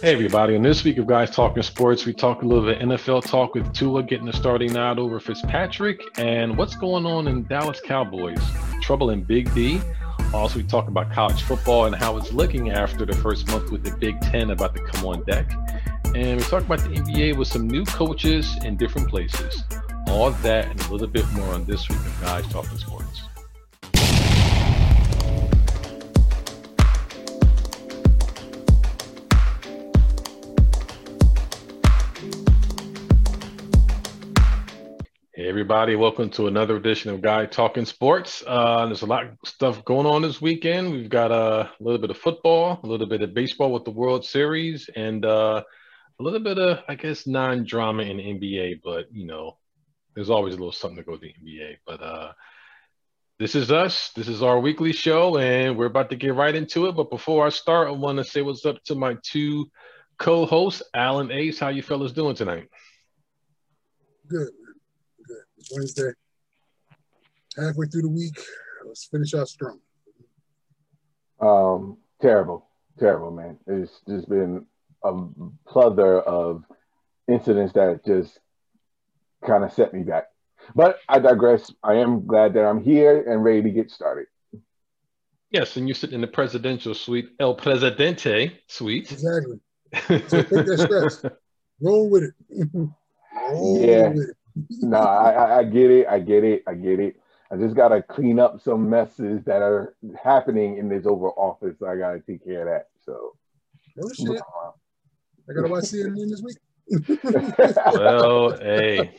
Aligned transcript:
Hey 0.00 0.12
everybody! 0.12 0.54
On 0.54 0.62
this 0.62 0.84
week 0.84 0.96
of 0.98 1.08
Guys 1.08 1.28
Talking 1.28 1.64
Sports, 1.64 2.06
we 2.06 2.12
talk 2.12 2.42
a 2.42 2.46
little 2.46 2.64
bit 2.64 2.78
NFL 2.78 3.26
talk 3.26 3.56
with 3.56 3.74
Tua 3.74 4.04
getting 4.04 4.26
the 4.26 4.32
starting 4.32 4.72
nod 4.72 4.96
over 4.96 5.18
Fitzpatrick, 5.18 6.00
and 6.16 6.56
what's 6.56 6.76
going 6.76 7.04
on 7.04 7.26
in 7.26 7.44
Dallas 7.48 7.80
Cowboys. 7.84 8.38
Trouble 8.80 9.10
in 9.10 9.24
Big 9.24 9.52
D. 9.56 9.80
Also, 10.32 10.58
we 10.58 10.62
talk 10.62 10.86
about 10.86 11.10
college 11.10 11.42
football 11.42 11.86
and 11.86 11.96
how 11.96 12.16
it's 12.16 12.32
looking 12.32 12.70
after 12.70 13.04
the 13.04 13.16
first 13.16 13.48
month 13.48 13.72
with 13.72 13.82
the 13.82 13.90
Big 13.96 14.20
Ten 14.20 14.50
about 14.50 14.76
to 14.76 14.84
come 14.84 15.04
on 15.04 15.24
deck. 15.24 15.50
And 16.14 16.36
we 16.36 16.44
talk 16.44 16.62
about 16.62 16.78
the 16.78 16.90
NBA 16.90 17.36
with 17.36 17.48
some 17.48 17.66
new 17.66 17.84
coaches 17.84 18.56
in 18.64 18.76
different 18.76 19.08
places. 19.08 19.64
All 20.06 20.30
that 20.30 20.66
and 20.66 20.80
a 20.82 20.92
little 20.92 21.08
bit 21.08 21.28
more 21.32 21.54
on 21.54 21.64
this 21.64 21.88
week 21.88 21.98
of 21.98 22.20
Guys 22.20 22.46
Talking 22.52 22.78
Sports. 22.78 23.27
Everybody. 35.48 35.96
Welcome 35.96 36.28
to 36.32 36.46
another 36.46 36.76
edition 36.76 37.10
of 37.10 37.22
Guy 37.22 37.46
Talking 37.46 37.86
Sports. 37.86 38.44
Uh, 38.46 38.84
there's 38.84 39.00
a 39.00 39.06
lot 39.06 39.24
of 39.24 39.30
stuff 39.46 39.82
going 39.82 40.04
on 40.04 40.20
this 40.20 40.42
weekend. 40.42 40.92
We've 40.92 41.08
got 41.08 41.32
uh, 41.32 41.68
a 41.68 41.82
little 41.82 41.98
bit 41.98 42.10
of 42.10 42.18
football, 42.18 42.78
a 42.82 42.86
little 42.86 43.06
bit 43.06 43.22
of 43.22 43.32
baseball 43.32 43.72
with 43.72 43.84
the 43.84 43.90
World 43.90 44.26
Series, 44.26 44.90
and 44.94 45.24
uh, 45.24 45.62
a 46.20 46.22
little 46.22 46.40
bit 46.40 46.58
of, 46.58 46.80
I 46.86 46.96
guess, 46.96 47.26
non-drama 47.26 48.02
in 48.02 48.18
NBA. 48.18 48.82
But 48.84 49.06
you 49.10 49.24
know, 49.24 49.56
there's 50.14 50.28
always 50.28 50.52
a 50.52 50.58
little 50.58 50.70
something 50.70 50.98
to 50.98 51.02
go 51.02 51.12
with 51.12 51.22
the 51.22 51.32
NBA. 51.42 51.76
But 51.86 52.02
uh, 52.02 52.32
this 53.38 53.54
is 53.54 53.72
us. 53.72 54.10
This 54.14 54.28
is 54.28 54.42
our 54.42 54.60
weekly 54.60 54.92
show, 54.92 55.38
and 55.38 55.78
we're 55.78 55.86
about 55.86 56.10
to 56.10 56.16
get 56.16 56.34
right 56.34 56.54
into 56.54 56.88
it. 56.88 56.92
But 56.94 57.08
before 57.08 57.46
I 57.46 57.48
start, 57.48 57.88
I 57.88 57.92
want 57.92 58.18
to 58.18 58.24
say 58.24 58.42
what's 58.42 58.66
up 58.66 58.84
to 58.84 58.94
my 58.94 59.16
two 59.22 59.70
co-hosts, 60.18 60.82
Alan 60.94 61.32
Ace. 61.32 61.58
How 61.58 61.68
you 61.68 61.80
fellas 61.80 62.12
doing 62.12 62.34
tonight? 62.34 62.68
Good. 64.28 64.50
Wednesday. 65.72 66.10
Halfway 67.56 67.86
through 67.86 68.02
the 68.02 68.08
week. 68.08 68.38
Let's 68.86 69.06
finish 69.06 69.34
out 69.34 69.48
strong. 69.48 69.80
Um, 71.40 71.98
terrible, 72.20 72.68
terrible, 72.98 73.30
man. 73.30 73.58
It's 73.66 74.00
just 74.08 74.28
been 74.28 74.66
a 75.02 75.12
plethora 75.66 76.18
of 76.18 76.64
incidents 77.28 77.72
that 77.74 78.04
just 78.04 78.38
kind 79.46 79.64
of 79.64 79.72
set 79.72 79.92
me 79.94 80.02
back. 80.02 80.24
But 80.74 80.98
I 81.08 81.18
digress. 81.18 81.72
I 81.82 81.94
am 81.94 82.26
glad 82.26 82.54
that 82.54 82.64
I'm 82.64 82.82
here 82.82 83.30
and 83.30 83.42
ready 83.42 83.62
to 83.62 83.70
get 83.70 83.90
started. 83.90 84.26
Yes, 85.50 85.76
and 85.76 85.88
you 85.88 85.94
sit 85.94 86.12
in 86.12 86.20
the 86.20 86.26
presidential 86.26 86.94
suite, 86.94 87.30
El 87.40 87.54
Presidente 87.54 88.60
suite. 88.66 89.10
Exactly. 89.12 89.60
So 90.28 90.42
take 90.42 90.66
that 90.66 90.80
stress. 90.84 91.24
Roll 91.80 92.10
with 92.10 92.24
it. 92.24 92.34
Roll 93.34 93.80
yeah. 93.80 94.08
With 94.08 94.28
it 94.28 94.37
no, 94.68 94.98
I, 94.98 95.58
I 95.58 95.64
get 95.64 95.90
it. 95.90 96.06
I 96.08 96.18
get 96.18 96.44
it. 96.44 96.62
I 96.66 96.74
get 96.74 97.00
it. 97.00 97.16
I 97.50 97.56
just 97.56 97.74
gotta 97.74 98.02
clean 98.02 98.38
up 98.38 98.60
some 98.60 98.90
messes 98.90 99.42
that 99.44 99.62
are 99.62 99.94
happening 100.22 100.76
in 100.76 100.88
this 100.88 101.06
Oval 101.06 101.34
Office. 101.36 101.80
I 101.82 101.96
gotta 101.96 102.20
take 102.20 102.44
care 102.44 102.60
of 102.60 102.66
that. 102.66 102.88
So, 103.04 103.34
oh 104.02 104.12
shit! 104.12 104.42
I 105.48 105.52
gotta 105.54 105.68
watch 105.68 105.84
CNN 105.84 106.28
this 106.28 106.42
week. 106.42 106.56
well, 107.94 108.56
hey, 108.58 109.14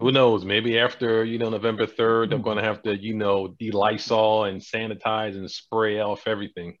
who 0.00 0.12
knows? 0.12 0.44
Maybe 0.44 0.78
after 0.78 1.24
you 1.24 1.38
know 1.38 1.50
November 1.50 1.86
third, 1.86 2.32
I'm 2.32 2.42
going 2.42 2.58
to 2.58 2.64
have 2.64 2.82
to 2.82 2.96
you 2.96 3.14
know 3.14 3.48
de 3.58 3.70
Lysol 3.70 4.44
and 4.44 4.60
sanitize 4.60 5.34
and 5.36 5.50
spray 5.50 6.00
off 6.00 6.26
everything. 6.26 6.76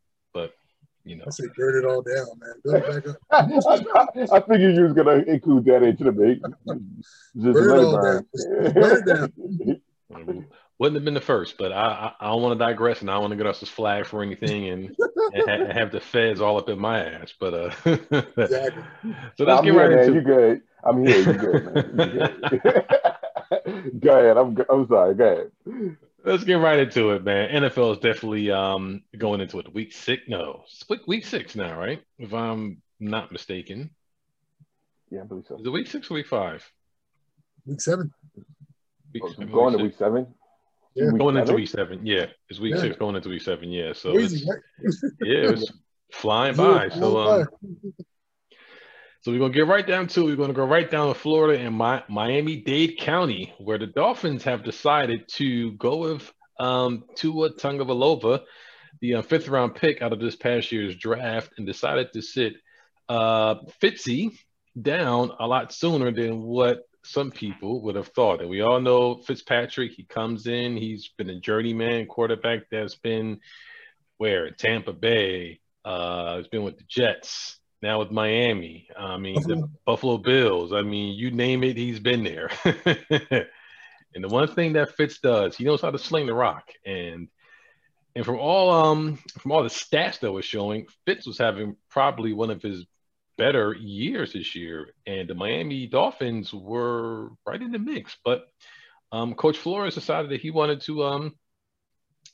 But 1.06 1.10
you 1.10 1.16
know. 1.16 1.24
I 1.26 1.30
say 1.30 1.44
burn 1.56 1.76
it 1.76 1.86
all 1.86 2.02
down, 2.02 2.26
man. 2.38 2.54
Build 2.64 2.76
it 2.76 3.04
back 3.30 3.94
up. 3.94 4.08
I 4.32 4.40
figured 4.40 4.76
you 4.76 4.82
was 4.82 4.92
gonna 4.92 5.22
include 5.26 5.64
that 5.66 5.82
into 5.82 6.04
the 6.04 6.12
bake. 6.12 6.42
Just 6.42 7.54
burn 7.54 7.78
it 7.78 7.84
all 7.84 7.92
burn. 7.92 8.26
down. 8.34 8.72
burn 8.72 8.96
it 8.96 9.06
down. 9.06 10.46
Wouldn't 10.78 10.96
have 10.96 11.04
been 11.06 11.14
the 11.14 11.22
first, 11.22 11.56
but 11.56 11.72
I 11.72 12.12
I, 12.20 12.26
I 12.26 12.30
don't 12.30 12.42
want 12.42 12.58
to 12.58 12.64
digress 12.64 13.00
and 13.00 13.10
I 13.10 13.14
don't 13.14 13.22
want 13.22 13.30
to 13.32 13.36
get 13.36 13.46
us 13.46 13.60
this 13.60 13.68
flag 13.68 14.04
for 14.04 14.22
anything 14.22 14.68
and, 14.68 14.94
and 15.32 15.72
have 15.72 15.90
the 15.90 16.00
feds 16.00 16.40
all 16.40 16.58
up 16.58 16.68
in 16.68 16.78
my 16.78 17.02
ass. 17.02 17.32
But 17.38 17.54
uh, 17.54 17.70
exactly. 18.36 18.82
so 19.36 19.44
let's 19.44 19.58
I'm 19.58 19.64
get 19.64 19.74
right 19.74 19.92
into. 19.92 20.10
It. 20.10 20.14
You 20.14 20.20
good? 20.20 20.62
I'm 20.84 21.06
here. 21.06 21.18
You 21.18 21.32
good? 21.32 21.94
Man. 21.94 22.40
You 22.52 22.58
good? 22.58 24.00
go 24.00 24.18
ahead. 24.18 24.36
I'm 24.36 24.56
I'm 24.68 24.86
sorry. 24.86 25.14
Go 25.14 25.24
ahead. 25.24 25.96
Let's 26.26 26.42
get 26.42 26.54
right 26.54 26.80
into 26.80 27.10
it, 27.10 27.22
man. 27.22 27.62
NFL 27.62 27.92
is 27.92 27.98
definitely 27.98 28.50
um, 28.50 29.02
going 29.16 29.40
into 29.40 29.60
it. 29.60 29.72
Week 29.72 29.92
six, 29.92 30.24
no, 30.26 30.64
week, 30.90 31.06
week 31.06 31.24
six 31.24 31.54
now, 31.54 31.78
right? 31.78 32.02
If 32.18 32.34
I'm 32.34 32.82
not 32.98 33.30
mistaken. 33.30 33.90
Yeah, 35.08 35.20
I 35.20 35.24
believe 35.24 35.44
so. 35.46 35.54
Is 35.54 35.64
it 35.64 35.70
week 35.70 35.86
six 35.86 36.10
or 36.10 36.14
week 36.14 36.26
five? 36.26 36.68
Week 37.64 37.80
seven. 37.80 38.10
Week, 39.14 39.22
oh, 39.24 39.44
going 39.44 39.74
week 39.74 39.78
to 39.78 39.84
week 39.84 39.96
seven. 39.96 40.26
Yeah. 40.96 41.10
Week 41.12 41.20
going 41.20 41.36
seven? 41.36 41.40
into 41.42 41.54
week 41.54 41.68
seven. 41.68 42.04
Yeah, 42.04 42.26
it's 42.50 42.58
week 42.58 42.74
yeah. 42.74 42.80
six 42.80 42.96
going 42.96 43.14
into 43.14 43.28
week 43.28 43.42
seven. 43.42 43.70
Yeah, 43.70 43.92
so 43.92 44.12
Crazy, 44.12 44.44
right? 44.50 44.58
yeah, 45.20 45.50
it's 45.50 45.70
flying 46.10 46.56
by. 46.56 46.88
So 46.88 47.18
um, 47.18 47.48
so 49.26 49.32
we're 49.32 49.40
gonna 49.40 49.52
get 49.52 49.66
right 49.66 49.84
down 49.84 50.06
to 50.06 50.24
we're 50.24 50.36
gonna 50.36 50.52
go 50.52 50.64
right 50.64 50.88
down 50.88 51.08
to 51.08 51.14
Florida 51.14 51.60
and 51.60 51.74
Miami 51.74 52.58
Dade 52.58 52.96
County, 52.96 53.52
where 53.58 53.76
the 53.76 53.88
Dolphins 53.88 54.44
have 54.44 54.62
decided 54.62 55.26
to 55.30 55.72
go 55.72 55.96
with 55.96 56.32
um, 56.60 57.02
Tua 57.16 57.50
Tagovailoa, 57.50 58.42
the 59.00 59.16
uh, 59.16 59.22
fifth 59.22 59.48
round 59.48 59.74
pick 59.74 60.00
out 60.00 60.12
of 60.12 60.20
this 60.20 60.36
past 60.36 60.70
year's 60.70 60.94
draft, 60.94 61.54
and 61.58 61.66
decided 61.66 62.12
to 62.12 62.22
sit 62.22 62.54
uh, 63.08 63.56
Fitzy 63.82 64.38
down 64.80 65.32
a 65.40 65.46
lot 65.48 65.72
sooner 65.72 66.12
than 66.12 66.40
what 66.40 66.84
some 67.04 67.32
people 67.32 67.82
would 67.82 67.96
have 67.96 68.06
thought. 68.06 68.40
And 68.40 68.48
we 68.48 68.60
all 68.60 68.80
know 68.80 69.16
Fitzpatrick. 69.16 69.90
He 69.90 70.04
comes 70.04 70.46
in. 70.46 70.76
He's 70.76 71.08
been 71.18 71.30
a 71.30 71.40
journeyman 71.40 72.06
quarterback 72.06 72.70
that's 72.70 72.94
been 72.94 73.40
where 74.18 74.52
Tampa 74.52 74.92
Bay. 74.92 75.58
Uh, 75.84 76.36
has 76.36 76.48
been 76.48 76.64
with 76.64 76.78
the 76.78 76.84
Jets 76.88 77.60
now 77.82 77.98
with 77.98 78.10
Miami. 78.10 78.88
I 78.98 79.16
mean, 79.16 79.42
the 79.42 79.68
Buffalo 79.84 80.18
Bills. 80.18 80.72
I 80.72 80.82
mean, 80.82 81.14
you 81.14 81.30
name 81.30 81.62
it, 81.64 81.76
he's 81.76 82.00
been 82.00 82.24
there. 82.24 82.50
and 82.64 84.24
the 84.24 84.28
one 84.28 84.48
thing 84.48 84.74
that 84.74 84.96
Fitz 84.96 85.18
does, 85.18 85.56
he 85.56 85.64
knows 85.64 85.80
how 85.80 85.90
to 85.90 85.98
sling 85.98 86.26
the 86.26 86.34
rock. 86.34 86.68
And 86.84 87.28
and 88.14 88.24
from 88.24 88.38
all 88.38 88.70
um 88.70 89.18
from 89.38 89.52
all 89.52 89.62
the 89.62 89.68
stats 89.68 90.20
that 90.20 90.32
was 90.32 90.44
showing, 90.44 90.86
Fitz 91.04 91.26
was 91.26 91.38
having 91.38 91.76
probably 91.90 92.32
one 92.32 92.50
of 92.50 92.62
his 92.62 92.86
better 93.36 93.74
years 93.74 94.32
this 94.32 94.54
year. 94.54 94.88
And 95.06 95.28
the 95.28 95.34
Miami 95.34 95.86
Dolphins 95.86 96.52
were 96.52 97.30
right 97.46 97.60
in 97.60 97.72
the 97.72 97.78
mix. 97.78 98.16
But 98.24 98.46
um, 99.12 99.34
Coach 99.34 99.58
Flores 99.58 99.94
decided 99.94 100.30
that 100.30 100.40
he 100.40 100.50
wanted 100.50 100.80
to 100.82 101.04
um, 101.04 101.34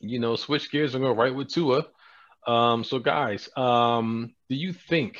you 0.02 0.18
know, 0.18 0.36
switch 0.36 0.70
gears 0.70 0.94
and 0.94 1.04
go 1.04 1.12
right 1.12 1.34
with 1.34 1.48
Tua. 1.48 1.86
Um, 2.46 2.82
so 2.84 2.98
guys, 2.98 3.48
um, 3.56 4.34
do 4.48 4.56
you 4.56 4.72
think 4.72 5.18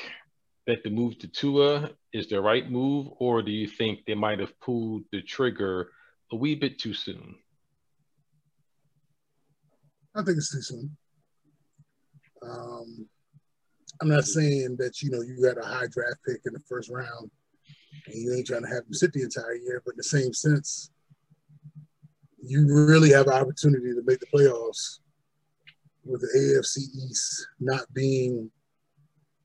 that 0.67 0.83
the 0.83 0.89
move 0.89 1.17
to 1.19 1.27
Tua 1.27 1.91
is 2.11 2.27
the 2.27 2.41
right 2.41 2.69
move, 2.69 3.07
or 3.19 3.41
do 3.41 3.51
you 3.51 3.67
think 3.67 4.05
they 4.05 4.15
might 4.15 4.39
have 4.39 4.59
pulled 4.59 5.03
the 5.11 5.21
trigger 5.21 5.89
a 6.31 6.35
wee 6.35 6.55
bit 6.55 6.79
too 6.79 6.93
soon? 6.93 7.35
I 10.15 10.21
think 10.23 10.37
it's 10.37 10.51
too 10.51 10.61
soon. 10.61 10.97
Um, 12.43 13.07
I'm 14.01 14.09
not 14.09 14.25
saying 14.25 14.75
that 14.79 15.01
you 15.01 15.09
know 15.09 15.21
you 15.21 15.41
got 15.41 15.63
a 15.63 15.65
high 15.65 15.87
draft 15.87 16.19
pick 16.27 16.41
in 16.45 16.53
the 16.53 16.59
first 16.67 16.89
round 16.89 17.31
and 18.07 18.15
you 18.15 18.33
ain't 18.33 18.47
trying 18.47 18.63
to 18.63 18.67
have 18.67 18.85
him 18.85 18.93
sit 18.93 19.13
the 19.13 19.23
entire 19.23 19.55
year, 19.55 19.81
but 19.85 19.93
in 19.93 19.97
the 19.97 20.03
same 20.03 20.33
sense, 20.33 20.91
you 22.41 22.67
really 22.67 23.11
have 23.11 23.27
an 23.27 23.33
opportunity 23.33 23.93
to 23.93 24.01
make 24.05 24.19
the 24.19 24.25
playoffs 24.25 24.99
with 26.05 26.21
the 26.21 26.27
AFC 26.37 26.79
East 27.09 27.47
not 27.59 27.81
being 27.93 28.49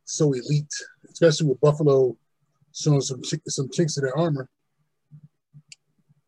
so 0.05 0.33
elite, 0.33 0.73
especially 1.11 1.49
with 1.49 1.61
Buffalo 1.61 2.17
showing 2.75 3.01
some 3.01 3.23
some 3.25 3.69
chinks 3.71 3.97
in 3.97 4.05
their 4.05 4.17
armor. 4.17 4.49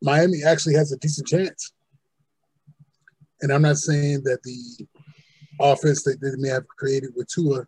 Miami 0.03 0.43
actually 0.45 0.75
has 0.75 0.93
a 0.93 0.99
decent 0.99 1.29
chance. 1.29 1.73
And 3.43 3.53
I'm 3.53 3.63
not 3.63 3.77
saying 3.77 4.23
that 4.25 4.43
the 4.43 4.87
offense 5.61 6.03
that 6.05 6.21
they 6.21 6.31
may 6.37 6.49
have 6.49 6.67
created 6.69 7.11
with 7.17 7.29
Tua 7.29 7.67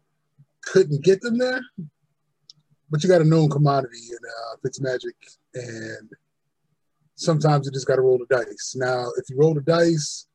couldn't 0.62 1.04
get 1.04 1.20
them 1.20 1.38
there, 1.38 1.60
but 2.90 3.02
you 3.02 3.08
got 3.08 3.20
a 3.20 3.24
known 3.24 3.50
commodity 3.50 3.98
in 4.10 4.16
uh, 4.16 4.56
Fitzmagic, 4.64 5.14
and 5.54 6.10
sometimes 7.14 7.66
you 7.66 7.72
just 7.72 7.86
got 7.86 7.96
to 7.96 8.02
roll 8.02 8.18
the 8.18 8.34
dice. 8.34 8.74
Now, 8.76 9.06
if 9.16 9.28
you 9.28 9.38
roll 9.38 9.54
the 9.54 9.62
dice 9.62 10.26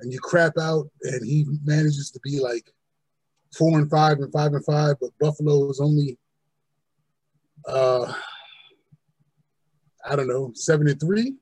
and 0.00 0.12
you 0.12 0.18
crap 0.20 0.56
out, 0.58 0.88
and 1.02 1.24
he 1.24 1.46
manages 1.64 2.10
to 2.10 2.20
be 2.22 2.40
like 2.40 2.70
four 3.56 3.78
and 3.78 3.90
five 3.90 4.18
and 4.18 4.32
five 4.32 4.52
and 4.52 4.64
five, 4.64 4.96
but 5.00 5.10
Buffalo 5.18 5.68
is 5.70 5.80
only 5.80 6.18
uh 7.66 8.12
I 10.08 10.16
don't 10.16 10.28
know, 10.28 10.52
seven 10.54 10.88
and 10.88 10.98
three. 10.98 11.34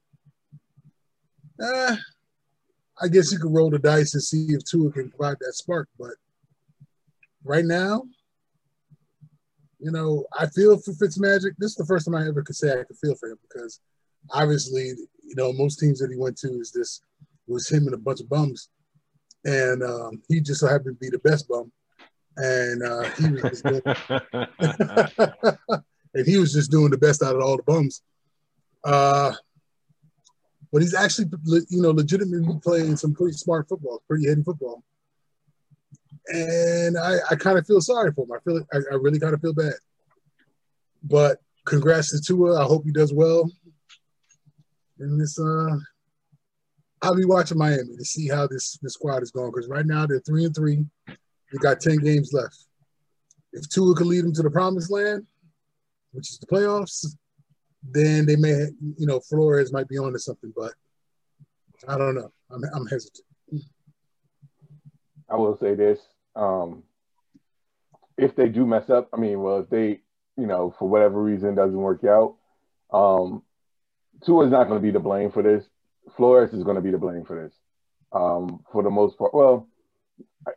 Uh, 1.62 1.97
I 3.00 3.08
guess 3.08 3.31
you 3.31 3.38
could 3.38 3.53
roll 3.53 3.70
the 3.70 3.79
dice 3.79 4.14
and 4.14 4.23
see 4.23 4.47
if 4.49 4.64
Tua 4.64 4.91
can 4.91 5.11
provide 5.11 5.37
that 5.41 5.53
spark, 5.55 5.88
but 5.99 6.12
right 7.44 7.64
now, 7.64 8.03
you 9.79 9.91
know, 9.91 10.25
I 10.38 10.47
feel 10.47 10.79
for 10.79 10.93
Fitzmagic. 10.93 11.53
This 11.58 11.73
is 11.73 11.76
the 11.76 11.87
first 11.87 12.06
time 12.06 12.14
I 12.14 12.26
ever 12.26 12.43
could 12.43 12.56
say 12.56 12.73
I 12.73 12.85
could 12.85 12.97
feel 12.97 13.14
for 13.14 13.29
him 13.29 13.38
because 13.49 13.81
obviously, 14.31 14.87
you 15.23 15.35
know, 15.37 15.53
most 15.53 15.79
teams 15.79 15.99
that 16.00 16.11
he 16.11 16.17
went 16.17 16.37
to 16.38 16.49
is 16.49 16.73
this 16.73 17.00
was 17.46 17.69
him 17.69 17.87
and 17.87 17.94
a 17.94 17.98
bunch 17.98 18.20
of 18.20 18.28
bums, 18.28 18.69
and 19.44 19.82
um, 19.82 20.22
he 20.28 20.40
just 20.40 20.60
so 20.60 20.66
happened 20.66 20.96
to 20.96 21.00
be 21.00 21.10
the 21.10 21.19
best 21.19 21.48
bum, 21.48 21.70
and 22.37 22.82
uh, 22.82 23.04
he 23.10 23.31
was 23.31 23.43
just 23.43 23.64
doing, 23.64 23.82
and 26.14 26.26
he 26.26 26.38
was 26.38 26.52
just 26.52 26.70
doing 26.70 26.90
the 26.90 26.98
best 26.98 27.22
out 27.22 27.37
of 27.37 27.43
all 27.43 27.56
the 27.56 27.62
bums. 27.62 28.02
Uh, 28.84 29.32
but 30.72 30.82
he's 30.82 30.94
actually, 30.94 31.26
you 31.70 31.82
know, 31.82 31.90
legitimately 31.90 32.58
playing 32.62 32.96
some 32.96 33.14
pretty 33.14 33.37
smart 33.37 33.69
football, 33.69 34.02
pretty 34.08 34.28
heady 34.28 34.43
football 34.43 34.82
and 36.28 36.98
I, 36.98 37.16
I 37.31 37.37
kind 37.37 37.58
of 37.58 37.66
feel 37.66 37.81
sorry 37.81 38.12
for 38.12 38.25
him. 38.25 38.32
I 38.32 38.40
feel 38.40 38.62
I, 38.72 38.78
I 38.93 38.96
really 38.96 39.20
kind 39.20 39.34
of 39.34 39.40
feel 39.40 39.54
bad. 39.54 39.75
But 41.02 41.38
congrats 41.64 42.10
to 42.10 42.20
Tua. 42.20 42.60
I 42.60 42.64
hope 42.64 42.84
he 42.84 42.93
does 42.93 43.12
well. 43.12 43.50
And 44.98 45.20
this, 45.20 45.38
uh, 45.38 45.76
I'll 47.02 47.16
be 47.16 47.25
watching 47.25 47.58
Miami 47.58 47.96
to 47.96 48.04
see 48.04 48.28
how 48.28 48.46
this 48.46 48.78
this 48.82 48.94
squad 48.94 49.22
is 49.22 49.31
going 49.31 49.52
because 49.54 49.69
right 49.69 49.87
now 49.87 50.06
they're 50.06 50.20
three 50.20 50.44
and 50.44 50.54
three. 50.54 50.84
They 51.06 51.58
got 51.60 51.81
ten 51.81 51.98
games 51.98 52.32
left. 52.32 52.56
If 53.52 53.69
Tua 53.69 53.94
can 53.94 54.08
lead 54.08 54.25
them 54.25 54.32
to 54.34 54.43
the 54.43 54.50
promised 54.50 54.90
land, 54.90 55.26
which 56.12 56.31
is 56.31 56.38
the 56.38 56.46
playoffs, 56.46 57.06
then 57.82 58.26
they 58.26 58.37
may, 58.37 58.66
you 58.98 59.06
know, 59.06 59.20
Flores 59.20 59.72
might 59.72 59.88
be 59.88 59.98
on 59.98 60.12
to 60.12 60.19
something. 60.19 60.52
But 60.56 60.72
I 61.87 61.96
don't 61.98 62.14
know. 62.14 62.32
I'm 62.50 62.62
I'm 62.75 62.87
hesitant. 62.87 63.25
I 65.28 65.37
will 65.37 65.58
say 65.58 65.75
this: 65.75 66.00
um, 66.34 66.82
if 68.16 68.34
they 68.34 68.48
do 68.48 68.66
mess 68.66 68.90
up, 68.90 69.08
I 69.12 69.16
mean, 69.19 69.43
well, 69.43 69.60
if 69.60 69.69
they, 69.69 70.00
you 70.37 70.46
know, 70.46 70.75
for 70.78 70.88
whatever 70.88 71.22
reason 71.22 71.54
doesn't 71.54 71.76
work 71.76 72.04
out, 72.04 72.37
um, 72.93 73.43
Tua 74.25 74.46
is 74.46 74.50
not 74.52 74.69
going 74.69 74.81
to 74.81 74.87
be 74.87 74.93
to 74.93 75.00
blame 75.00 75.31
for 75.31 75.43
this. 75.43 75.64
Flores 76.17 76.53
is 76.53 76.62
going 76.62 76.76
to 76.76 76.82
be 76.82 76.91
to 76.91 76.99
blame 76.99 77.25
for 77.25 77.43
this, 77.43 77.55
um, 78.12 78.61
for 78.73 78.82
the 78.82 78.91
most 78.91 79.19
part. 79.19 79.35
Well, 79.35 79.69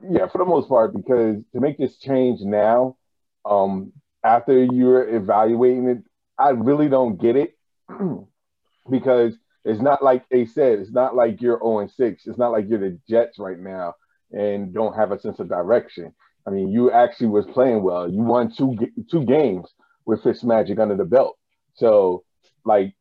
yeah, 0.09 0.27
for 0.27 0.37
the 0.37 0.45
most 0.45 0.69
part, 0.69 0.93
because 0.93 1.37
to 1.53 1.59
make 1.59 1.77
this 1.77 1.97
change 1.97 2.41
now, 2.41 2.97
um, 3.45 3.91
after 4.23 4.63
you're 4.63 5.15
evaluating 5.15 5.87
it, 5.89 6.03
I 6.37 6.49
really 6.49 6.89
don't 6.89 7.19
get 7.19 7.35
it 7.35 7.57
because 8.89 9.35
it's 9.65 9.81
not 9.81 10.03
like 10.03 10.27
they 10.29 10.45
said, 10.45 10.79
it's 10.79 10.91
not 10.91 11.15
like 11.15 11.41
you're 11.41 11.59
0 11.59 11.79
and 11.79 11.91
6. 11.91 12.27
It's 12.27 12.37
not 12.37 12.51
like 12.51 12.65
you're 12.69 12.79
the 12.79 12.99
Jets 13.09 13.39
right 13.39 13.59
now 13.59 13.95
and 14.31 14.73
don't 14.73 14.95
have 14.95 15.11
a 15.11 15.19
sense 15.19 15.39
of 15.39 15.49
direction. 15.49 16.13
I 16.47 16.51
mean, 16.51 16.69
you 16.69 16.91
actually 16.91 17.27
was 17.27 17.45
playing 17.45 17.83
well. 17.83 18.09
You 18.09 18.21
won 18.21 18.51
two 18.51 18.77
two 19.09 19.25
games 19.25 19.67
with 20.05 20.23
Fitzmagic 20.23 20.79
under 20.79 20.95
the 20.95 21.05
belt. 21.05 21.37
So, 21.75 22.23
like 22.65 22.95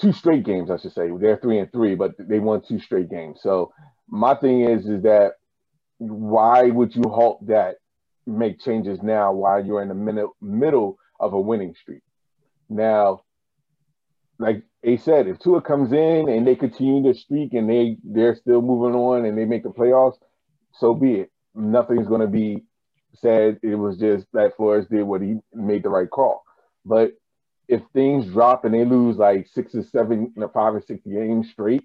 two 0.00 0.12
straight 0.12 0.44
games, 0.44 0.70
I 0.70 0.76
should 0.76 0.92
say. 0.92 1.10
They're 1.18 1.38
three 1.38 1.58
and 1.58 1.70
three, 1.72 1.94
but 1.94 2.12
they 2.18 2.38
won 2.38 2.62
two 2.66 2.78
straight 2.78 3.10
games. 3.10 3.40
So, 3.42 3.72
my 4.08 4.34
thing 4.34 4.62
is, 4.62 4.86
is 4.86 5.02
that 5.02 5.32
why 5.98 6.64
would 6.64 6.94
you 6.94 7.02
halt 7.06 7.46
that? 7.46 7.76
Make 8.26 8.58
changes 8.58 9.02
now 9.02 9.32
while 9.32 9.62
you're 9.62 9.82
in 9.82 9.88
the 9.88 10.30
middle 10.40 10.98
of 11.20 11.34
a 11.34 11.40
winning 11.40 11.74
streak. 11.78 12.00
Now, 12.70 13.20
like 14.38 14.62
A 14.82 14.96
said, 14.96 15.28
if 15.28 15.38
Tua 15.38 15.60
comes 15.60 15.92
in 15.92 16.28
and 16.28 16.46
they 16.46 16.56
continue 16.56 17.02
the 17.02 17.14
streak 17.14 17.52
and 17.52 17.68
they 17.68 17.98
they're 18.02 18.34
still 18.34 18.62
moving 18.62 18.98
on 18.98 19.26
and 19.26 19.36
they 19.36 19.44
make 19.44 19.62
the 19.62 19.68
playoffs, 19.68 20.16
so 20.72 20.94
be 20.94 21.14
it. 21.16 21.30
Nothing's 21.54 22.08
going 22.08 22.20
to 22.22 22.26
be 22.26 22.64
said. 23.14 23.60
It 23.62 23.76
was 23.76 23.98
just 23.98 24.26
that 24.32 24.56
Flores 24.56 24.86
did 24.90 25.04
what 25.04 25.22
he 25.22 25.36
made 25.52 25.82
the 25.82 25.90
right 25.90 26.10
call. 26.10 26.42
But 26.84 27.12
if 27.68 27.80
things 27.92 28.26
drop 28.26 28.64
and 28.64 28.74
they 28.74 28.84
lose 28.84 29.16
like 29.16 29.46
six 29.52 29.74
or 29.74 29.84
seven, 29.84 30.32
five 30.52 30.74
or 30.74 30.82
six 30.86 31.00
games 31.06 31.48
straight, 31.52 31.84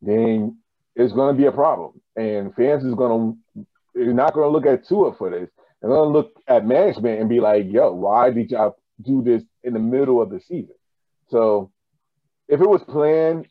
then 0.00 0.56
it's 0.96 1.12
going 1.12 1.34
to 1.34 1.38
be 1.40 1.46
a 1.46 1.52
problem. 1.52 2.00
And 2.16 2.54
fans 2.54 2.84
is 2.84 2.94
going 2.94 3.38
to, 3.54 3.66
they're 3.94 4.12
not 4.12 4.34
going 4.34 4.46
to 4.46 4.52
look 4.52 4.66
at 4.66 4.86
Tua 4.86 5.14
for 5.16 5.30
this. 5.30 5.48
They're 5.80 5.90
going 5.90 6.12
to 6.12 6.18
look 6.18 6.32
at 6.48 6.66
management 6.66 7.20
and 7.20 7.28
be 7.28 7.40
like, 7.40 7.66
yo, 7.68 7.92
why 7.92 8.30
did 8.30 8.50
y'all 8.50 8.78
do 9.02 9.22
this 9.22 9.42
in 9.62 9.74
the 9.74 9.78
middle 9.78 10.20
of 10.20 10.30
the 10.30 10.40
season? 10.40 10.74
So 11.28 11.70
if 12.48 12.60
it 12.60 12.68
was 12.68 12.82
planned, 12.88 13.46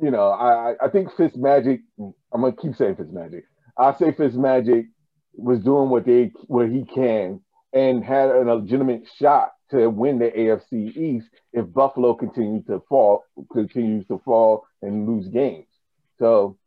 you 0.00 0.10
know, 0.10 0.28
I, 0.30 0.74
I 0.80 0.88
think 0.88 1.08
Fitz 1.16 1.36
Magic, 1.36 1.80
I'm 1.98 2.40
going 2.40 2.54
to 2.54 2.60
keep 2.60 2.76
saying 2.76 2.96
Fitz 2.96 3.12
Magic. 3.12 3.44
I 3.76 3.94
say 3.94 4.12
Fitz 4.12 4.34
Magic 4.34 4.86
was 5.34 5.60
doing 5.60 5.88
what 5.88 6.04
they 6.04 6.30
what 6.46 6.68
he 6.68 6.84
can 6.84 7.40
and 7.72 8.04
had 8.04 8.28
a 8.28 8.54
legitimate 8.54 9.04
shot 9.18 9.52
to 9.72 9.88
win 9.88 10.18
the 10.18 10.30
AFC 10.30 10.96
East 10.96 11.26
if 11.52 11.72
Buffalo 11.72 12.14
continues 12.14 12.64
to 12.66 12.82
fall 12.88 13.24
continues 13.52 14.06
to 14.06 14.20
fall 14.24 14.66
and 14.82 15.08
lose 15.08 15.28
games. 15.28 15.66
So 16.18 16.58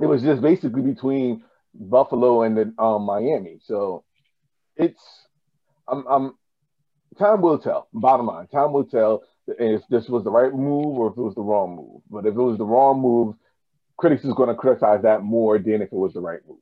it 0.00 0.06
was 0.06 0.22
just 0.22 0.42
basically 0.42 0.82
between 0.82 1.42
Buffalo 1.74 2.42
and 2.42 2.56
the, 2.56 2.82
um, 2.82 3.02
Miami. 3.02 3.58
So 3.64 4.04
it's 4.76 5.00
I'm, 5.88 6.06
I'm 6.06 6.34
time 7.18 7.40
will 7.40 7.58
tell. 7.58 7.88
Bottom 7.92 8.26
line, 8.26 8.46
time 8.48 8.72
will 8.72 8.84
tell 8.84 9.22
if 9.46 9.82
this 9.88 10.08
was 10.08 10.24
the 10.24 10.30
right 10.30 10.52
move 10.52 10.98
or 10.98 11.08
if 11.10 11.16
it 11.16 11.22
was 11.22 11.34
the 11.34 11.42
wrong 11.42 11.76
move. 11.76 12.02
But 12.10 12.26
if 12.26 12.34
it 12.34 12.40
was 12.40 12.58
the 12.58 12.64
wrong 12.64 13.00
move, 13.00 13.34
critics 13.96 14.24
is 14.24 14.34
going 14.34 14.48
to 14.48 14.54
criticize 14.54 15.02
that 15.02 15.22
more 15.22 15.58
than 15.58 15.82
if 15.82 15.92
it 15.92 15.92
was 15.92 16.12
the 16.12 16.20
right 16.20 16.40
move. 16.46 16.58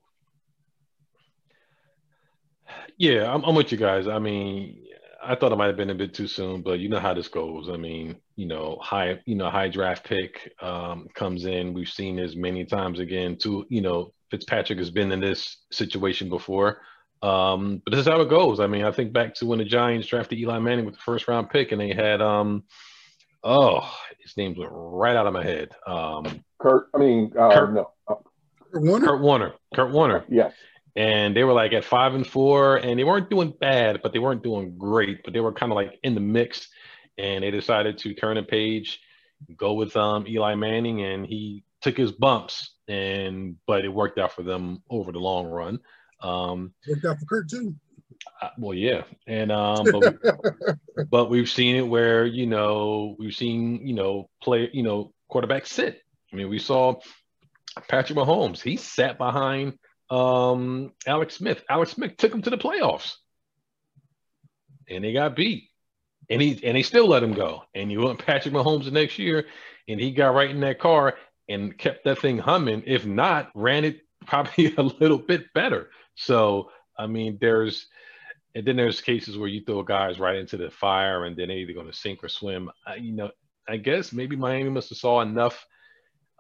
Yeah, 2.97 3.33
I'm, 3.33 3.43
I'm 3.45 3.55
with 3.57 3.73
you 3.73 3.79
guys. 3.79 4.07
I 4.07 4.19
mean, 4.21 4.84
I 5.25 5.35
thought 5.35 5.53
it 5.53 5.57
might 5.57 5.69
have 5.69 5.77
been 5.77 5.91
a 5.91 5.95
bit 5.95 6.15
too 6.15 6.27
soon, 6.27 6.63
but 6.63 6.81
you 6.81 6.89
know 6.89 7.01
how 7.01 7.15
this 7.15 7.29
goes. 7.29 7.69
I 7.71 7.77
mean, 7.77 8.17
you 8.37 8.47
know, 8.47 8.79
high, 8.81 9.21
you 9.27 9.35
know, 9.35 9.51
high 9.51 9.69
draft 9.69 10.05
pick 10.05 10.53
um, 10.61 11.09
comes 11.15 11.47
in. 11.47 11.75
We've 11.75 11.89
seen 11.89 12.17
this 12.17 12.35
many 12.37 12.65
times 12.65 13.01
again. 13.01 13.37
Too, 13.37 13.67
you 13.69 13.81
know, 13.81 14.13
Fitzpatrick 14.31 14.79
has 14.79 14.91
been 14.91 15.13
in 15.13 15.21
this 15.21 15.59
situation 15.71 16.29
before. 16.29 16.81
Um, 17.23 17.81
but 17.85 17.93
this 17.93 18.01
is 18.01 18.07
how 18.07 18.21
it 18.21 18.29
goes. 18.29 18.61
I 18.61 18.67
mean, 18.67 18.85
I 18.85 18.93
think 18.93 19.13
back 19.13 19.35
to 19.37 19.47
when 19.47 19.59
the 19.59 19.65
Giants 19.65 20.09
drafted 20.09 20.39
Eli 20.39 20.59
Manning 20.59 20.85
with 20.85 20.95
the 20.95 21.01
first 21.01 21.27
round 21.27 21.49
pick, 21.49 21.73
and 21.73 21.81
they 21.81 21.95
had, 21.95 22.21
um, 22.21 22.65
oh, 23.43 23.91
his 24.21 24.37
name 24.37 24.55
went 24.59 24.71
right 24.73 25.17
out 25.17 25.27
of 25.27 25.33
my 25.33 25.43
head. 25.43 25.71
Um, 25.87 26.45
Kurt, 26.59 26.89
I 26.95 26.99
mean, 26.99 27.33
uh, 27.39 27.51
Kurt, 27.51 27.73
no. 27.73 27.91
Uh, 28.07 28.17
Kurt 28.73 28.83
Warner. 28.83 29.07
Kurt 29.07 29.21
Warner. 29.23 29.55
Kurt 29.75 29.93
Warner. 29.93 30.25
Yes. 30.29 30.53
And 30.97 31.37
they 31.37 31.45
were 31.45 31.53
like 31.53 31.73
at 31.73 31.85
five 31.85 32.15
and 32.15 32.27
four, 32.27 32.77
and 32.77 32.99
they 32.99 33.05
weren't 33.05 33.31
doing 33.31 33.53
bad, 33.59 34.01
but 34.03 34.13
they 34.13 34.21
weren't 34.21 34.45
doing 34.45 34.79
great. 34.79 35.23
But 35.25 35.33
they 35.33 35.41
were 35.41 35.53
kind 35.53 35.73
of 35.73 35.77
like 35.77 35.99
in 36.03 36.15
the 36.15 36.21
mix, 36.21 36.69
and 37.19 37.43
they 37.43 37.51
decided 37.51 37.99
to 37.99 38.15
turn 38.15 38.39
a 38.39 38.45
page, 38.45 39.01
go 39.57 39.75
with 39.75 39.97
um, 39.97 40.27
Eli 40.29 40.55
Manning, 40.55 41.03
and 41.03 41.27
he 41.27 41.65
took 41.83 41.97
his 41.97 42.13
bumps, 42.13 42.75
and 42.87 43.57
but 43.67 43.85
it 43.85 43.89
worked 43.89 44.19
out 44.19 44.33
for 44.33 44.43
them 44.43 44.83
over 44.89 45.11
the 45.11 45.19
long 45.19 45.47
run. 45.47 45.81
Um, 46.21 46.73
worked 46.89 47.05
out 47.05 47.19
for 47.19 47.27
Kurt 47.27 47.51
too. 47.51 47.75
Uh, 48.41 48.51
well, 48.59 48.75
yeah, 48.75 49.03
and 49.27 49.51
um, 49.51 49.85
but, 49.85 50.01
we, 50.01 51.05
but 51.11 51.29
we've 51.29 51.51
seen 51.51 51.75
it 51.75 51.89
where 51.89 52.25
you 52.25 52.47
know 52.47 53.17
we've 53.19 53.35
seen 53.35 53.85
you 53.85 53.95
know 53.95 54.31
play 54.41 54.71
you 54.73 54.85
know 54.85 55.13
quarterback 55.29 55.67
sit 55.67 56.05
I 56.35 56.37
mean, 56.37 56.49
we 56.49 56.59
saw 56.59 56.97
Patrick 57.89 58.19
Mahomes. 58.19 58.61
He 58.61 58.77
sat 58.77 59.19
behind 59.19 59.79
um, 60.11 60.93
Alex 61.07 61.35
Smith. 61.35 61.65
Alex 61.69 61.93
Smith 61.93 62.17
took 62.17 62.33
him 62.33 62.43
to 62.43 62.51
the 62.51 62.59
playoffs, 62.59 63.15
and 64.89 65.05
they 65.05 65.13
got 65.13 65.37
beat. 65.37 65.65
And 66.31 66.41
he 66.41 66.59
and 66.65 66.77
they 66.77 66.83
still 66.83 67.07
let 67.07 67.23
him 67.23 67.35
go. 67.35 67.65
And 67.75 67.93
you 67.93 68.01
want 68.01 68.25
Patrick 68.25 68.55
Mahomes 68.55 68.85
the 68.85 68.91
next 68.91 69.19
year, 69.19 69.47
and 69.89 70.01
he 70.01 70.11
got 70.11 70.35
right 70.35 70.51
in 70.51 70.61
that 70.61 70.79
car 70.79 71.15
and 71.49 71.77
kept 71.77 72.05
that 72.05 72.19
thing 72.19 72.39
humming. 72.39 72.83
If 72.87 73.05
not, 73.05 73.51
ran 73.55 73.85
it 73.85 74.01
probably 74.27 74.75
a 74.79 74.83
little 74.83 75.19
bit 75.19 75.53
better. 75.53 75.91
So 76.15 76.71
I 76.99 77.07
mean, 77.07 77.39
there's 77.41 77.87
and 78.55 78.65
then 78.65 78.77
there's 78.77 79.01
cases 79.01 79.37
where 79.37 79.49
you 79.49 79.65
throw 79.65 79.83
guys 79.83 80.19
right 80.19 80.37
into 80.37 80.57
the 80.57 80.71
fire, 80.71 81.25
and 81.25 81.37
then 81.37 81.49
they're 81.49 81.59
either 81.59 81.73
going 81.73 81.89
to 81.89 81.93
sink 81.93 82.23
or 82.23 82.29
swim. 82.29 82.71
I, 82.87 82.97
you 82.97 83.13
know, 83.13 83.31
I 83.69 83.79
guess 83.79 84.13
maybe 84.13 84.37
Miami 84.37 84.71
must 84.71 84.91
have 84.91 84.99
saw 84.99 85.21
enough 85.21 85.67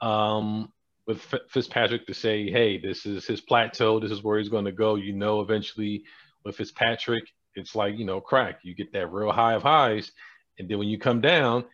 um, 0.01 0.73
with 1.07 1.21
Fitzpatrick 1.51 2.07
to 2.07 2.15
say, 2.15 2.51
hey, 2.51 2.79
this 2.79 3.05
is 3.05 3.27
his 3.27 3.41
plateau. 3.41 4.01
This 4.01 4.11
is 4.11 4.23
where 4.23 4.39
he's 4.39 4.49
going 4.49 4.65
to 4.65 4.73
go. 4.73 4.95
You 4.95 5.13
know, 5.13 5.41
eventually 5.41 6.05
with 6.45 6.57
Fitzpatrick, 6.57 7.25
it's 7.55 7.75
like, 7.75 7.99
you 7.99 8.05
know, 8.05 8.21
crack. 8.21 8.61
You 8.63 8.75
get 8.75 8.93
that 8.93 9.13
real 9.13 9.33
high 9.33 9.55
of 9.55 9.63
highs. 9.63 10.11
And 10.59 10.69
then 10.69 10.79
when 10.79 10.89
you 10.89 10.99
come 10.99 11.21
down, 11.21 11.65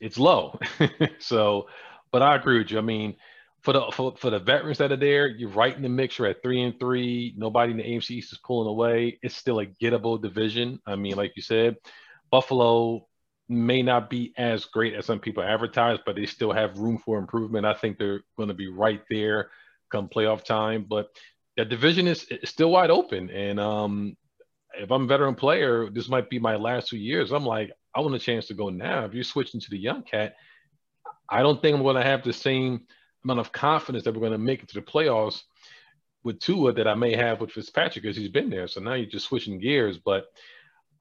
it's, 0.00 0.18
low. 0.18 0.58
so, 1.18 1.68
but 2.10 2.22
I 2.22 2.34
agree 2.34 2.58
with 2.58 2.70
you. 2.70 2.78
I 2.78 2.82
mean, 2.82 3.16
for 3.62 3.74
the 3.74 3.90
for, 3.92 4.16
for 4.16 4.30
the 4.30 4.38
veterans 4.38 4.78
that 4.78 4.92
are 4.92 4.96
there, 4.96 5.28
you're 5.28 5.50
right 5.50 5.76
in 5.76 5.82
the 5.82 5.88
mix. 5.88 6.18
You're 6.18 6.28
at 6.28 6.42
three 6.42 6.62
and 6.62 6.78
three. 6.80 7.34
Nobody 7.36 7.72
in 7.72 7.76
the 7.76 7.84
AFC 7.84 8.12
East 8.12 8.32
is 8.32 8.38
pulling 8.38 8.68
away. 8.68 9.18
It's 9.22 9.36
still 9.36 9.60
a 9.60 9.66
gettable 9.66 10.20
division. 10.20 10.80
I 10.86 10.96
mean, 10.96 11.16
like 11.16 11.32
you 11.36 11.42
said, 11.42 11.76
Buffalo 12.30 13.06
may 13.50 13.82
not 13.82 14.08
be 14.08 14.32
as 14.38 14.64
great 14.64 14.94
as 14.94 15.06
some 15.06 15.18
people 15.18 15.42
advertise, 15.42 15.98
but 16.06 16.14
they 16.14 16.26
still 16.26 16.52
have 16.52 16.78
room 16.78 16.98
for 16.98 17.18
improvement. 17.18 17.66
I 17.66 17.74
think 17.74 17.98
they're 17.98 18.22
going 18.36 18.48
to 18.48 18.54
be 18.54 18.68
right 18.68 19.02
there 19.10 19.50
come 19.90 20.08
playoff 20.08 20.44
time. 20.44 20.86
But 20.88 21.08
the 21.56 21.64
division 21.64 22.06
is, 22.06 22.24
is 22.24 22.48
still 22.48 22.70
wide 22.70 22.90
open, 22.90 23.28
and 23.30 23.58
um, 23.58 24.16
if 24.74 24.90
I'm 24.90 25.04
a 25.04 25.06
veteran 25.06 25.34
player, 25.34 25.90
this 25.90 26.08
might 26.08 26.30
be 26.30 26.38
my 26.38 26.56
last 26.56 26.88
two 26.88 26.96
years. 26.96 27.32
I'm 27.32 27.44
like, 27.44 27.72
I 27.94 28.00
want 28.00 28.14
a 28.14 28.20
chance 28.20 28.46
to 28.46 28.54
go 28.54 28.68
now. 28.68 29.04
If 29.04 29.14
you're 29.14 29.24
switching 29.24 29.60
to 29.60 29.70
the 29.70 29.78
young 29.78 30.02
cat, 30.04 30.36
I 31.28 31.42
don't 31.42 31.60
think 31.60 31.76
I'm 31.76 31.82
going 31.82 31.96
to 31.96 32.02
have 32.02 32.22
the 32.22 32.32
same 32.32 32.82
amount 33.24 33.40
of 33.40 33.52
confidence 33.52 34.04
that 34.04 34.14
we're 34.14 34.20
going 34.20 34.32
to 34.32 34.38
make 34.38 34.62
it 34.62 34.68
to 34.68 34.74
the 34.74 34.86
playoffs 34.86 35.42
with 36.22 36.38
Tua 36.38 36.72
that 36.74 36.86
I 36.86 36.94
may 36.94 37.16
have 37.16 37.40
with 37.40 37.52
Fitzpatrick 37.52 38.02
because 38.02 38.16
he's 38.16 38.28
been 38.28 38.50
there. 38.50 38.68
So 38.68 38.80
now 38.80 38.94
you're 38.94 39.06
just 39.06 39.26
switching 39.26 39.58
gears. 39.58 39.98
But 39.98 40.26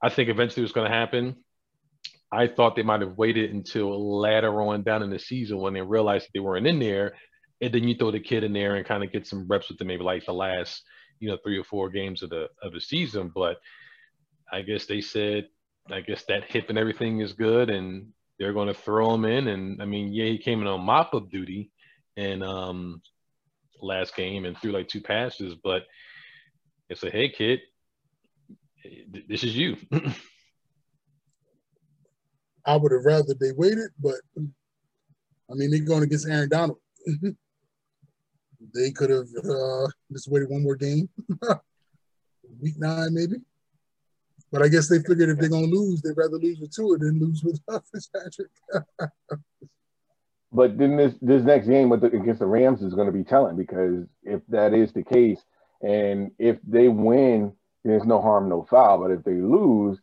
I 0.01 0.09
think 0.09 0.29
eventually 0.29 0.63
it's 0.63 0.73
going 0.73 0.89
to 0.89 0.95
happen. 0.95 1.35
I 2.31 2.47
thought 2.47 2.75
they 2.75 2.83
might 2.83 3.01
have 3.01 3.17
waited 3.17 3.51
until 3.51 4.19
later 4.19 4.61
on 4.61 4.83
down 4.83 5.03
in 5.03 5.09
the 5.09 5.19
season 5.19 5.57
when 5.57 5.73
they 5.73 5.81
realized 5.81 6.27
they 6.33 6.39
weren't 6.39 6.67
in 6.67 6.79
there. 6.79 7.13
And 7.61 7.73
then 7.73 7.87
you 7.87 7.95
throw 7.95 8.11
the 8.11 8.19
kid 8.19 8.43
in 8.43 8.53
there 8.53 8.75
and 8.75 8.85
kind 8.85 9.03
of 9.03 9.11
get 9.11 9.27
some 9.27 9.47
reps 9.47 9.69
with 9.69 9.79
them, 9.79 9.87
maybe 9.87 10.03
like 10.03 10.25
the 10.25 10.33
last, 10.33 10.83
you 11.19 11.29
know, 11.29 11.37
three 11.43 11.57
or 11.57 11.63
four 11.63 11.89
games 11.89 12.23
of 12.23 12.29
the 12.29 12.47
of 12.61 12.71
the 12.71 12.79
season. 12.79 13.31
But 13.33 13.57
I 14.51 14.61
guess 14.61 14.85
they 14.85 15.01
said, 15.01 15.47
I 15.91 16.01
guess 16.01 16.23
that 16.25 16.45
hip 16.45 16.69
and 16.69 16.77
everything 16.77 17.19
is 17.19 17.33
good, 17.33 17.69
and 17.69 18.13
they're 18.37 18.53
going 18.53 18.67
to 18.69 18.73
throw 18.73 19.13
him 19.13 19.25
in. 19.25 19.47
And 19.47 19.81
I 19.81 19.85
mean, 19.85 20.13
yeah, 20.13 20.25
he 20.25 20.37
came 20.37 20.61
in 20.61 20.67
on 20.67 20.81
mop 20.81 21.13
up 21.13 21.29
duty, 21.29 21.71
and 22.15 22.43
um, 22.43 23.01
last 23.81 24.15
game 24.15 24.45
and 24.45 24.57
threw 24.57 24.71
like 24.71 24.87
two 24.87 25.01
passes, 25.01 25.55
but 25.61 25.83
it's 26.89 27.03
a 27.03 27.09
hey 27.09 27.29
kid, 27.29 27.59
this 29.27 29.43
is 29.43 29.55
you. 29.55 29.77
I 32.69 32.75
would 32.75 32.91
have 32.91 33.03
rather 33.03 33.33
they 33.33 33.51
waited, 33.51 33.89
but 33.99 34.19
I 34.37 35.55
mean 35.55 35.71
they're 35.71 35.79
going 35.79 36.03
against 36.03 36.29
Aaron 36.29 36.49
Donald. 36.49 36.77
they 38.75 38.91
could 38.91 39.09
have 39.09 39.27
uh, 39.43 39.87
just 40.11 40.29
waited 40.29 40.49
one 40.49 40.61
more 40.61 40.75
game, 40.75 41.09
week 42.61 42.75
nine 42.77 43.11
maybe. 43.11 43.37
But 44.51 44.61
I 44.61 44.67
guess 44.67 44.87
they 44.87 44.99
figured 44.99 45.29
if 45.29 45.39
they're 45.39 45.49
gonna 45.49 45.65
lose, 45.65 46.01
they'd 46.01 46.15
rather 46.15 46.37
lose 46.37 46.59
with 46.59 46.75
Tua 46.75 46.99
than 46.99 47.19
lose 47.19 47.43
with 47.43 47.59
Fitzpatrick. 47.91 48.51
But 50.51 50.77
then 50.77 50.95
this 50.95 51.15
this 51.23 51.43
next 51.43 51.67
game 51.67 51.89
with 51.89 52.01
the, 52.01 52.07
against 52.07 52.39
the 52.39 52.45
Rams 52.45 52.83
is 52.83 52.93
going 52.93 53.07
to 53.07 53.11
be 53.11 53.23
telling 53.23 53.55
because 53.55 54.05
if 54.23 54.41
that 54.49 54.75
is 54.75 54.93
the 54.93 55.03
case, 55.03 55.39
and 55.81 56.31
if 56.37 56.57
they 56.67 56.87
win, 56.87 57.53
there's 57.83 58.05
no 58.05 58.21
harm, 58.21 58.47
no 58.47 58.67
foul. 58.69 58.99
But 58.99 59.11
if 59.11 59.23
they 59.23 59.33
lose, 59.33 59.99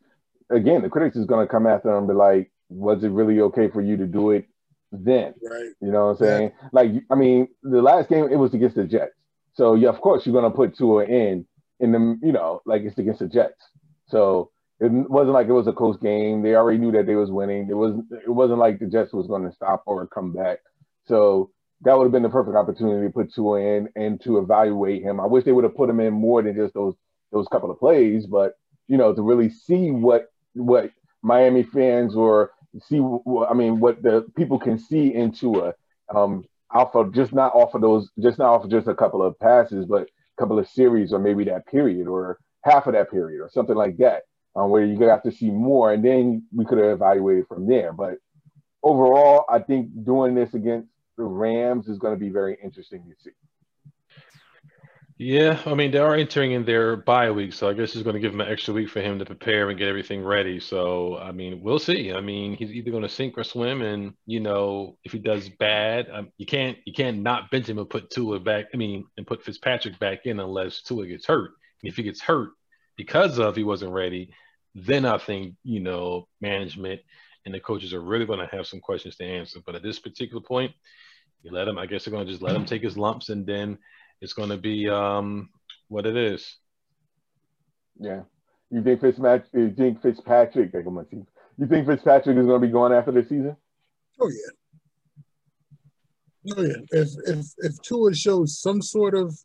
again, 0.51 0.83
the 0.83 0.89
critics 0.89 1.17
is 1.17 1.27
going 1.27 1.47
to 1.47 1.51
come 1.51 1.67
after 1.67 1.89
them 1.89 1.99
and 1.99 2.09
be 2.09 2.15
like, 2.15 2.51
"Was 2.69 3.05
it 3.05 3.09
really 3.09 3.41
okay 3.41 3.69
for 3.69 3.81
you 3.81 3.97
to 3.97 4.07
do 4.07 4.31
it 4.31 4.47
then?" 4.93 5.35
Right. 5.43 5.71
You 5.81 5.93
know 5.93 6.07
what 6.07 6.11
I'm 6.13 6.17
saying? 6.17 6.53
Yeah. 6.63 6.69
Like, 6.73 6.91
I 7.11 7.15
mean, 7.15 7.49
the 7.63 7.83
last 7.83 8.09
game 8.09 8.29
it 8.31 8.37
was 8.37 8.55
against 8.55 8.77
the 8.77 8.85
Jets, 8.85 9.15
so 9.55 9.75
yeah, 9.75 9.89
of 9.89 10.01
course 10.01 10.27
you're 10.27 10.39
going 10.39 10.51
to 10.51 10.57
put 10.57 10.77
Tua 10.77 11.05
in 11.05 11.47
in 11.81 11.93
the, 11.93 12.19
you 12.23 12.33
know, 12.33 12.63
like 12.67 12.83
it's 12.83 12.99
against 12.99 13.21
the 13.21 13.29
Jets. 13.29 13.63
So 14.09 14.51
it 14.81 14.91
wasn't 14.93 15.35
like 15.35 15.49
it 15.49 15.53
was 15.53 15.67
a 15.67 15.73
close 15.73 15.97
game. 15.99 16.43
They 16.43 16.55
already 16.55 16.79
knew 16.79 16.93
that 16.93 17.07
they 17.07 17.15
was 17.15 17.31
winning. 17.31 17.69
It 17.71 17.75
was 17.75 17.95
it 18.11 18.31
wasn't 18.31 18.59
like 18.59 18.79
the 18.79 18.87
Jets 18.87 19.13
was 19.13 19.27
going 19.27 19.45
to 19.45 19.53
stop 19.53 19.83
or 19.87 20.07
come 20.07 20.33
back. 20.33 20.59
So 21.07 21.51
that 21.83 21.97
would 21.97 22.05
have 22.05 22.13
been 22.13 22.23
the 22.23 22.29
perfect 22.29 22.57
opportunity 22.57 23.07
to 23.07 23.13
put 23.13 23.33
Tua 23.33 23.61
in 23.61 23.89
and 23.97 24.21
to 24.23 24.39
evaluate 24.39 25.03
him. 25.03 25.21
I 25.21 25.27
wish 25.27 25.45
they 25.45 25.53
would 25.53 25.65
have 25.65 25.77
put 25.77 25.91
him 25.91 26.01
in 26.01 26.13
more 26.13 26.43
than 26.43 26.55
just 26.55 26.75
those 26.75 26.95
those 27.33 27.49
couple 27.49 27.71
of 27.71 27.79
plays, 27.79 28.27
but 28.27 28.55
you 28.89 28.97
know 28.97 29.15
to 29.15 29.23
really 29.23 29.49
see 29.51 29.91
what 29.91 30.27
what 30.55 30.91
Miami 31.23 31.63
fans 31.63 32.15
or 32.15 32.53
see 32.81 32.99
I 32.99 33.55
mean 33.55 33.81
what 33.81 34.03
the 34.03 34.27
people 34.37 34.59
can 34.59 34.79
see 34.79 35.15
into 35.15 35.65
a 35.65 35.75
um, 36.15 36.45
alpha 36.75 37.11
just 37.13 37.33
not 37.33 37.55
off 37.55 37.75
of 37.75 37.81
those 37.81 38.11
just 38.21 38.39
not 38.39 38.53
off 38.53 38.65
of 38.65 38.71
just 38.71 38.89
a 38.89 38.95
couple 38.95 39.23
of 39.23 39.39
passes, 39.39 39.87
but 39.87 40.03
a 40.03 40.41
couple 40.41 40.59
of 40.59 40.69
series 40.69 41.13
or 41.13 41.19
maybe 41.19 41.45
that 41.45 41.67
period 41.67 42.07
or 42.07 42.39
half 42.65 42.87
of 42.87 42.95
that 42.95 43.11
period 43.11 43.41
or 43.41 43.49
something 43.49 43.77
like 43.77 43.97
that 43.99 44.23
um, 44.55 44.71
where 44.71 44.85
you're 44.85 44.99
gonna 44.99 45.11
have 45.11 45.23
to 45.23 45.33
see 45.33 45.51
more, 45.51 45.93
and 45.93 46.05
then 46.05 46.47
we 46.55 46.65
could 46.65 46.79
have 46.79 46.89
evaluated 46.89 47.47
from 47.47 47.67
there. 47.67 47.93
But 47.93 48.19
overall, 48.83 49.45
I 49.49 49.59
think 49.59 50.05
doing 50.05 50.35
this 50.35 50.55
against 50.55 50.89
the 51.17 51.25
Rams 51.25 51.89
is 51.89 51.99
going 51.99 52.15
to 52.15 52.21
be 52.21 52.29
very 52.29 52.57
interesting 52.63 53.03
to 53.05 53.23
see. 53.23 53.31
Yeah, 55.19 55.63
I 55.65 55.73
mean 55.73 55.93
they 55.93 55.99
are 55.99 56.15
entering 56.15 56.53
in 56.53 56.67
their 56.67 56.97
bye 56.97 57.31
week, 57.31 57.55
so 57.55 57.71
I 57.71 57.73
guess 57.73 57.95
it's 57.95 58.03
going 58.03 58.15
to 58.15 58.21
give 58.21 58.35
him 58.35 58.43
an 58.43 58.49
extra 58.53 58.75
week 58.75 58.91
for 58.91 59.01
him 59.01 59.19
to 59.19 59.25
prepare 59.25 59.71
and 59.71 59.79
get 59.79 59.89
everything 59.89 60.23
ready. 60.23 60.61
So 60.61 61.17
I 61.17 61.33
mean, 61.33 61.63
we'll 61.63 61.79
see. 61.79 62.13
I 62.13 62.21
mean, 62.21 62.55
he's 62.55 62.71
either 62.71 62.91
going 62.91 63.03
to 63.03 63.09
sink 63.09 63.39
or 63.39 63.45
swim, 63.45 63.81
and 63.81 64.13
you 64.27 64.41
know, 64.41 64.99
if 65.05 65.13
he 65.13 65.19
does 65.19 65.49
bad, 65.49 66.09
um, 66.13 66.31
you 66.37 66.45
can't 66.45 66.77
you 66.85 66.93
can't 66.93 67.23
not 67.23 67.51
bench 67.51 67.67
him 67.67 67.79
and 67.79 67.89
put 67.89 68.11
Tua 68.11 68.41
back. 68.41 68.67
I 68.75 68.77
mean, 68.77 69.07
and 69.17 69.27
put 69.27 69.43
Fitzpatrick 69.43 69.99
back 69.99 70.27
in 70.27 70.39
unless 70.39 70.83
Tua 70.83 71.07
gets 71.07 71.27
hurt. 71.27 71.53
And 71.83 71.91
if 71.91 71.97
he 71.97 72.03
gets 72.03 72.21
hurt 72.21 72.51
because 72.97 73.39
of 73.39 73.57
he 73.57 73.65
wasn't 73.65 73.93
ready, 73.93 74.35
then 74.75 75.07
I 75.07 75.17
think, 75.17 75.55
you 75.63 75.81
know, 75.81 76.29
management 76.43 77.01
and 77.47 77.55
the 77.55 77.61
coaches 77.61 77.95
are 77.95 78.01
really 78.01 78.27
going 78.27 78.41
to 78.41 78.57
have 78.57 78.67
some 78.67 78.81
questions 78.81 79.17
to 79.17 79.25
answer. 79.25 79.61
But 79.65 79.77
at 79.77 79.83
this 79.83 79.99
particular 79.99 80.43
point, 80.43 80.73
you 81.43 81.53
let 81.53 81.69
him, 81.69 81.79
I 81.79 81.87
guess 81.87 82.05
they're 82.05 82.13
going 82.13 82.27
to 82.27 82.31
just 82.31 82.43
let 82.43 82.57
him 82.57 82.67
take 82.67 82.83
his 82.83 82.99
lumps 82.99 83.31
and 83.31 83.47
then 83.47 83.79
it's 84.21 84.33
going 84.33 84.51
to 84.51 84.57
be 84.57 84.89
um, 84.89 85.51
what 85.89 86.07
it 86.07 86.17
is. 86.17 86.57
Yeah. 87.99 88.23
You 88.71 88.83
think 88.83 89.01
Fitzpatrick, 89.01 89.49
you 89.55 89.71
think 89.71 90.03
Fitzpatrick, 90.03 90.73
you 90.73 91.67
think 91.69 91.87
Fitzpatrick 91.87 92.37
is 92.37 92.47
going 92.47 92.61
to 92.61 92.67
be 92.67 92.73
going 92.73 92.93
after 92.93 93.13
the 93.13 93.23
season? 93.23 93.57
Oh, 94.21 94.29
yeah. 94.29 94.53
Oh 96.57 96.63
yeah, 96.63 96.77
if 96.93 97.09
if 97.27 97.47
if 97.59 97.83
Tua 97.83 98.15
shows 98.15 98.61
some 98.61 98.81
sort 98.81 99.15
of 99.15 99.37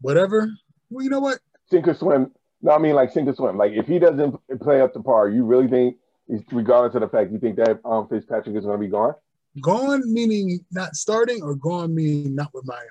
whatever, 0.00 0.50
well, 0.90 1.02
you 1.02 1.10
know 1.10 1.20
what? 1.20 1.38
Sink 1.70 1.88
or 1.88 1.94
swim. 1.94 2.32
No, 2.60 2.72
I 2.72 2.78
mean 2.78 2.94
like 2.94 3.12
sink 3.12 3.28
or 3.28 3.34
swim. 3.34 3.56
Like 3.56 3.72
if 3.72 3.86
he 3.86 3.98
doesn't 3.98 4.36
play 4.60 4.82
up 4.82 4.92
to 4.92 5.00
par, 5.00 5.30
you 5.30 5.44
really 5.44 5.68
think, 5.68 5.96
regardless 6.50 6.94
of 6.94 7.00
the 7.00 7.08
fact, 7.08 7.32
you 7.32 7.38
think 7.38 7.56
that 7.56 7.80
um, 7.84 8.08
Fitzpatrick 8.08 8.54
is 8.56 8.64
going 8.64 8.78
to 8.78 8.84
be 8.84 8.90
gone? 8.90 9.14
Gone 9.62 10.02
meaning 10.12 10.60
not 10.70 10.96
starting, 10.96 11.42
or 11.42 11.54
gone 11.54 11.94
meaning 11.94 12.34
not 12.34 12.50
with 12.52 12.66
Miami. 12.66 12.88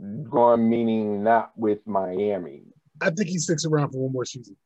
Gone 0.00 0.68
meaning 0.68 1.22
not 1.22 1.52
with 1.56 1.86
Miami. 1.86 2.62
I 3.00 3.10
think 3.10 3.28
he 3.28 3.38
sticks 3.38 3.64
around 3.64 3.90
for 3.90 3.98
one 3.98 4.12
more 4.12 4.24
season. 4.24 4.56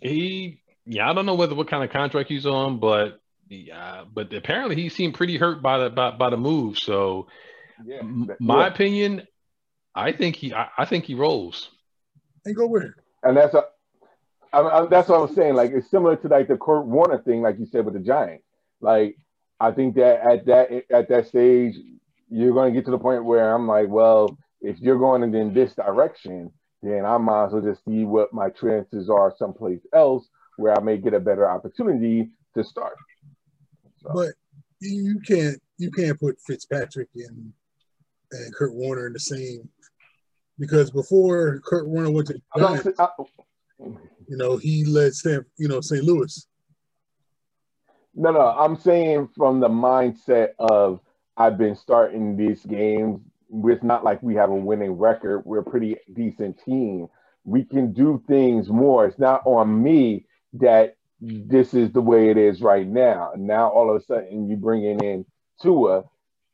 He, 0.00 0.60
yeah, 0.84 1.08
I 1.08 1.12
don't 1.12 1.26
know 1.26 1.34
whether 1.34 1.54
what 1.54 1.68
kind 1.68 1.84
of 1.84 1.90
contract 1.90 2.28
he's 2.28 2.46
on, 2.46 2.80
but 2.80 3.20
yeah, 3.48 4.04
but 4.12 4.32
apparently 4.32 4.76
he 4.76 4.88
seemed 4.88 5.14
pretty 5.14 5.36
hurt 5.36 5.62
by 5.62 5.78
the 5.78 5.90
by, 5.90 6.10
by 6.12 6.30
the 6.30 6.36
move. 6.36 6.78
So, 6.78 7.28
yeah, 7.84 8.02
my 8.02 8.62
yeah. 8.62 8.66
opinion, 8.72 9.28
I 9.94 10.12
think 10.12 10.36
he. 10.36 10.52
I, 10.52 10.68
I 10.78 10.84
think 10.84 11.04
he 11.04 11.14
rolls. 11.14 11.68
And 12.44 12.56
go 12.56 12.66
with 12.66 12.84
it. 12.84 12.92
And 13.22 13.36
that's 13.36 13.54
a. 13.54 13.64
I, 14.52 14.60
I, 14.60 14.86
that's 14.86 15.08
what 15.08 15.18
I 15.18 15.22
was 15.22 15.34
saying. 15.34 15.54
Like 15.54 15.70
it's 15.72 15.90
similar 15.90 16.16
to 16.16 16.28
like 16.28 16.48
the 16.48 16.56
Kurt 16.56 16.86
Warner 16.86 17.18
thing, 17.18 17.42
like 17.42 17.58
you 17.58 17.66
said 17.66 17.84
with 17.84 17.94
the 17.94 18.00
Giants. 18.00 18.44
Like 18.80 19.16
I 19.60 19.70
think 19.70 19.94
that 19.96 20.20
at 20.20 20.46
that 20.46 20.84
at 20.90 21.08
that 21.08 21.28
stage, 21.28 21.76
you're 22.30 22.52
going 22.52 22.72
to 22.72 22.78
get 22.78 22.84
to 22.86 22.90
the 22.90 22.98
point 22.98 23.24
where 23.24 23.54
I'm 23.54 23.66
like, 23.66 23.88
well, 23.88 24.38
if 24.60 24.78
you're 24.78 24.98
going 24.98 25.22
in 25.34 25.52
this 25.52 25.74
direction, 25.74 26.50
then 26.82 27.04
I 27.04 27.18
might 27.18 27.46
as 27.46 27.52
well 27.52 27.62
just 27.62 27.84
see 27.84 28.04
what 28.04 28.32
my 28.32 28.50
chances 28.50 29.10
are 29.10 29.34
someplace 29.36 29.80
else 29.94 30.28
where 30.56 30.76
I 30.76 30.80
may 30.80 30.96
get 30.96 31.14
a 31.14 31.20
better 31.20 31.48
opportunity 31.48 32.30
to 32.56 32.64
start. 32.64 32.96
So. 34.02 34.10
But 34.14 34.30
you 34.80 35.20
can't 35.26 35.60
you 35.78 35.90
can't 35.90 36.18
put 36.18 36.38
Fitzpatrick 36.46 37.08
in 37.14 37.52
and 38.32 38.54
Kurt 38.54 38.74
Warner 38.74 39.06
in 39.06 39.12
the 39.12 39.20
same 39.20 39.68
because 40.58 40.90
before 40.90 41.60
Kurt 41.64 41.88
Warner 41.88 42.10
went 42.10 42.28
to 42.28 42.34
the 42.34 42.42
Giants, 42.58 43.00
you 43.78 44.36
know, 44.36 44.56
he 44.56 44.84
led 44.84 45.14
Sam, 45.14 45.44
you 45.58 45.68
know, 45.68 45.80
St. 45.80 46.04
Louis. 46.04 46.46
No, 48.14 48.30
no, 48.30 48.40
I'm 48.40 48.76
saying 48.76 49.28
from 49.36 49.60
the 49.60 49.68
mindset 49.68 50.50
of 50.58 51.00
I've 51.36 51.58
been 51.58 51.76
starting 51.76 52.36
these 52.36 52.64
games. 52.64 53.20
It's 53.52 53.82
not 53.82 54.04
like 54.04 54.22
we 54.22 54.34
have 54.36 54.50
a 54.50 54.54
winning 54.54 54.92
record. 54.92 55.42
We're 55.44 55.60
a 55.60 55.64
pretty 55.64 55.96
decent 56.14 56.62
team. 56.64 57.08
We 57.44 57.64
can 57.64 57.92
do 57.92 58.22
things 58.28 58.68
more. 58.68 59.06
It's 59.06 59.18
not 59.18 59.42
on 59.44 59.82
me 59.82 60.26
that 60.54 60.96
this 61.20 61.74
is 61.74 61.92
the 61.92 62.00
way 62.00 62.30
it 62.30 62.36
is 62.36 62.60
right 62.60 62.86
now. 62.86 63.32
Now 63.36 63.68
all 63.68 63.90
of 63.90 64.00
a 64.00 64.04
sudden 64.04 64.48
you 64.48 64.56
bringing 64.56 65.00
in 65.00 65.24
Tua 65.60 66.04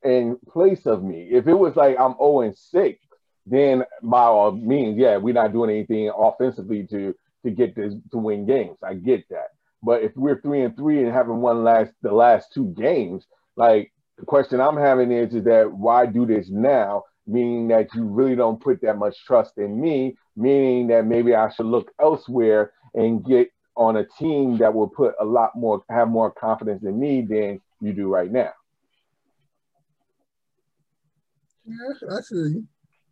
in 0.05 0.39
place 0.49 0.87
of 0.87 1.03
me. 1.03 1.29
If 1.31 1.47
it 1.47 1.55
was 1.55 1.77
like 1.77 1.99
I'm 1.99 2.15
0 2.15 2.43
and 2.43 2.57
6, 2.57 3.07
then 3.47 3.85
by 4.03 4.23
all 4.23 4.53
means, 4.53 4.99
yeah, 4.99 5.17
we're 5.17 5.35
not 5.35 5.53
doing 5.53 5.71
anything 5.71 6.11
offensively 6.17 6.87
to 6.89 7.15
to 7.45 7.51
get 7.51 7.77
this 7.77 7.95
to 8.11 8.19
win 8.19 8.45
games. 8.45 8.79
I 8.83 8.95
get 8.95 9.29
that. 9.31 9.49
But 9.83 10.03
if 10.03 10.13
we're 10.17 10.41
three 10.41 10.63
and 10.63 10.77
three 10.77 11.03
and 11.05 11.13
haven't 11.13 11.41
won 11.41 11.63
last 11.63 11.93
the 12.03 12.13
last 12.13 12.53
two 12.53 12.75
games, 12.77 13.25
like 13.57 13.93
the 14.19 14.25
question 14.25 14.61
I'm 14.61 14.77
having 14.77 15.13
is 15.13 15.35
is 15.35 15.45
that 15.45 15.71
why 15.71 16.07
do 16.07 16.27
this 16.27 16.49
now? 16.49 17.05
Meaning 17.27 17.69
that 17.69 17.89
you 17.95 18.05
really 18.05 18.37
don't 18.37 18.61
put 18.61 18.81
that 18.83 18.99
much 18.99 19.25
trust 19.25 19.59
in 19.59 19.81
me, 19.81 20.17
meaning 20.37 20.87
that 20.89 21.07
maybe 21.07 21.35
I 21.35 21.51
should 21.51 21.67
look 21.67 21.91
elsewhere 22.01 22.73
and 22.95 23.25
get 23.25 23.51
on 23.77 23.97
a 23.97 24.07
team 24.19 24.59
that 24.59 24.73
will 24.73 24.89
put 24.89 25.15
a 25.21 25.25
lot 25.25 25.57
more 25.57 25.83
have 25.91 26.09
more 26.09 26.31
confidence 26.31 26.85
in 26.85 26.99
me 26.99 27.23
than 27.23 27.61
you 27.81 27.93
do 27.93 28.09
right 28.09 28.31
now. 28.31 28.53
Yeah, 31.67 32.17
I 32.17 32.23
feel 32.23 32.49
you. 32.49 32.65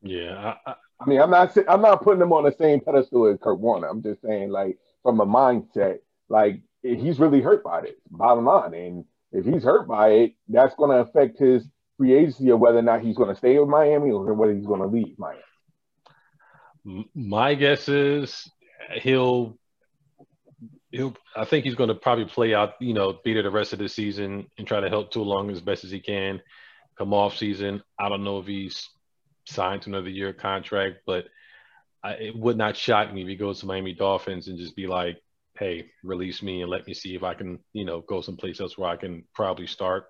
Yeah, 0.03 0.55
I, 0.65 0.75
I 1.01 1.07
mean, 1.07 1.21
I'm 1.21 1.31
not 1.31 1.57
I'm 1.69 1.83
not 1.83 2.03
putting 2.03 2.23
him 2.23 2.33
on 2.33 2.45
the 2.45 2.55
same 2.59 2.81
pedestal 2.81 3.27
as 3.27 3.39
Kurt 3.43 3.59
Warner. 3.59 3.89
I'm 3.89 4.03
just 4.03 4.23
saying, 4.23 4.51
like, 4.51 4.79
from 5.03 5.21
a 5.21 5.27
mindset, 5.27 5.99
like 6.29 6.61
he's 6.83 7.19
really 7.19 7.41
hurt 7.41 7.65
by 7.65 7.83
this. 7.83 7.95
Bottom 8.11 8.45
line, 8.45 8.75
and 8.75 9.05
if 9.35 9.45
he's 9.45 9.65
hurt 9.65 9.89
by 9.89 10.09
it, 10.11 10.35
that's 10.49 10.75
going 10.77 10.91
to 10.91 10.99
affect 10.99 11.39
his 11.39 11.65
free 11.99 12.15
agency 12.15 12.51
of 12.51 12.61
whether 12.61 12.79
or 12.79 12.83
not 12.83 13.03
he's 13.03 13.17
going 13.17 13.29
to 13.29 13.37
stay 13.37 13.59
with 13.59 13.69
Miami 13.69 14.11
or 14.11 14.33
whether 14.33 14.55
he's 14.55 14.67
going 14.67 14.81
to 14.81 14.87
leave 14.87 15.19
Miami. 15.19 15.41
My 17.15 17.55
guess 17.55 17.89
is 17.89 18.49
he'll 19.01 19.59
he'll 20.91 21.17
I 21.35 21.45
think 21.45 21.65
he's 21.65 21.75
going 21.75 21.89
to 21.89 21.95
probably 21.95 22.27
play 22.27 22.55
out, 22.55 22.75
you 22.79 22.95
know, 22.95 23.19
be 23.25 23.33
there 23.33 23.43
the 23.43 23.51
rest 23.51 23.73
of 23.73 23.79
the 23.79 23.89
season 23.89 24.47
and 24.57 24.67
try 24.67 24.81
to 24.81 24.89
help 24.89 25.11
Tua 25.11 25.25
Long 25.25 25.51
as 25.51 25.61
best 25.61 25.85
as 25.85 25.91
he 25.91 26.01
can. 26.01 26.41
Come 26.97 27.13
off 27.13 27.37
season, 27.37 27.83
I 27.99 28.09
don't 28.09 28.23
know 28.23 28.39
if 28.39 28.47
he's 28.47 28.89
signed 29.47 29.83
to 29.83 29.91
another 29.91 30.11
year 30.11 30.33
contract, 30.33 30.99
but 31.07 31.25
I, 32.05 32.13
it 32.13 32.37
would 32.37 32.57
not 32.57 32.77
shock 32.77 33.13
me 33.13 33.23
if 33.23 33.29
he 33.29 33.35
goes 33.35 33.61
to 33.61 33.67
Miami 33.67 33.95
Dolphins 33.95 34.47
and 34.47 34.59
just 34.59 34.77
be 34.77 34.87
like, 34.87 35.21
"Hey, 35.59 35.87
release 36.03 36.43
me 36.43 36.63
and 36.63 36.71
let 36.71 36.87
me 36.87 36.95
see 36.95 37.15
if 37.15 37.23
I 37.23 37.35
can, 37.35 37.59
you 37.73 37.85
know, 37.85 38.01
go 38.01 38.21
someplace 38.21 38.61
else 38.61 38.77
where 38.77 38.91
I 38.91 38.97
can 38.97 39.25
probably 39.35 39.67
start." 39.67 40.07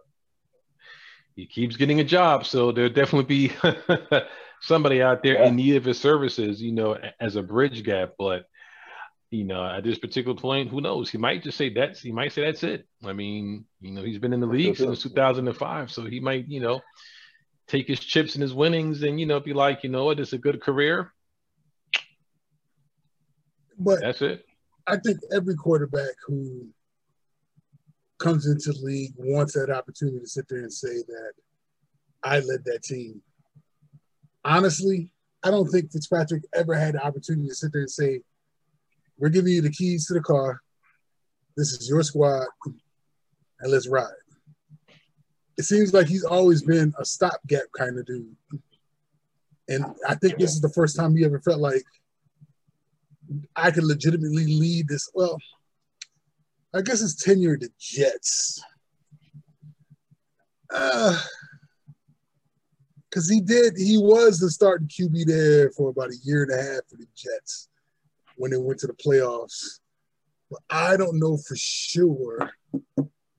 He 1.36 1.46
keeps 1.46 1.76
getting 1.76 2.00
a 2.00 2.04
job, 2.04 2.46
so 2.46 2.70
there'll 2.70 2.92
definitely 2.92 3.48
be 3.48 3.52
somebody 4.60 5.02
out 5.02 5.22
there 5.22 5.34
yeah. 5.34 5.46
in 5.46 5.56
need 5.56 5.76
of 5.76 5.84
his 5.84 6.00
services, 6.00 6.62
you 6.62 6.72
know, 6.72 6.96
as 7.20 7.36
a 7.36 7.42
bridge 7.42 7.82
gap. 7.82 8.12
But 8.18 8.46
you 9.30 9.44
know, 9.44 9.64
at 9.64 9.82
this 9.82 9.98
particular 9.98 10.38
point, 10.38 10.70
who 10.70 10.80
knows? 10.80 11.10
He 11.10 11.18
might 11.18 11.42
just 11.42 11.58
say 11.58 11.70
that's 11.70 12.00
he 12.00 12.12
might 12.12 12.32
say 12.32 12.42
that's 12.42 12.62
it. 12.62 12.86
I 13.04 13.12
mean, 13.12 13.64
you 13.80 13.92
know, 13.92 14.02
he's 14.04 14.18
been 14.18 14.32
in 14.32 14.40
the 14.40 14.46
league 14.46 14.76
since 14.76 15.02
2005, 15.02 15.90
so 15.90 16.04
he 16.04 16.20
might, 16.20 16.48
you 16.48 16.60
know, 16.60 16.80
take 17.66 17.88
his 17.88 18.00
chips 18.00 18.34
and 18.34 18.42
his 18.42 18.54
winnings 18.54 19.02
and 19.02 19.18
you 19.18 19.26
know 19.26 19.40
be 19.40 19.52
like, 19.52 19.82
you 19.82 19.90
know 19.90 20.04
what, 20.04 20.20
it's 20.20 20.32
a 20.32 20.38
good 20.38 20.60
career. 20.60 21.12
But 23.78 24.00
that's 24.00 24.22
it. 24.22 24.44
I 24.86 24.96
think 24.96 25.18
every 25.32 25.54
quarterback 25.54 26.14
who 26.26 26.68
comes 28.18 28.46
into 28.46 28.72
the 28.72 28.84
league 28.84 29.14
wants 29.16 29.54
that 29.54 29.70
opportunity 29.70 30.20
to 30.20 30.26
sit 30.26 30.46
there 30.48 30.60
and 30.60 30.72
say 30.72 31.02
that 31.06 31.32
I 32.22 32.40
led 32.40 32.64
that 32.64 32.82
team. 32.82 33.20
Honestly, 34.44 35.10
I 35.42 35.50
don't 35.50 35.68
think 35.68 35.90
Fitzpatrick 35.90 36.42
ever 36.54 36.74
had 36.74 36.94
the 36.94 37.04
opportunity 37.04 37.48
to 37.48 37.54
sit 37.54 37.72
there 37.72 37.82
and 37.82 37.90
say, 37.90 38.20
we're 39.18 39.28
giving 39.28 39.52
you 39.52 39.62
the 39.62 39.70
keys 39.70 40.06
to 40.06 40.14
the 40.14 40.20
car. 40.20 40.60
This 41.56 41.72
is 41.72 41.88
your 41.88 42.02
squad, 42.02 42.46
and 42.64 43.72
let's 43.72 43.88
ride. 43.88 44.08
It 45.56 45.64
seems 45.64 45.94
like 45.94 46.08
he's 46.08 46.24
always 46.24 46.62
been 46.62 46.92
a 46.98 47.04
stopgap 47.04 47.62
kind 47.76 47.98
of 47.98 48.06
dude. 48.06 48.34
And 49.68 49.84
I 50.08 50.16
think 50.16 50.38
this 50.38 50.52
is 50.52 50.60
the 50.60 50.68
first 50.68 50.96
time 50.96 51.16
he 51.16 51.24
ever 51.24 51.40
felt 51.40 51.60
like 51.60 51.84
I 53.56 53.70
could 53.70 53.84
legitimately 53.84 54.46
lead 54.46 54.88
this. 54.88 55.10
Well, 55.14 55.38
I 56.74 56.82
guess 56.82 57.00
his 57.00 57.16
tenure 57.16 57.56
the 57.56 57.70
Jets. 57.78 58.62
Uh, 60.72 61.18
because 63.08 63.30
he 63.30 63.40
did, 63.40 63.74
he 63.76 63.96
was 63.96 64.40
the 64.40 64.50
starting 64.50 64.88
QB 64.88 65.26
there 65.26 65.70
for 65.70 65.90
about 65.90 66.10
a 66.10 66.16
year 66.24 66.42
and 66.42 66.52
a 66.52 66.56
half 66.56 66.82
for 66.88 66.96
the 66.96 67.06
Jets 67.14 67.68
when 68.34 68.50
they 68.50 68.56
went 68.56 68.80
to 68.80 68.88
the 68.88 68.94
playoffs. 68.94 69.78
But 70.50 70.60
I 70.68 70.96
don't 70.96 71.20
know 71.20 71.36
for 71.36 71.54
sure 71.56 72.50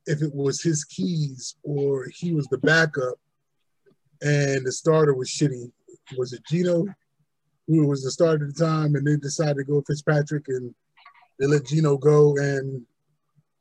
if 0.06 0.22
it 0.22 0.34
was 0.34 0.62
his 0.62 0.86
keys 0.86 1.58
or 1.64 2.08
he 2.14 2.32
was 2.32 2.48
the 2.48 2.58
backup 2.60 3.16
and 4.22 4.66
the 4.66 4.72
starter 4.72 5.14
was 5.14 5.30
shitty. 5.30 5.72
Was 6.18 6.32
it 6.32 6.46
Geno 6.48 6.86
who 7.68 7.88
was 7.88 8.04
the 8.04 8.12
starter 8.12 8.46
at 8.46 8.56
the 8.56 8.66
time 8.66 8.96
and 8.96 9.06
they 9.06 9.18
decided 9.18 9.58
to 9.58 9.64
go 9.64 9.78
with 9.78 9.88
Fitzpatrick 9.88 10.46
and 10.48 10.74
they 11.40 11.48
let 11.48 11.66
Geno 11.66 11.98
go 11.98 12.36
and 12.38 12.84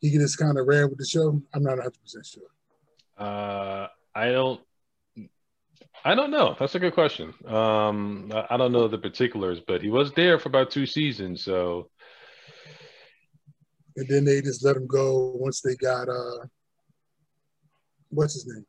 he 0.01 0.11
just 0.11 0.38
kind 0.38 0.59
of 0.59 0.67
ran 0.67 0.88
with 0.90 0.99
the 0.99 1.07
show? 1.07 1.40
I'm 1.55 1.62
not 1.62 1.79
100% 1.79 1.90
sure. 2.25 2.43
Uh, 3.17 3.87
I 4.14 4.33
don't 4.33 4.61
I 6.07 6.14
don't 6.14 6.31
know. 6.31 6.55
That's 6.59 6.75
a 6.75 6.79
good 6.79 6.93
question. 6.93 7.33
Um, 7.47 8.31
I 8.51 8.59
don't 8.59 8.73
know 8.73 8.88
the 8.88 8.99
particulars, 8.99 9.61
but 9.67 9.81
he 9.81 9.88
was 9.88 10.12
there 10.12 10.38
for 10.38 10.51
about 10.51 10.71
two 10.71 10.85
seasons. 10.85 11.43
So, 11.43 11.88
and 13.97 14.07
then 14.09 14.27
they 14.27 14.43
just 14.43 14.62
let 14.62 14.77
him 14.77 14.87
go 14.87 15.33
once 15.35 15.62
they 15.62 15.77
got 15.77 16.11
uh, 16.11 16.47
what's 18.11 18.35
his 18.35 18.47
name? 18.47 18.67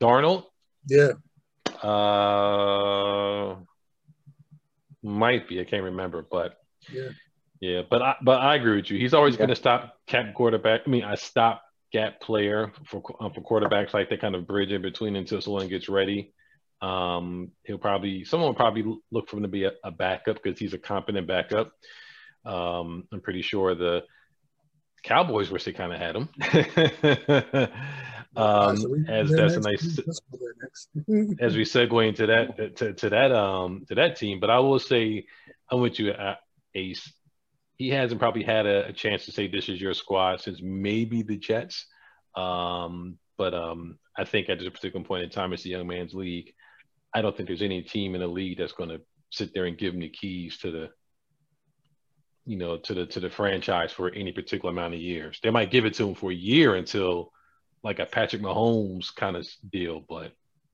Darnold. 0.00 0.46
Yeah. 0.88 1.12
Uh, 1.82 3.56
might 5.02 5.48
be. 5.48 5.60
I 5.60 5.64
can't 5.64 5.84
remember, 5.84 6.26
but 6.30 6.56
yeah, 6.92 7.08
yeah. 7.60 7.82
But 7.88 8.02
I, 8.02 8.16
but 8.22 8.40
I 8.40 8.56
agree 8.56 8.76
with 8.76 8.90
you. 8.90 8.98
He's 8.98 9.14
always 9.14 9.34
yeah. 9.34 9.38
going 9.38 9.50
to 9.50 9.56
stop 9.56 9.96
cap 10.06 10.34
quarterback. 10.34 10.82
I 10.86 10.90
mean, 10.90 11.04
I 11.04 11.14
stop 11.14 11.62
gap 11.92 12.20
player 12.20 12.72
for 12.86 13.02
um, 13.20 13.32
for 13.32 13.40
quarterbacks 13.40 13.94
like 13.94 14.10
they 14.10 14.16
kind 14.16 14.34
of 14.34 14.46
bridge 14.46 14.72
in 14.72 14.82
between 14.82 15.16
until 15.16 15.40
someone 15.40 15.68
gets 15.68 15.88
ready. 15.88 16.32
Um, 16.82 17.52
he'll 17.64 17.78
probably 17.78 18.24
someone 18.24 18.48
will 18.48 18.54
probably 18.54 18.98
look 19.10 19.28
for 19.28 19.36
him 19.36 19.42
to 19.42 19.48
be 19.48 19.64
a, 19.64 19.72
a 19.84 19.90
backup 19.90 20.42
because 20.42 20.58
he's 20.58 20.74
a 20.74 20.78
competent 20.78 21.26
backup. 21.26 21.72
Um, 22.44 23.06
I'm 23.12 23.20
pretty 23.20 23.42
sure 23.42 23.74
the 23.74 24.02
Cowboys 25.02 25.50
wish 25.50 25.64
they 25.64 25.72
kind 25.72 25.92
of 25.92 25.98
had 25.98 26.16
him. 26.16 26.28
um, 28.36 29.06
as 29.08 29.30
that's 29.30 29.54
a 29.54 29.60
nice 29.60 29.98
as 31.40 31.56
we 31.56 31.64
segue 31.64 32.08
into 32.08 32.26
that 32.26 32.76
to, 32.76 32.92
to 32.94 33.10
that 33.10 33.32
um 33.32 33.84
to 33.88 33.94
that 33.96 34.16
team. 34.16 34.40
But 34.40 34.50
I 34.50 34.60
will 34.60 34.78
say 34.78 35.26
I'm 35.70 35.80
with 35.80 35.98
you, 35.98 36.12
uh, 36.12 36.36
Ace 36.74 37.12
he 37.80 37.88
hasn't 37.88 38.20
probably 38.20 38.42
had 38.42 38.66
a, 38.66 38.88
a, 38.88 38.92
chance 38.92 39.24
to 39.24 39.32
say 39.32 39.48
this 39.48 39.70
is 39.70 39.80
your 39.80 39.94
squad 39.94 40.38
since 40.42 40.60
maybe 40.60 41.22
the 41.22 41.38
Jets. 41.38 41.86
Um, 42.36 43.16
but 43.38 43.54
um, 43.54 43.98
I 44.14 44.24
think 44.24 44.50
at 44.50 44.58
this 44.58 44.68
particular 44.68 45.02
point 45.02 45.22
in 45.22 45.30
time, 45.30 45.54
it's 45.54 45.64
a 45.64 45.70
young 45.70 45.86
man's 45.86 46.12
league. 46.12 46.52
I 47.14 47.22
don't 47.22 47.34
think 47.34 47.48
there's 47.48 47.62
any 47.62 47.80
team 47.80 48.14
in 48.14 48.20
the 48.20 48.26
league 48.26 48.58
that's 48.58 48.74
going 48.74 48.90
to 48.90 49.00
sit 49.30 49.54
there 49.54 49.64
and 49.64 49.78
give 49.78 49.94
him 49.94 50.00
the 50.00 50.10
keys 50.10 50.58
to 50.58 50.70
the, 50.70 50.90
you 52.44 52.58
know, 52.58 52.76
to 52.76 52.92
the 52.92 53.06
to 53.06 53.18
the 53.18 53.30
franchise 53.30 53.92
for 53.92 54.10
any 54.10 54.32
particular 54.32 54.74
amount 54.74 54.92
of 54.92 55.00
years. 55.00 55.40
They 55.42 55.48
might 55.48 55.70
give 55.70 55.86
it 55.86 55.94
to 55.94 56.08
him 56.10 56.14
for 56.14 56.30
a 56.30 56.34
year 56.34 56.74
until 56.74 57.32
like 57.82 57.98
a 57.98 58.06
Patrick 58.06 58.42
Mahomes 58.42 59.14
kind 59.14 59.36
of 59.36 59.48
deal, 59.70 60.04
but 60.08 60.32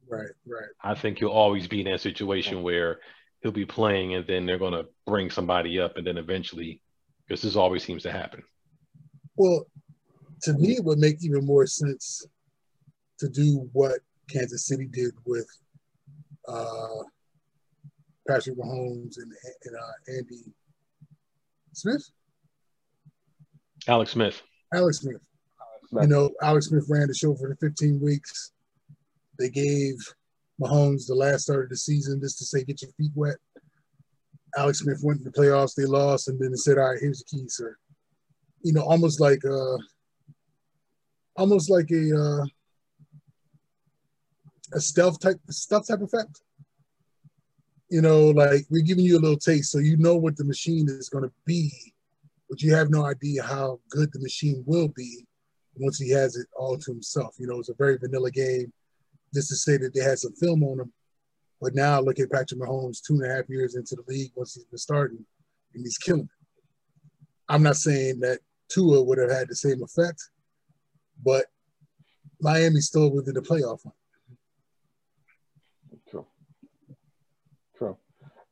right, 0.08 0.30
right. 0.46 0.68
I 0.82 0.94
think 0.94 1.18
he'll 1.18 1.28
always 1.28 1.68
be 1.68 1.80
in 1.80 1.90
that 1.90 2.00
situation 2.00 2.62
where 2.62 3.00
he'll 3.42 3.52
be 3.52 3.66
playing 3.66 4.14
and 4.14 4.26
then 4.26 4.46
they're 4.46 4.58
going 4.58 4.72
to 4.72 4.86
bring 5.06 5.30
somebody 5.30 5.78
up 5.78 5.96
and 5.96 6.06
then 6.06 6.18
eventually 6.18 6.80
because 7.26 7.42
this 7.42 7.56
always 7.56 7.84
seems 7.84 8.02
to 8.02 8.12
happen. 8.12 8.42
Well, 9.36 9.66
to 10.42 10.52
me, 10.54 10.76
it 10.76 10.84
would 10.84 10.98
make 10.98 11.22
even 11.22 11.44
more 11.44 11.66
sense 11.66 12.26
to 13.18 13.28
do 13.28 13.68
what 13.72 14.00
Kansas 14.30 14.66
City 14.66 14.86
did 14.86 15.12
with 15.24 15.46
uh, 16.48 17.02
Patrick 18.28 18.56
Mahomes 18.56 19.16
and, 19.18 19.32
and 19.64 19.76
uh, 19.76 20.12
Andy 20.16 20.52
Smith. 21.72 22.10
Alex 23.88 24.10
Smith. 24.12 24.42
Alex 24.74 24.98
Smith. 24.98 25.25
You 26.00 26.09
know, 26.09 26.30
Alex 26.42 26.66
Smith 26.66 26.87
ran 26.88 27.09
the 27.09 27.14
show 27.14 27.35
for 27.35 27.48
the 27.48 27.56
15 27.56 28.00
weeks. 28.00 28.52
They 29.38 29.48
gave 29.48 29.94
Mahomes 30.61 31.06
the 31.06 31.14
last 31.14 31.42
start 31.42 31.64
of 31.64 31.70
the 31.70 31.76
season 31.76 32.20
just 32.20 32.38
to 32.38 32.44
say, 32.44 32.64
get 32.64 32.82
your 32.82 32.90
feet 32.92 33.12
wet. 33.14 33.37
Alex 34.56 34.80
Smith 34.80 35.00
went 35.02 35.18
to 35.18 35.24
the 35.24 35.30
playoffs, 35.30 35.74
they 35.74 35.85
lost, 35.85 36.28
and 36.28 36.38
then 36.40 36.50
they 36.50 36.56
said, 36.56 36.78
"All 36.78 36.88
right, 36.88 36.98
here's 36.98 37.22
the 37.22 37.37
key, 37.37 37.44
sir." 37.48 37.76
You 38.62 38.72
know, 38.72 38.82
almost 38.82 39.20
like 39.20 39.44
uh, 39.44 39.76
almost 41.37 41.68
like 41.68 41.90
a 41.90 42.16
uh, 42.16 42.44
a 44.72 44.80
stealth 44.80 45.20
type 45.20 45.38
stealth 45.50 45.88
type 45.88 46.00
effect. 46.00 46.40
You 47.90 48.00
know, 48.00 48.30
like 48.30 48.62
we're 48.70 48.82
giving 48.82 49.04
you 49.04 49.18
a 49.18 49.20
little 49.20 49.37
taste, 49.37 49.72
so 49.72 49.78
you 49.78 49.98
know 49.98 50.16
what 50.16 50.37
the 50.37 50.44
machine 50.44 50.88
is 50.88 51.11
going 51.11 51.24
to 51.24 51.32
be, 51.44 51.70
but 52.48 52.62
you 52.62 52.74
have 52.74 52.88
no 52.88 53.04
idea 53.04 53.42
how 53.42 53.80
good 53.90 54.11
the 54.12 54.20
machine 54.20 54.64
will 54.66 54.88
be 54.88 55.26
once 55.78 55.98
he 55.98 56.10
has 56.10 56.36
it 56.36 56.46
all 56.56 56.78
to 56.78 56.92
himself. 56.92 57.34
You 57.38 57.46
know, 57.46 57.58
it's 57.58 57.68
a 57.68 57.74
very 57.74 57.98
vanilla 57.98 58.30
game. 58.30 58.72
Just 59.34 59.48
to 59.48 59.56
say 59.56 59.76
that 59.78 59.92
they 59.94 60.00
had 60.00 60.18
some 60.18 60.32
film 60.34 60.62
on 60.62 60.80
him 60.80 60.92
but 61.60 61.74
now 61.74 62.00
look 62.00 62.18
at 62.18 62.30
Patrick 62.30 62.60
Mahomes, 62.60 63.02
two 63.02 63.14
and 63.14 63.30
a 63.30 63.34
half 63.34 63.48
years 63.48 63.76
into 63.76 63.96
the 63.96 64.04
league 64.12 64.32
once 64.34 64.54
he's 64.54 64.64
been 64.64 64.78
starting, 64.78 65.24
and 65.74 65.84
he's 65.84 65.98
killing 65.98 66.22
it. 66.22 66.46
I'm 67.48 67.62
not 67.62 67.76
saying 67.76 68.20
that 68.20 68.40
Tua 68.68 69.02
would 69.02 69.18
have 69.18 69.30
had 69.30 69.48
the 69.48 69.54
same 69.54 69.82
effect, 69.82 70.20
but 71.24 71.46
Miami's 72.40 72.86
still 72.86 73.10
within 73.10 73.34
the 73.34 73.40
playoff. 73.40 73.84
One. 73.84 73.94
True. 76.10 76.26
True. 77.78 77.96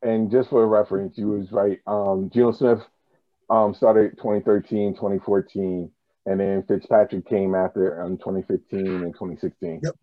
And 0.03 0.31
just 0.31 0.49
for 0.49 0.67
reference, 0.67 1.19
you 1.19 1.29
was 1.29 1.53
right. 1.53 1.81
Um, 1.87 2.31
Geno 2.33 2.53
Smith 2.53 2.81
um, 3.51 3.75
started 3.75 4.17
2013, 4.17 4.95
2014, 4.95 5.91
and 6.27 6.41
then 6.41 6.63
Fitzpatrick 6.63 7.29
came 7.29 7.55
after 7.55 8.01
in 8.01 8.13
um, 8.13 8.19
2015 8.19 8.87
and 8.87 9.13
2016. 9.13 9.81
Yep. 9.83 9.95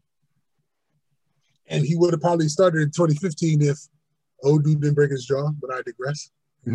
And 1.68 1.86
he 1.86 1.96
would 1.96 2.14
have 2.14 2.22
probably 2.22 2.48
started 2.48 2.82
in 2.82 2.92
2015 2.92 3.62
if 3.62 3.78
old 4.44 4.64
dude 4.64 4.82
didn't 4.82 4.96
break 4.96 5.12
his 5.12 5.26
jaw, 5.26 5.50
but 5.62 5.72
I 5.74 5.82
digress. 5.82 6.32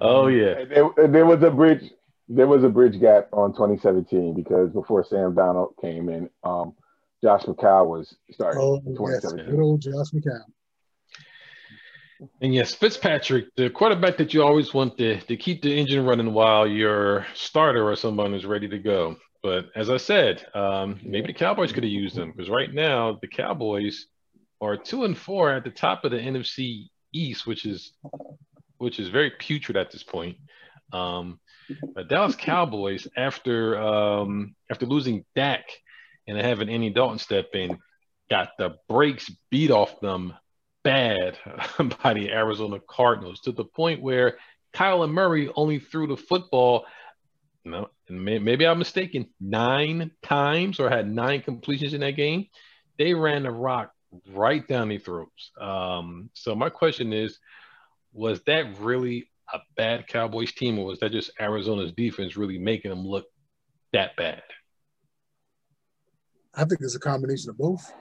oh 0.00 0.26
yeah. 0.26 0.64
There, 0.64 0.90
there, 1.08 1.26
was 1.26 1.42
a 1.42 1.50
bridge. 1.50 1.92
There 2.28 2.46
was 2.46 2.64
a 2.64 2.68
bridge 2.68 3.00
gap 3.00 3.28
on 3.32 3.52
2017 3.52 4.34
because 4.34 4.72
before 4.72 5.04
Sam 5.04 5.34
Darnold 5.34 5.74
came 5.80 6.08
in, 6.08 6.28
um, 6.42 6.74
Josh 7.22 7.42
McCown 7.42 7.86
was 7.86 8.16
starting. 8.32 8.60
Oh 8.60 8.80
yes, 9.08 9.32
good 9.32 9.60
old 9.60 9.80
Josh 9.80 10.10
McCown. 10.12 10.42
And 12.40 12.54
yes, 12.54 12.74
Fitzpatrick, 12.74 13.46
the 13.56 13.70
quarterback 13.70 14.16
that 14.18 14.34
you 14.34 14.42
always 14.42 14.74
want 14.74 14.98
to, 14.98 15.20
to 15.20 15.36
keep 15.36 15.62
the 15.62 15.78
engine 15.78 16.04
running 16.04 16.32
while 16.32 16.66
your 16.66 17.26
starter 17.34 17.88
or 17.88 17.96
someone 17.96 18.34
is 18.34 18.44
ready 18.44 18.68
to 18.68 18.78
go. 18.78 19.16
But 19.42 19.66
as 19.74 19.88
I 19.88 19.96
said, 19.96 20.44
um, 20.54 21.00
maybe 21.02 21.28
the 21.28 21.38
Cowboys 21.38 21.72
could 21.72 21.84
have 21.84 21.92
used 21.92 22.14
them 22.14 22.32
because 22.32 22.50
right 22.50 22.72
now 22.72 23.18
the 23.20 23.28
Cowboys 23.28 24.06
are 24.60 24.76
two 24.76 25.04
and 25.04 25.16
four 25.16 25.50
at 25.50 25.64
the 25.64 25.70
top 25.70 26.04
of 26.04 26.10
the 26.10 26.18
NFC 26.18 26.88
East, 27.12 27.46
which 27.46 27.64
is 27.64 27.92
which 28.76 28.98
is 28.98 29.08
very 29.08 29.30
putrid 29.30 29.76
at 29.76 29.90
this 29.90 30.02
point. 30.02 30.36
Um, 30.92 31.40
but 31.94 32.08
Dallas 32.08 32.36
Cowboys, 32.36 33.08
after 33.16 33.80
um, 33.80 34.54
after 34.70 34.84
losing 34.84 35.24
Dak 35.34 35.64
and 36.26 36.38
having 36.38 36.68
Andy 36.68 36.90
Dalton 36.90 37.18
step 37.18 37.48
in, 37.54 37.78
got 38.28 38.50
the 38.58 38.76
brakes 38.88 39.30
beat 39.50 39.70
off 39.70 40.00
them 40.00 40.34
bad 40.82 41.38
by 42.02 42.14
the 42.14 42.30
Arizona 42.30 42.80
Cardinals 42.88 43.40
to 43.40 43.52
the 43.52 43.64
point 43.64 44.02
where 44.02 44.38
Kyler 44.74 45.10
Murray 45.10 45.50
only 45.54 45.78
threw 45.78 46.06
the 46.06 46.16
football. 46.16 46.86
Know, 47.64 47.90
maybe 48.08 48.66
I'm 48.66 48.78
mistaken. 48.78 49.28
Nine 49.40 50.10
times 50.22 50.80
or 50.80 50.88
had 50.88 51.10
nine 51.10 51.42
completions 51.42 51.94
in 51.94 52.00
that 52.00 52.12
game. 52.12 52.46
They 52.98 53.14
ran 53.14 53.42
the 53.42 53.50
rock 53.50 53.92
right 54.28 54.66
down 54.66 54.88
their 54.88 54.98
throats. 54.98 55.50
Um, 55.60 56.30
so 56.34 56.54
my 56.54 56.70
question 56.70 57.12
is, 57.12 57.38
was 58.12 58.42
that 58.44 58.78
really 58.78 59.28
a 59.52 59.58
bad 59.76 60.06
Cowboys 60.06 60.52
team, 60.52 60.78
or 60.78 60.86
was 60.86 61.00
that 61.00 61.12
just 61.12 61.30
Arizona's 61.40 61.92
defense 61.92 62.36
really 62.36 62.58
making 62.58 62.90
them 62.90 63.06
look 63.06 63.26
that 63.92 64.16
bad? 64.16 64.42
I 66.54 66.64
think 66.64 66.80
it's 66.80 66.96
a 66.96 67.00
combination 67.00 67.50
of 67.50 67.58
both. 67.58 67.92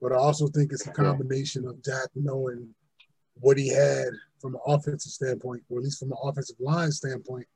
But 0.00 0.12
I 0.12 0.16
also 0.16 0.46
think 0.48 0.72
it's 0.72 0.86
a 0.86 0.92
combination 0.92 1.66
of 1.66 1.82
Dak 1.82 2.08
knowing 2.14 2.74
what 3.40 3.58
he 3.58 3.68
had 3.68 4.08
from 4.40 4.54
an 4.54 4.60
offensive 4.66 5.12
standpoint, 5.12 5.62
or 5.68 5.78
at 5.78 5.84
least 5.84 5.98
from 5.98 6.12
an 6.12 6.18
offensive 6.22 6.56
line 6.60 6.92
standpoint, 6.92 7.46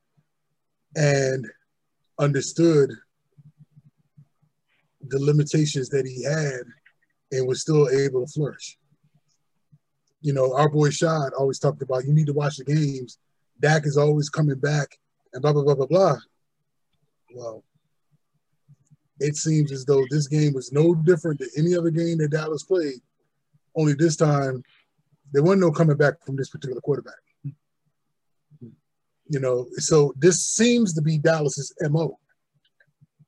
and 0.96 1.46
understood 2.18 2.90
the 5.08 5.18
limitations 5.18 5.88
that 5.90 6.06
he 6.06 6.22
had 6.22 6.62
and 7.30 7.46
was 7.46 7.60
still 7.60 7.88
able 7.88 8.26
to 8.26 8.32
flourish. 8.32 8.78
You 10.20 10.32
know, 10.32 10.54
our 10.54 10.68
boy 10.68 10.90
Shad 10.90 11.32
always 11.38 11.58
talked 11.58 11.82
about 11.82 12.04
you 12.04 12.12
need 12.12 12.26
to 12.26 12.32
watch 12.32 12.56
the 12.56 12.64
games. 12.64 13.18
Dak 13.60 13.86
is 13.86 13.96
always 13.96 14.28
coming 14.28 14.58
back 14.58 14.88
and 15.32 15.42
blah, 15.42 15.52
blah, 15.52 15.64
blah, 15.64 15.74
blah, 15.74 15.86
blah. 15.86 16.16
Well, 17.34 17.64
it 19.22 19.36
seems 19.36 19.72
as 19.72 19.84
though 19.84 20.04
this 20.10 20.26
game 20.26 20.52
was 20.52 20.72
no 20.72 20.94
different 20.94 21.38
than 21.38 21.48
any 21.56 21.76
other 21.76 21.90
game 21.90 22.18
that 22.18 22.30
Dallas 22.30 22.64
played. 22.64 23.00
Only 23.76 23.94
this 23.94 24.16
time, 24.16 24.62
there 25.32 25.42
wasn't 25.42 25.62
no 25.62 25.70
coming 25.70 25.96
back 25.96 26.14
from 26.24 26.36
this 26.36 26.50
particular 26.50 26.80
quarterback. 26.80 27.14
You 29.28 29.40
know, 29.40 29.66
so 29.76 30.12
this 30.18 30.44
seems 30.44 30.92
to 30.94 31.02
be 31.02 31.18
Dallas's 31.18 31.74
MO. 31.82 32.18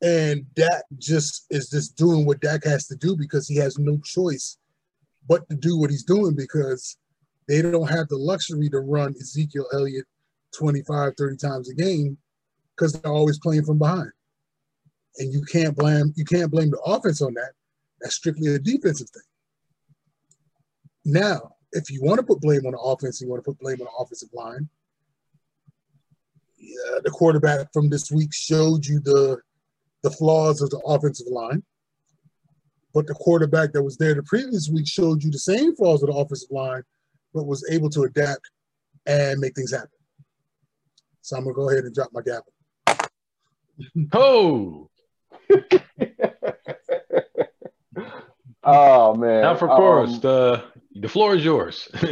And 0.02 0.44
Dak 0.54 0.83
just 0.98 1.46
is 1.50 1.70
just 1.70 1.96
doing 1.96 2.26
what 2.26 2.40
Dak 2.40 2.64
has 2.64 2.87
to 2.88 2.96
do 2.96 3.16
because 3.16 3.48
he 3.48 3.57
has 3.57 3.78
no 3.78 3.98
choice 4.04 4.59
but 5.26 5.48
to 5.48 5.57
do 5.57 5.78
what 5.78 5.90
he's 5.90 6.04
doing 6.04 6.35
because 6.35 6.98
they 7.48 7.62
don't 7.62 7.88
have 7.88 8.09
the 8.09 8.18
luxury 8.18 8.68
to 8.68 8.80
run 8.80 9.14
Ezekiel 9.18 9.66
Elliott 9.72 10.04
25, 10.59 11.12
30 11.16 11.37
times 11.37 11.70
a 11.70 11.74
game 11.74 12.18
because 12.76 12.92
they're 12.92 13.12
always 13.12 13.38
playing 13.38 13.64
from 13.64 13.78
behind 13.78 14.11
and 15.18 15.33
you 15.33 15.42
can't 15.42 15.77
blame 15.77 16.12
you 16.16 16.24
can't 16.24 16.50
blame 16.50 16.70
the 16.70 16.81
offense 16.81 17.22
on 17.22 17.35
that. 17.35 17.53
That's 18.00 18.16
strictly 18.16 18.55
a 18.55 18.59
defensive 18.59 19.09
thing. 19.11 19.22
Now, 21.05 21.55
if 21.72 21.90
you 21.90 22.03
want 22.03 22.18
to 22.18 22.27
put 22.27 22.40
blame 22.40 22.66
on 22.66 22.72
the 22.72 22.79
offense, 22.79 23.20
you 23.20 23.29
want 23.29 23.44
to 23.44 23.50
put 23.50 23.59
blame 23.61 23.81
on 23.81 23.87
the 23.87 24.03
offensive 24.03 24.31
line. 24.33 24.68
Yeah, 26.59 26.98
the 27.05 27.11
quarterback 27.11 27.72
from 27.72 27.90
this 27.90 28.11
week 28.11 28.33
showed 28.33 28.87
you 28.87 29.00
the 29.00 29.38
the 30.03 30.11
flaws 30.11 30.62
of 30.62 30.70
the 30.70 30.79
offensive 30.79 31.27
line. 31.29 31.62
But 32.92 33.07
the 33.09 33.14
quarterback 33.14 33.72
that 33.72 33.83
was 33.83 33.96
there 33.96 34.14
the 34.14 34.22
previous 34.22 34.68
week 34.68 34.87
showed 34.87 35.22
you 35.22 35.31
the 35.31 35.38
same 35.38 35.74
flaws 35.74 36.03
of 36.03 36.11
the 36.11 36.16
offensive 36.16 36.50
line, 36.50 36.83
but 37.33 37.46
was 37.46 37.68
able 37.70 37.90
to 37.90 38.03
adapt 38.03 38.50
and 39.07 39.40
make 39.40 39.55
things 39.55 39.72
happen. 39.72 39.88
So 41.20 41.37
I'm 41.37 41.44
gonna 41.44 41.55
go 41.55 41.70
ahead 41.70 41.85
and 41.85 41.94
drop 41.94 42.11
my 42.12 42.22
gavel. 42.22 42.53
Oh, 44.12 44.88
oh 48.64 49.14
man! 49.14 49.42
Now 49.42 49.57
for 49.57 49.68
chorus, 49.68 50.14
um, 50.14 50.20
the 50.20 50.64
the 50.96 51.09
floor 51.09 51.35
is 51.35 51.44
yours. 51.44 51.88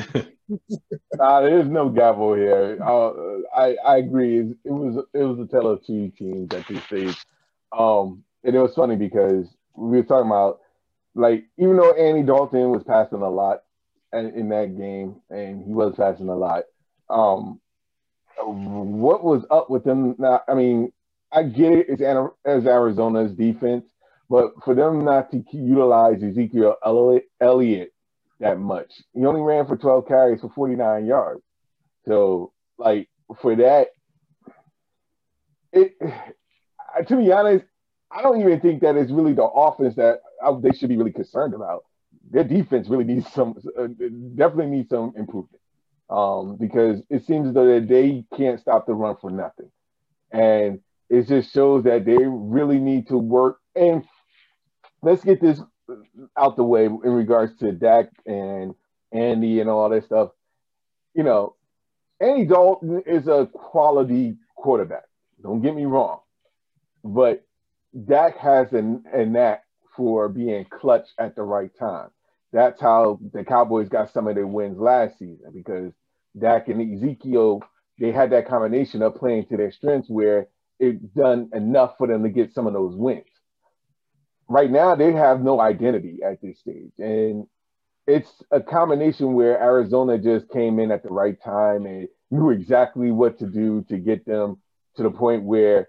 nah, 1.15 1.41
there 1.41 1.61
is 1.61 1.69
no 1.69 1.89
gavel 1.89 2.35
here. 2.35 2.79
Uh, 2.85 3.13
I 3.57 3.77
I 3.85 3.97
agree. 3.99 4.41
It, 4.41 4.57
it 4.65 4.73
was 4.73 5.05
it 5.15 5.23
was 5.23 5.39
a 5.39 5.47
tale 5.47 5.69
of 5.69 5.85
two 5.87 6.11
teams 6.11 6.53
at 6.55 6.67
this 6.69 6.83
stage. 6.85 7.17
Um, 7.77 8.25
and 8.45 8.55
it 8.55 8.61
was 8.61 8.75
funny 8.75 8.97
because 8.97 9.47
we 9.75 9.99
were 9.99 10.03
talking 10.03 10.31
about 10.31 10.61
like 11.15 11.45
even 11.59 11.77
though 11.77 11.93
Andy 11.93 12.23
Dalton 12.23 12.71
was 12.71 12.85
passing 12.85 13.23
a 13.23 13.31
lot 13.31 13.63
in, 14.13 14.31
in 14.35 14.49
that 14.51 14.77
game, 14.77 15.17
and 15.31 15.65
he 15.65 15.73
was 15.73 15.95
passing 15.97 16.29
a 16.29 16.37
lot. 16.37 16.65
Um, 17.09 17.61
what 18.45 19.23
was 19.23 19.45
up 19.51 19.71
with 19.71 19.85
them? 19.85 20.17
Now, 20.19 20.43
I 20.49 20.55
mean, 20.55 20.93
I 21.33 21.45
get 21.45 21.73
it. 21.73 21.87
It's 21.89 22.03
as 22.45 22.67
Arizona's 22.67 23.33
defense, 23.33 23.85
but 24.29 24.53
for 24.65 24.75
them 24.75 25.05
not 25.05 25.31
to 25.31 25.43
utilize 25.53 26.23
Ezekiel 26.23 26.77
Elliott 26.85 27.93
that 28.41 28.59
much, 28.59 28.93
he 29.15 29.25
only 29.25 29.41
ran 29.41 29.67
for 29.67 29.77
12 29.77 30.07
carries 30.07 30.41
for 30.41 30.51
49 30.51 31.07
yards. 31.07 31.43
So, 32.07 32.53
like 32.77 33.09
for 33.41 33.57
that, 33.57 33.89
it 35.73 35.95
to 37.09 37.17
be 37.17 37.33
honest, 37.33 37.65
I 38.11 38.21
don't 38.21 38.41
even 38.41 38.61
think 38.61 38.83
that 38.83 38.97
is 38.97 39.11
really 39.11 39.33
the 39.33 39.45
offense 39.45 39.97
that 39.97 40.21
they 40.63 40.73
should 40.73 40.91
be 40.91 40.97
really 40.97 41.13
concerned 41.13 41.55
about. 41.55 41.85
Their 42.31 42.45
defense 42.45 42.89
really 42.89 43.05
needs 43.05 43.31
some, 43.33 43.55
uh, 43.79 43.87
definitely 44.35 44.67
needs 44.67 44.91
some 44.91 45.15
improvement, 45.17 45.61
um, 46.11 46.57
because 46.57 47.03
it 47.09 47.25
seems 47.27 47.53
though 47.55 47.67
that 47.67 47.89
they 47.89 48.25
can't 48.37 48.61
stop 48.61 48.87
the 48.87 48.95
run 48.95 49.17
for 49.21 49.31
nothing, 49.31 49.71
and 50.31 50.81
it 51.13 51.29
just 51.29 51.53
shows 51.53 51.85
that 51.85 52.07
they 52.07 52.17
really 52.17 52.79
need 52.79 53.09
to 53.09 53.19
work. 53.19 53.59
And 53.77 54.03
let's 55.03 55.23
get 55.23 55.43
this 55.43 55.61
out 56.39 56.57
the 56.57 56.65
way 56.65 56.87
in 56.87 57.01
regards 57.01 57.55
to 57.59 57.71
Dak 57.71 58.07
and 58.25 58.75
Andy 59.13 59.61
and 59.61 59.69
all 59.69 59.91
that 59.91 60.07
stuff. 60.07 60.31
You 61.13 61.23
know, 61.23 61.55
Andy 62.19 62.47
Dalton 62.47 63.03
is 63.05 63.29
a 63.29 63.47
quality 63.53 64.39
quarterback. 64.57 65.05
Don't 65.43 65.61
get 65.61 65.75
me 65.75 65.85
wrong, 65.85 66.21
but 67.05 67.45
Dak 68.07 68.39
has 68.39 68.73
an, 68.73 69.05
a 69.13 69.27
knack 69.27 69.65
for 69.95 70.31
being 70.31 70.65
clutch 70.65 71.09
at 71.19 71.37
the 71.37 71.43
right 71.43 71.71
time. 71.79 72.09
That's 72.55 72.81
how 72.81 73.21
the 73.35 73.45
Cowboys 73.45 73.91
got 73.91 74.15
some 74.15 74.29
of 74.29 74.35
their 74.35 74.47
wins 74.47 74.79
last 74.79 75.19
season 75.19 75.51
because 75.53 75.93
Dak 76.39 76.69
and 76.69 76.97
Ezekiel 76.97 77.63
they 77.99 78.13
had 78.13 78.31
that 78.31 78.49
combination 78.49 79.03
of 79.03 79.15
playing 79.17 79.45
to 79.47 79.59
their 79.59 79.71
strengths 79.71 80.09
where 80.09 80.49
it 80.83 81.15
done 81.15 81.49
enough 81.55 81.95
for 81.97 82.09
them 82.09 82.25
to 82.25 82.29
get 82.29 82.53
some 82.53 82.67
of 82.67 82.73
those 82.73 82.97
wins. 82.97 83.25
Right 84.49 84.71
now, 84.71 84.97
they 84.97 85.13
have 85.13 85.41
no 85.41 85.61
identity 85.61 86.19
at 86.27 86.43
this 86.43 86.59
stage, 86.59 86.93
and 86.99 87.47
it's 88.07 88.29
a 88.51 88.61
combination 88.61 89.35
where 89.35 89.63
Arizona 89.63 90.19
just 90.19 90.51
came 90.51 90.81
in 90.81 90.91
at 90.91 91.05
the 91.05 91.09
right 91.09 91.37
time 91.43 91.87
and 91.87 92.09
knew 92.33 92.51
exactly 92.51 93.13
what 93.13 93.39
to 93.39 93.47
do 93.47 93.85
to 93.89 93.97
get 93.97 94.27
them 94.27 94.61
to 94.97 95.05
the 95.05 95.11
point 95.11 95.45
where 95.45 95.89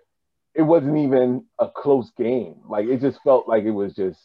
it 0.53 0.61
wasn't 0.61 0.97
even 0.97 1.43
a 1.57 1.67
close 1.67 2.11
game. 2.15 2.57
Like 2.69 2.85
it 2.85 3.01
just 3.01 3.19
felt 3.23 3.47
like 3.47 3.63
it 3.63 3.71
was 3.71 3.95
just, 3.95 4.19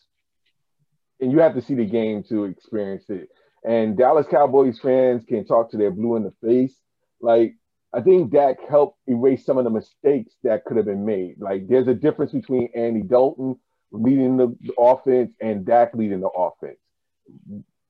and 1.18 1.33
you 1.33 1.38
have 1.38 1.54
to 1.54 1.62
see 1.62 1.74
the 1.74 1.87
game 1.87 2.22
to 2.28 2.44
experience 2.44 3.04
it. 3.09 3.31
And 3.64 3.96
Dallas 3.96 4.26
Cowboys 4.31 4.78
fans 4.78 5.24
can 5.26 5.46
talk 5.46 5.70
to 5.70 5.78
their 5.78 5.90
blue 5.90 6.16
in 6.16 6.24
the 6.24 6.35
face. 6.46 6.76
Like 7.22 7.54
I 7.94 8.01
think 8.03 8.33
Dak 8.33 8.57
helped 8.68 8.98
erase 9.07 9.44
some 9.44 9.59
of 9.59 9.64
the 9.64 9.70
mistakes 9.70 10.35
that 10.44 10.64
could 10.64 10.77
have 10.77 10.87
been 10.87 11.07
made. 11.07 11.37
Like 11.40 11.68
there's 11.68 11.88
a 11.88 11.94
difference 11.94 12.33
between 12.33 12.70
Andy 12.74 13.03
Dalton 13.03 13.59
leading 13.92 14.37
the 14.37 14.57
offense 14.79 15.33
and 15.40 15.64
Dak 15.64 15.94
leading 15.94 16.20
the 16.20 16.29
offense. 16.29 16.79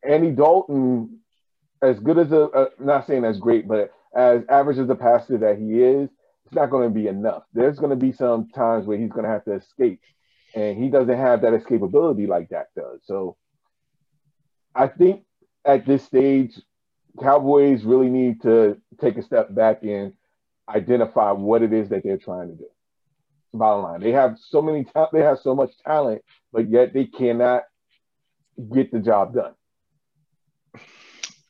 Andy 0.09 0.31
Dalton, 0.31 1.19
as 1.83 1.99
good 1.99 2.19
as 2.19 2.33
a, 2.33 2.43
a 2.55 2.69
not 2.79 3.07
saying 3.07 3.25
as 3.25 3.39
great, 3.39 3.67
but 3.69 3.93
as 4.15 4.43
average 4.49 4.79
as 4.79 4.89
a 4.89 4.95
passer 4.95 5.39
that 5.39 5.59
he 5.59 5.83
is, 5.83 6.09
it's 6.47 6.55
not 6.55 6.71
going 6.71 6.89
to 6.89 6.95
be 6.95 7.09
enough. 7.09 7.43
There's 7.53 7.79
going 7.79 7.91
to 7.91 7.97
be 7.97 8.13
some 8.13 8.49
times 8.51 8.87
where 8.87 8.99
he's 8.99 9.11
going 9.11 9.25
to 9.25 9.31
have 9.31 9.45
to 9.45 9.55
escape. 9.55 10.01
and 10.55 10.83
he 10.83 10.89
doesn't 10.89 11.17
have 11.17 11.43
that 11.43 11.53
escapability 11.53 12.27
like 12.29 12.49
Dak 12.49 12.69
does. 12.77 13.01
So 13.05 13.37
I 14.75 14.89
think 14.89 15.25
at 15.65 15.87
this 15.87 16.05
stage, 16.05 16.59
Cowboys 17.21 17.85
really 17.85 18.09
need 18.09 18.43
to 18.43 18.81
take 19.01 19.17
a 19.17 19.23
step 19.23 19.55
back 19.55 19.83
and 19.83 20.13
identify 20.69 21.33
what 21.33 21.63
it 21.63 21.73
is 21.73 21.89
that 21.89 22.03
they're 22.05 22.19
trying 22.19 22.49
to 22.49 22.55
do. 22.55 22.67
Bottom 23.53 23.83
line, 23.83 24.01
they 24.01 24.13
have 24.13 24.37
so 24.39 24.61
many, 24.61 24.85
ta- 24.85 25.09
they 25.13 25.23
have 25.23 25.39
so 25.39 25.55
much 25.55 25.71
talent, 25.85 26.23
but 26.53 26.69
yet 26.69 26.93
they 26.93 27.07
cannot 27.07 27.63
get 28.73 28.93
the 28.93 29.01
job 29.01 29.35
done. 29.35 29.55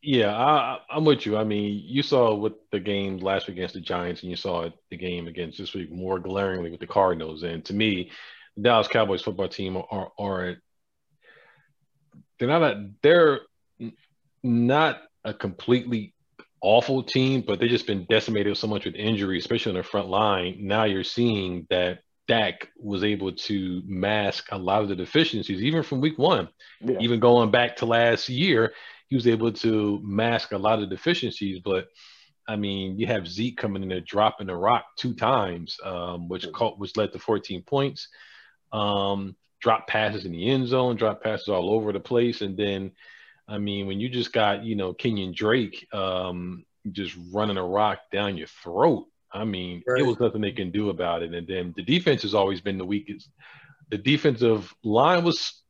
Yeah, 0.00 0.34
I, 0.34 0.78
am 0.90 1.04
with 1.04 1.26
you. 1.26 1.36
I 1.36 1.44
mean, 1.44 1.82
you 1.84 2.02
saw 2.02 2.34
with 2.34 2.54
the 2.70 2.78
game 2.78 3.18
last 3.18 3.48
week 3.48 3.56
against 3.56 3.74
the 3.74 3.80
Giants, 3.80 4.22
and 4.22 4.30
you 4.30 4.36
saw 4.36 4.68
the 4.90 4.96
game 4.96 5.26
against 5.26 5.58
this 5.58 5.74
week 5.74 5.90
more 5.90 6.20
glaringly 6.20 6.70
with 6.70 6.80
the 6.80 6.86
Cardinals. 6.86 7.42
And 7.42 7.64
to 7.64 7.74
me, 7.74 8.12
the 8.56 8.62
Dallas 8.62 8.88
Cowboys 8.88 9.22
football 9.22 9.48
team 9.48 9.76
are 9.76 10.12
are 10.16 10.56
they're 12.38 12.48
not 12.48 12.62
a, 12.62 12.90
they're 13.02 13.40
not 14.42 15.02
a 15.24 15.34
completely 15.34 16.14
awful 16.60 17.02
team, 17.02 17.44
but 17.46 17.58
they've 17.58 17.70
just 17.70 17.86
been 17.86 18.06
decimated 18.08 18.56
so 18.56 18.66
much 18.66 18.84
with 18.84 18.94
injury, 18.94 19.38
especially 19.38 19.70
on 19.70 19.76
the 19.76 19.82
front 19.82 20.08
line. 20.08 20.56
Now 20.60 20.84
you're 20.84 21.04
seeing 21.04 21.66
that 21.70 22.00
Dak 22.26 22.68
was 22.76 23.04
able 23.04 23.32
to 23.32 23.82
mask 23.86 24.48
a 24.52 24.58
lot 24.58 24.82
of 24.82 24.88
the 24.88 24.96
deficiencies, 24.96 25.62
even 25.62 25.82
from 25.82 26.00
week 26.00 26.18
one, 26.18 26.48
yeah. 26.80 26.98
even 27.00 27.20
going 27.20 27.50
back 27.50 27.76
to 27.76 27.86
last 27.86 28.28
year, 28.28 28.74
he 29.08 29.16
was 29.16 29.26
able 29.26 29.52
to 29.52 30.00
mask 30.02 30.52
a 30.52 30.58
lot 30.58 30.82
of 30.82 30.90
deficiencies. 30.90 31.60
But 31.64 31.88
I 32.46 32.56
mean, 32.56 32.98
you 32.98 33.06
have 33.06 33.26
Zeke 33.28 33.56
coming 33.56 33.82
in 33.82 33.88
there 33.88 34.00
dropping 34.00 34.48
the 34.48 34.56
rock 34.56 34.84
two 34.96 35.14
times, 35.14 35.78
um, 35.84 36.28
which 36.28 36.50
caught, 36.52 36.78
which 36.78 36.96
led 36.96 37.12
to 37.12 37.18
14 37.18 37.62
points. 37.62 38.08
Um, 38.72 39.34
drop 39.60 39.86
passes 39.86 40.24
in 40.24 40.32
the 40.32 40.50
end 40.50 40.68
zone, 40.68 40.96
drop 40.96 41.22
passes 41.22 41.48
all 41.48 41.70
over 41.70 41.92
the 41.92 42.00
place, 42.00 42.42
and 42.42 42.56
then, 42.56 42.92
I 43.48 43.58
mean, 43.58 43.86
when 43.86 43.98
you 43.98 44.08
just 44.08 44.32
got 44.32 44.64
you 44.64 44.76
know 44.76 44.92
Kenyan 44.92 45.34
Drake 45.34 45.86
um, 45.92 46.64
just 46.92 47.16
running 47.32 47.56
a 47.56 47.64
rock 47.64 48.00
down 48.12 48.36
your 48.36 48.48
throat, 48.62 49.06
I 49.32 49.44
mean, 49.44 49.82
right. 49.86 50.00
it 50.00 50.06
was 50.06 50.20
nothing 50.20 50.40
they 50.40 50.52
can 50.52 50.70
do 50.70 50.90
about 50.90 51.22
it. 51.22 51.32
And 51.34 51.46
then 51.46 51.74
the 51.76 51.82
defense 51.82 52.22
has 52.22 52.34
always 52.34 52.60
been 52.60 52.78
the 52.78 52.84
weakest. 52.84 53.28
The 53.90 53.98
defensive 53.98 54.74
line 54.84 55.24
was 55.24 55.62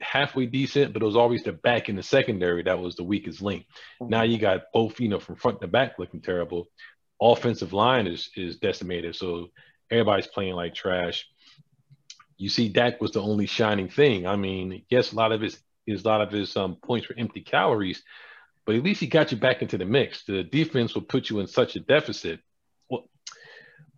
halfway 0.00 0.46
decent, 0.46 0.92
but 0.92 1.02
it 1.02 1.06
was 1.06 1.16
always 1.16 1.42
the 1.42 1.52
back 1.52 1.88
in 1.88 1.96
the 1.96 2.02
secondary 2.02 2.62
that 2.62 2.78
was 2.78 2.96
the 2.96 3.04
weakest 3.04 3.42
link. 3.42 3.66
Mm-hmm. 4.00 4.10
Now 4.10 4.22
you 4.22 4.38
got 4.38 4.62
both, 4.72 5.00
you 5.00 5.08
know, 5.08 5.20
from 5.20 5.36
front 5.36 5.60
to 5.60 5.68
back 5.68 5.98
looking 5.98 6.20
terrible. 6.20 6.68
Offensive 7.20 7.72
line 7.72 8.06
is 8.06 8.30
is 8.34 8.56
decimated, 8.56 9.14
so 9.14 9.50
everybody's 9.90 10.26
playing 10.26 10.54
like 10.54 10.74
trash. 10.74 11.26
You 12.38 12.48
see, 12.48 12.70
Dak 12.70 13.00
was 13.02 13.10
the 13.10 13.20
only 13.20 13.44
shining 13.44 13.90
thing. 13.90 14.26
I 14.26 14.36
mean, 14.36 14.84
yes, 14.88 15.12
a 15.12 15.16
lot 15.16 15.32
of 15.32 15.42
his 15.86 16.00
is 16.00 16.04
a 16.04 16.08
lot 16.08 16.20
of 16.20 16.30
his 16.30 16.56
um, 16.56 16.76
points 16.76 17.08
were 17.08 17.14
empty 17.18 17.40
calories, 17.40 18.02
but 18.66 18.74
at 18.74 18.82
least 18.82 19.00
he 19.00 19.06
got 19.06 19.32
you 19.32 19.38
back 19.38 19.62
into 19.62 19.78
the 19.78 19.84
mix. 19.84 20.24
The 20.24 20.42
defense 20.42 20.94
will 20.94 21.02
put 21.02 21.30
you 21.30 21.40
in 21.40 21.46
such 21.46 21.76
a 21.76 21.80
deficit. 21.80 22.40
Well, 22.88 23.08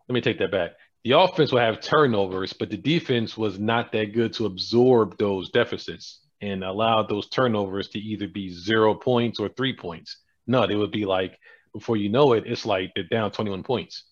let 0.08 0.14
me 0.14 0.20
take 0.20 0.38
that 0.38 0.52
back. 0.52 0.72
The 1.04 1.18
offense 1.18 1.50
will 1.50 1.58
have 1.58 1.80
turnovers, 1.80 2.52
but 2.52 2.70
the 2.70 2.76
defense 2.76 3.36
was 3.36 3.58
not 3.58 3.92
that 3.92 4.14
good 4.14 4.32
to 4.34 4.46
absorb 4.46 5.18
those 5.18 5.50
deficits 5.50 6.20
and 6.40 6.62
allow 6.62 7.02
those 7.02 7.28
turnovers 7.28 7.88
to 7.88 7.98
either 7.98 8.28
be 8.28 8.50
zero 8.50 8.94
points 8.94 9.40
or 9.40 9.48
three 9.48 9.74
points. 9.74 10.18
No, 10.46 10.66
they 10.66 10.76
would 10.76 10.92
be 10.92 11.04
like 11.04 11.38
before 11.72 11.96
you 11.96 12.08
know 12.08 12.34
it, 12.34 12.44
it's 12.46 12.66
like 12.66 12.92
they're 12.94 13.04
down 13.04 13.30
21 13.30 13.62
points. 13.62 14.04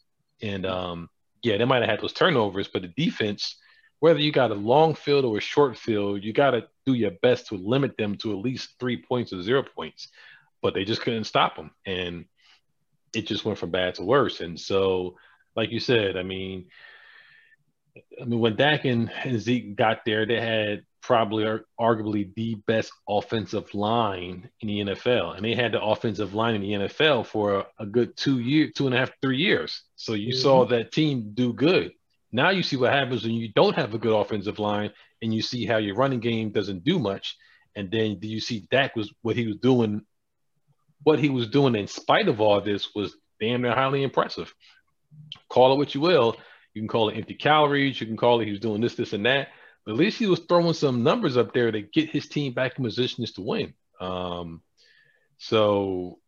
And 0.43 0.65
um, 0.65 1.09
yeah, 1.43 1.59
they 1.59 1.65
might 1.65 1.83
have 1.83 1.91
had 1.91 2.01
those 2.01 2.13
turnovers, 2.13 2.69
but 2.69 2.83
the 2.83 2.89
defense, 2.89 3.57
whether 4.01 4.19
you 4.19 4.33
got 4.33 4.51
a 4.51 4.55
long 4.55 4.95
field 4.95 5.25
or 5.25 5.39
a 5.39 5.41
short 5.41 5.79
field, 5.79 6.25
you 6.25 6.33
got 6.33 6.51
to 6.51 6.67
do 6.85 6.95
your 6.95 7.13
best 7.23 7.47
to 7.49 7.55
limit 7.55 7.97
them 7.97 8.17
to 8.17 8.33
at 8.33 8.39
least 8.39 8.71
three 8.81 8.97
points 8.97 9.33
or 9.33 9.43
zero 9.43 9.63
points 9.63 10.09
but 10.63 10.75
they 10.75 10.85
just 10.85 11.03
couldn't 11.03 11.25
stop 11.25 11.57
them. 11.57 11.71
And 11.87 12.27
it 13.15 13.27
just 13.27 13.45
went 13.45 13.59
from 13.59 13.71
bad 13.71 13.97
to 13.97 14.05
worse. 14.05 14.41
And 14.41 14.59
so, 14.59 15.17
like 15.57 15.71
you 15.71 15.81
said, 15.81 16.17
I 16.17 16.23
mean, 16.23 16.67
I 18.21 18.25
mean, 18.25 18.41
when 18.41 18.57
Dak 18.57 18.85
and, 18.85 19.11
Zeke 19.39 19.75
got 19.75 20.05
there, 20.05 20.27
they 20.27 20.41
had 20.41 20.85
probably 21.03 21.45
arguably 21.81 22.33
the 22.35 22.55
best 22.67 22.93
offensive 23.09 23.75
line 23.75 24.49
in 24.61 24.69
the 24.69 24.81
NFL, 24.81 25.37
and 25.37 25.45
they 25.45 25.55
had 25.55 25.73
the 25.73 25.83
offensive 25.83 26.35
line 26.35 26.55
in 26.55 26.61
the 26.61 26.73
NFL 26.73 27.27
for 27.27 27.61
a, 27.61 27.67
a 27.81 27.87
good 27.87 28.17
two 28.17 28.39
year, 28.39 28.71
two 28.75 28.87
and 28.87 28.95
a 28.95 28.99
half, 28.99 29.11
three 29.21 29.39
years. 29.39 29.83
So 29.97 30.13
you 30.13 30.35
mm-hmm. 30.35 30.43
saw 30.43 30.67
that 30.67 30.93
team 30.93 31.33
do 31.35 31.53
good. 31.53 31.93
Now 32.33 32.51
you 32.51 32.63
see 32.63 32.77
what 32.77 32.93
happens 32.93 33.25
when 33.25 33.35
you 33.35 33.53
don't 33.53 33.77
have 33.77 33.95
a 33.95 33.99
good 33.99 34.15
offensive 34.15 34.59
line, 34.59 34.93
and 35.23 35.35
you 35.35 35.43
see 35.43 35.67
how 35.67 35.79
your 35.79 35.97
running 35.97 36.21
game 36.21 36.51
doesn't 36.51 36.85
do 36.85 36.99
much. 36.99 37.37
And 37.77 37.91
then 37.91 38.19
do 38.19 38.29
you 38.29 38.41
see 38.41 38.67
Dak 38.71 38.97
was 38.97 39.13
what 39.23 39.37
he 39.37 39.47
was 39.47 39.57
doing 39.57 40.03
what 41.03 41.19
he 41.19 41.31
was 41.31 41.49
doing 41.49 41.75
in 41.75 41.87
spite 41.87 42.29
of 42.29 42.41
all 42.41 42.61
this 42.61 42.95
was 42.95 43.17
damn 43.41 43.63
near 43.63 43.75
highly 43.75 44.03
impressive. 44.03 44.55
Call 45.49 45.73
it 45.73 45.77
what 45.79 45.95
you 45.95 46.01
will. 46.01 46.37
You 46.75 46.83
can 46.83 46.89
call 46.89 47.09
it 47.09 47.17
empty 47.17 47.35
calories. 47.35 48.01
You 48.01 48.07
can 48.07 48.17
call 48.17 48.41
it 48.41 48.45
he 48.45 48.51
was 48.51 48.61
doing 48.61 48.81
this, 48.81 48.95
this, 48.95 49.13
and 49.13 49.27
that. 49.27 49.49
But 49.85 49.93
at 49.93 49.99
least 49.99 50.19
he 50.19 50.27
was 50.27 50.41
throwing 50.41 50.75
some 50.75 51.03
numbers 51.03 51.37
up 51.37 51.53
there 51.53 51.71
to 51.71 51.81
get 51.81 52.11
his 52.11 52.29
team 52.29 52.53
back 52.53 52.79
in 52.79 52.85
positions 52.85 53.33
to 53.33 53.43
win. 53.43 53.75
Um, 54.01 54.63
so, 55.39 56.19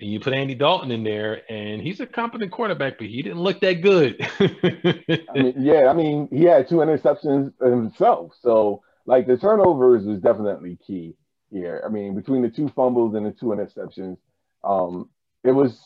and 0.00 0.10
you 0.10 0.18
put 0.18 0.32
Andy 0.32 0.54
Dalton 0.54 0.90
in 0.90 1.04
there, 1.04 1.42
and 1.50 1.80
he's 1.80 2.00
a 2.00 2.06
competent 2.06 2.50
quarterback, 2.50 2.98
but 2.98 3.06
he 3.06 3.22
didn't 3.22 3.40
look 3.40 3.60
that 3.60 3.80
good. 3.80 4.16
I 4.40 5.32
mean, 5.34 5.54
yeah, 5.56 5.88
I 5.88 5.92
mean, 5.92 6.28
he 6.32 6.44
had 6.44 6.68
two 6.68 6.76
interceptions 6.76 7.52
himself. 7.62 8.32
So, 8.40 8.82
like, 9.06 9.26
the 9.26 9.36
turnovers 9.36 10.04
was 10.04 10.20
definitely 10.20 10.78
key 10.84 11.14
here. 11.50 11.82
I 11.86 11.90
mean, 11.90 12.16
between 12.16 12.42
the 12.42 12.50
two 12.50 12.68
fumbles 12.74 13.14
and 13.14 13.24
the 13.24 13.30
two 13.30 13.46
interceptions, 13.46 14.16
um, 14.64 15.10
it 15.44 15.52
was 15.52 15.78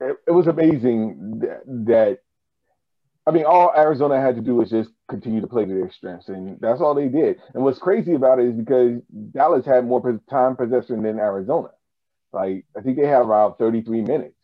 it, 0.00 0.16
it 0.26 0.30
was 0.30 0.46
amazing 0.46 1.40
that, 1.40 1.62
that, 1.66 2.18
I 3.26 3.32
mean, 3.32 3.44
all 3.44 3.72
Arizona 3.76 4.20
had 4.20 4.36
to 4.36 4.40
do 4.40 4.54
was 4.54 4.70
just 4.70 4.90
continue 5.08 5.40
to 5.40 5.46
play 5.46 5.64
to 5.64 5.74
their 5.74 5.90
strengths, 5.90 6.28
and 6.28 6.58
that's 6.60 6.80
all 6.80 6.94
they 6.94 7.08
did. 7.08 7.40
And 7.54 7.64
what's 7.64 7.78
crazy 7.78 8.14
about 8.14 8.38
it 8.38 8.46
is 8.46 8.54
because 8.54 9.00
Dallas 9.32 9.66
had 9.66 9.84
more 9.84 10.20
time 10.30 10.56
possession 10.56 11.02
than 11.02 11.18
Arizona. 11.18 11.70
Like 12.36 12.66
I 12.76 12.82
think 12.82 12.98
they 12.98 13.06
had 13.06 13.22
around 13.22 13.56
33 13.56 14.02
minutes 14.02 14.36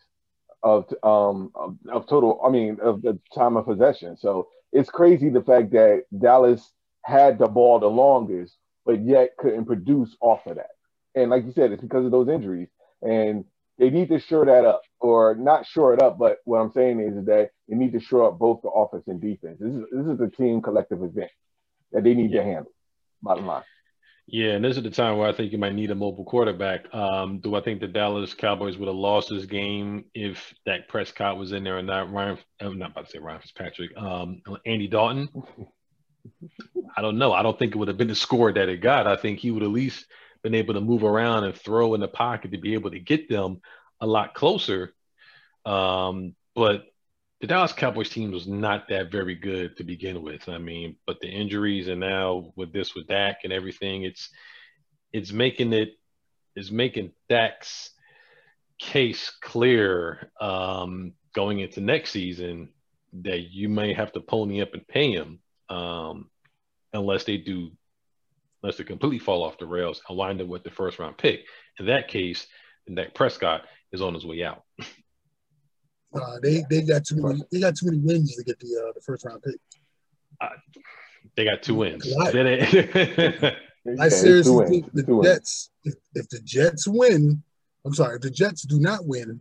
of 0.63 0.93
um 1.03 1.53
of, 1.55 1.77
of 1.93 2.09
total. 2.09 2.41
I 2.45 2.51
mean, 2.51 2.79
of 2.83 3.03
the 3.03 3.19
time 3.35 3.57
of 3.57 3.67
possession. 3.67 4.17
So 4.17 4.49
it's 4.73 4.91
crazy 4.91 5.29
the 5.29 5.43
fact 5.43 5.73
that 5.73 6.05
Dallas 6.19 6.73
had 7.05 7.39
the 7.39 7.49
ball 7.49 7.79
the 7.79 7.89
longest 7.89 8.57
but 8.85 9.05
yet 9.05 9.37
couldn't 9.39 9.67
produce 9.67 10.17
off 10.21 10.47
of 10.47 10.57
that. 10.57 10.71
And 11.15 11.31
like 11.31 11.45
you 11.45 11.53
said, 11.53 11.73
it's 11.73 11.83
because 11.83 12.05
of 12.05 12.11
those 12.11 12.29
injuries. 12.29 12.69
And 13.03 13.45
they 13.79 13.91
need 13.91 14.09
to 14.09 14.21
shore 14.21 14.47
that 14.47 14.65
up, 14.65 14.83
or 15.01 15.35
not 15.35 15.67
shore 15.67 15.95
it 15.95 16.03
up. 16.03 16.19
But 16.19 16.39
what 16.45 16.59
I'm 16.59 16.73
saying 16.73 17.01
is, 17.01 17.17
is 17.17 17.27
that 17.27 17.51
they 17.69 17.77
need 17.77 17.93
to 17.93 18.01
shore 18.01 18.29
up 18.29 18.39
both 18.39 18.63
the 18.63 18.69
offense 18.69 19.05
and 19.09 19.21
defense. 19.21 19.59
This 19.61 19.75
is 19.75 19.85
this 19.93 20.07
is 20.07 20.21
a 20.21 20.29
team 20.29 20.63
collective 20.63 21.03
event 21.03 21.31
that 21.93 22.05
they 22.05 22.15
need 22.15 22.31
yeah. 22.33 22.41
to 22.41 22.45
handle. 22.45 22.73
Bottom 23.23 23.47
line. 23.47 23.65
Yeah, 24.33 24.53
and 24.53 24.65
this 24.65 24.79
is 24.79 24.83
the 24.83 24.89
time 24.89 25.19
where 25.19 25.29
I 25.29 25.35
think 25.35 25.53
you 25.53 25.59
might 25.59 25.75
need 25.75 25.91
a 25.91 25.95
mobile 25.95 26.25
quarterback. 26.25 26.93
Um, 26.95 27.41
do 27.41 27.55
I 27.55 27.61
think 27.61 27.81
the 27.81 27.87
Dallas 27.87 28.33
Cowboys 28.33 28.79
would 28.79 28.89
have 28.89 28.97
lost 28.97 29.29
this 29.29 29.45
game 29.45 30.07
if 30.15 30.55
Dak 30.65 30.89
Prescott 30.89 31.37
was 31.37 31.53
in 31.53 31.65
there 31.65 31.77
and 31.77 31.87
not 31.87 32.11
Ryan? 32.11 32.39
I'm 32.59 32.79
not 32.79 32.93
about 32.93 33.05
to 33.05 33.11
say 33.11 33.19
Ryan 33.19 33.43
Fitzpatrick. 33.43 33.91
Um, 33.95 34.41
Andy 34.65 34.89
Dalton. 34.89 35.29
I 36.97 37.03
don't 37.03 37.19
know. 37.19 37.35
I 37.35 37.43
don't 37.43 37.59
think 37.59 37.75
it 37.75 37.79
would 37.79 37.89
have 37.89 37.99
been 37.99 38.09
the 38.09 38.15
score 38.15 38.51
that 38.51 38.71
it 38.71 38.81
got. 38.81 39.07
I 39.07 39.17
think 39.17 39.39
he 39.39 39.51
would 39.51 39.63
at 39.63 39.69
least 39.69 40.07
been 40.43 40.55
able 40.55 40.73
to 40.75 40.81
move 40.81 41.05
around 41.05 41.45
and 41.45 41.55
throw 41.55 41.93
in 41.93 42.01
the 42.01 42.09
pocket 42.09 42.53
to 42.53 42.59
be 42.59 42.73
able 42.73 42.91
to 42.93 43.01
get 43.01 43.29
them 43.29 43.61
a 44.01 44.07
lot 44.07 44.33
closer. 44.33 44.95
Um, 45.67 46.37
but 46.55 46.85
the 47.43 47.49
Dallas 47.49 47.73
Cowboys 47.73 48.09
team 48.09 48.31
was 48.31 48.47
not 48.47 48.89
that 48.89 49.11
very 49.11 49.35
good 49.35 49.77
to 49.77 49.83
begin 49.83 50.23
with. 50.23 50.49
I 50.49 50.59
mean, 50.59 50.95
but 51.09 51.19
the 51.21 51.27
injuries 51.27 51.89
and 51.89 51.99
now 51.99 52.53
with 52.55 52.73
this 52.73 52.95
with 52.95 53.09
Dak 53.09 53.39
and 53.43 53.53
everything, 53.53 54.05
it's 54.05 54.31
it's 55.13 55.33
making 55.33 55.73
it 55.73 55.91
is 56.55 56.71
making 56.71 57.11
Dak's 57.29 57.91
case 58.79 59.33
clear 59.43 60.31
um, 60.41 61.15
going 61.35 61.59
into 61.59 61.81
next 61.81 62.13
season 62.13 62.69
that 63.25 63.51
you 63.51 63.69
may 63.69 63.93
have 63.93 64.13
to 64.13 64.21
pony 64.21 64.63
up 64.63 64.75
and 64.75 64.87
pay 64.87 65.11
him 65.11 65.41
um, 65.69 66.31
unless 66.93 67.25
they 67.25 67.39
do, 67.39 67.73
unless 68.63 68.77
they 68.77 68.85
completely 68.85 69.19
fall 69.19 69.43
off 69.43 69.59
the 69.59 69.67
rails 69.67 70.01
and 70.09 70.17
wind 70.17 70.41
up 70.41 70.47
with 70.47 70.63
the 70.63 70.71
first 70.71 71.01
round 71.01 71.19
pick. 71.19 71.41
In 71.81 71.87
that 71.87 72.07
case, 72.07 72.47
Dak 72.95 73.15
Prescott 73.15 73.63
is 73.91 74.01
on 74.01 74.15
his 74.15 74.25
way 74.25 74.45
out. 74.45 74.63
Uh, 76.15 76.39
they 76.43 76.65
they 76.69 76.83
got 76.83 77.05
too 77.05 77.17
many 77.17 77.41
they 77.51 77.61
got 77.61 77.75
too 77.75 77.87
many 77.87 77.99
wins 77.99 78.37
to 78.37 78.45
get 78.45 78.59
the 78.59 78.67
uh, 78.67 78.93
the 78.95 79.01
first 79.01 79.25
round 79.25 79.43
pick. 79.43 79.57
Uh, 80.41 80.49
they 81.37 81.45
got 81.45 81.63
two 81.63 81.77
wins. 81.77 82.07
I, 82.17 82.31
I 83.99 84.09
seriously 84.09 84.67
think 84.69 84.93
the 84.93 85.21
Jets, 85.25 85.71
if, 85.85 85.95
if 86.15 86.29
the 86.29 86.41
Jets 86.41 86.87
win, 86.87 87.43
I'm 87.85 87.95
sorry, 87.95 88.17
if 88.17 88.23
the 88.23 88.31
Jets 88.31 88.63
do 88.63 88.79
not 88.79 89.07
win, 89.07 89.41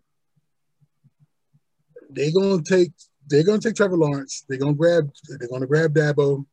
they're 2.09 2.31
gonna 2.31 2.63
take 2.63 2.91
they're 3.27 3.43
gonna 3.43 3.59
take 3.59 3.75
Trevor 3.75 3.97
Lawrence. 3.97 4.45
They're 4.47 4.57
gonna 4.57 4.73
grab. 4.73 5.11
They're 5.27 5.47
gonna 5.47 5.67
grab 5.67 5.93
Dabo, 5.93 6.45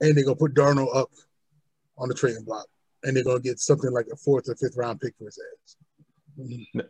and 0.00 0.16
they're 0.16 0.24
gonna 0.24 0.36
put 0.36 0.54
Darnold 0.54 0.94
up 0.94 1.10
on 1.98 2.08
the 2.08 2.14
trading 2.14 2.44
block, 2.44 2.66
and 3.02 3.16
they're 3.16 3.24
gonna 3.24 3.40
get 3.40 3.58
something 3.58 3.90
like 3.90 4.06
a 4.12 4.16
fourth 4.16 4.48
or 4.48 4.56
fifth 4.56 4.76
round 4.76 5.00
pick 5.00 5.14
for 5.18 5.24
his 5.26 5.38
ass. 5.38 5.76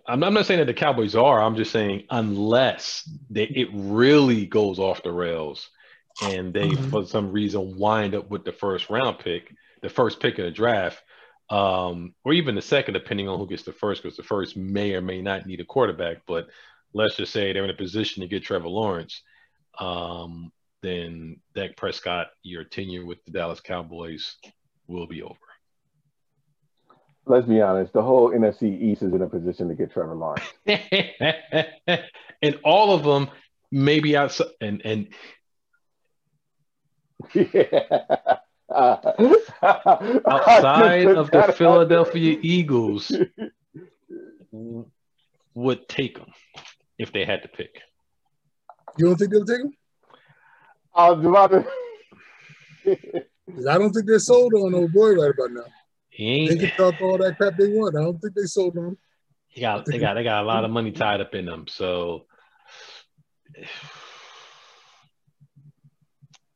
I'm 0.07 0.21
not 0.21 0.47
saying 0.47 0.61
that 0.61 0.67
the 0.67 0.75
Cowboys 0.75 1.15
are. 1.15 1.43
I'm 1.43 1.57
just 1.57 1.73
saying 1.73 2.05
unless 2.11 3.09
they, 3.31 3.45
it 3.45 3.69
really 3.73 4.47
goes 4.47 4.79
off 4.79 5.03
the 5.03 5.13
rails 5.13 5.69
and 6.23 6.53
they, 6.53 6.69
mm-hmm. 6.69 6.91
for 6.91 7.05
some 7.07 7.33
reason, 7.33 7.77
wind 7.77 8.15
up 8.15 8.31
with 8.31 8.45
the 8.45 8.53
first 8.53 8.91
round 8.91 9.19
pick, 9.19 9.53
the 9.83 9.89
first 9.89 10.21
pick 10.21 10.39
in 10.39 10.45
the 10.45 10.51
draft, 10.51 11.03
um, 11.51 12.15
or 12.25 12.33
even 12.33 12.55
the 12.55 12.63
second, 12.63 12.95
depending 12.95 13.29
on 13.29 13.39
who 13.39 13.47
gets 13.47 13.63
the 13.63 13.73
first, 13.73 14.03
because 14.03 14.17
the 14.17 14.23
first 14.23 14.57
may 14.57 14.95
or 14.95 15.01
may 15.01 15.21
not 15.21 15.47
need 15.47 15.61
a 15.61 15.65
quarterback. 15.65 16.19
But 16.27 16.49
let's 16.93 17.17
just 17.17 17.33
say 17.33 17.53
they're 17.53 17.65
in 17.65 17.71
a 17.71 17.75
position 17.75 18.23
to 18.23 18.29
get 18.29 18.45
Trevor 18.45 18.69
Lawrence, 18.69 19.23
um, 19.79 20.53
then 20.83 21.41
Dak 21.55 21.77
Prescott, 21.77 22.29
your 22.43 22.65
tenure 22.65 23.07
with 23.07 23.25
the 23.25 23.33
Dallas 23.33 23.61
Cowboys 23.61 24.37
will 24.87 25.07
be 25.07 25.23
over 25.23 25.39
let's 27.27 27.47
be 27.47 27.61
honest, 27.61 27.93
the 27.93 28.03
whole 28.03 28.31
NFC 28.31 28.81
East 28.81 29.03
is 29.03 29.13
in 29.13 29.23
a 29.23 29.29
position 29.29 29.69
to 29.69 29.75
get 29.75 29.93
Trevor 29.93 30.15
Lawrence. 30.15 30.45
and 32.43 32.59
all 32.65 32.95
of 32.95 33.05
them 33.05 33.31
maybe 33.71 34.17
outside 34.17 34.49
and 34.61 34.83
and 34.85 35.09
yeah. 37.35 38.37
outside 40.29 41.07
of 41.07 41.31
the 41.31 41.55
Philadelphia 41.57 42.39
Eagles 42.43 43.13
would 45.55 45.89
take 45.89 46.19
them 46.19 46.33
if 46.99 47.13
they 47.13 47.25
had 47.25 47.43
to 47.43 47.49
pick. 47.49 47.81
You 48.99 49.07
don't 49.07 49.17
think 49.17 49.31
they'll 49.31 49.45
take 49.45 49.63
them? 49.63 49.73
I 50.95 51.11
was 51.11 51.25
about 51.25 51.51
to. 51.51 51.65
I 53.71 53.79
don't 53.79 53.93
think 53.93 54.07
they're 54.07 54.19
sold 54.19 54.53
on 54.55 54.75
old 54.75 54.93
boy 54.93 55.15
right 55.15 55.31
about 55.31 55.53
now. 55.53 55.62
He 56.23 56.31
ain't. 56.31 56.51
They 56.61 56.69
can 56.69 56.77
talk 56.77 57.03
all 57.03 57.19
that 57.19 57.37
crap 57.37 57.57
they 57.57 57.67
want. 57.67 57.97
I 57.97 58.03
don't 58.03 58.21
think 58.21 58.35
they 58.35 58.43
sold 58.43 58.77
him. 58.77 58.97
He 59.49 59.61
got 59.61 59.85
they 59.85 59.99
got 59.99 60.15
they 60.15 60.23
got 60.23 60.45
a 60.45 60.47
lot 60.47 60.65
of 60.65 60.71
money 60.71 60.93
tied 60.93 61.21
up 61.21 61.35
in 61.35 61.47
them. 61.47 61.67
So, 61.67 62.27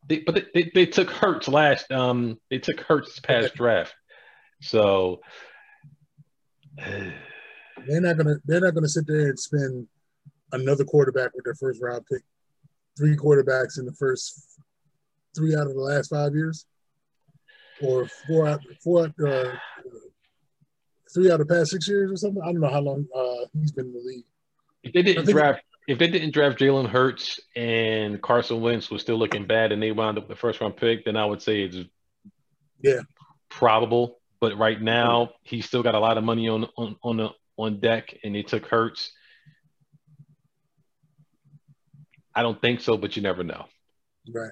they, 0.07 0.19
but 0.19 0.35
they, 0.35 0.45
they, 0.53 0.71
they 0.73 0.85
took 0.85 1.09
Hurts 1.09 1.49
last. 1.49 1.91
Um, 1.91 2.39
they 2.49 2.59
took 2.59 2.79
Hurts 2.79 3.19
past 3.19 3.55
draft. 3.55 3.93
So 4.61 5.19
they're 6.77 8.01
not 8.01 8.17
gonna 8.17 8.35
they're 8.45 8.61
not 8.61 8.73
gonna 8.73 8.87
sit 8.87 9.05
there 9.05 9.27
and 9.27 9.37
spend 9.37 9.85
another 10.53 10.85
quarterback 10.85 11.35
with 11.35 11.43
their 11.43 11.55
first 11.55 11.81
round 11.81 12.05
pick. 12.09 12.21
Three 12.97 13.17
quarterbacks 13.17 13.77
in 13.77 13.85
the 13.85 13.93
first 13.93 14.61
three 15.35 15.55
out 15.55 15.67
of 15.67 15.75
the 15.75 15.81
last 15.81 16.07
five 16.07 16.33
years 16.33 16.65
or 17.81 18.07
four 18.27 18.47
out, 18.47 18.61
four 18.83 19.05
out, 19.05 19.13
uh, 19.19 19.51
three 21.13 21.31
out 21.31 21.39
of 21.39 21.47
the 21.47 21.55
past 21.55 21.71
six 21.71 21.87
years 21.87 22.11
or 22.11 22.17
something. 22.17 22.41
I 22.41 22.51
don't 22.51 22.61
know 22.61 22.69
how 22.69 22.81
long 22.81 23.05
uh, 23.15 23.45
he's 23.53 23.71
been 23.71 23.87
in 23.87 23.93
the 23.93 23.99
league. 23.99 24.25
If 24.83 24.93
they 24.93 25.01
didn't 25.01 25.25
draft, 25.25 25.61
if 25.87 25.99
they 25.99 26.07
didn't 26.07 26.33
draft 26.33 26.59
Jalen 26.59 26.89
Hurts 26.89 27.39
and 27.55 28.21
Carson 28.21 28.61
Wentz 28.61 28.89
was 28.89 29.01
still 29.01 29.17
looking 29.17 29.47
bad, 29.47 29.71
and 29.71 29.81
they 29.81 29.91
wound 29.91 30.17
up 30.17 30.27
with 30.27 30.37
the 30.37 30.39
first 30.39 30.61
round 30.61 30.77
pick, 30.77 31.05
then 31.05 31.15
I 31.15 31.25
would 31.25 31.41
say 31.41 31.61
it's 31.61 31.77
yeah 32.81 33.01
probable. 33.49 34.19
But 34.39 34.57
right 34.57 34.79
now, 34.79 35.31
he's 35.41 35.65
still 35.65 35.83
got 35.83 35.95
a 35.95 35.99
lot 35.99 36.17
of 36.17 36.23
money 36.23 36.47
on 36.47 36.67
on 36.77 36.95
on 37.03 37.17
the, 37.17 37.29
on 37.57 37.79
deck, 37.79 38.15
and 38.23 38.35
they 38.35 38.43
took 38.43 38.65
Hurts. 38.67 39.11
I 42.35 42.43
don't 42.43 42.61
think 42.61 42.81
so, 42.81 42.97
but 42.97 43.15
you 43.15 43.23
never 43.23 43.43
know. 43.43 43.65
Right. 44.31 44.51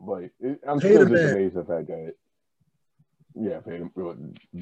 True, 0.00 0.30
but 0.40 0.46
it, 0.48 0.60
I'm 0.66 0.80
still 0.80 1.06
just 1.06 1.12
man. 1.12 1.32
amazed 1.32 1.56
at 1.56 1.66
the 1.66 1.74
fact 1.74 1.86
that. 1.88 2.14
Yeah, 3.34 3.60
paid 3.60 3.80
him. 3.80 3.90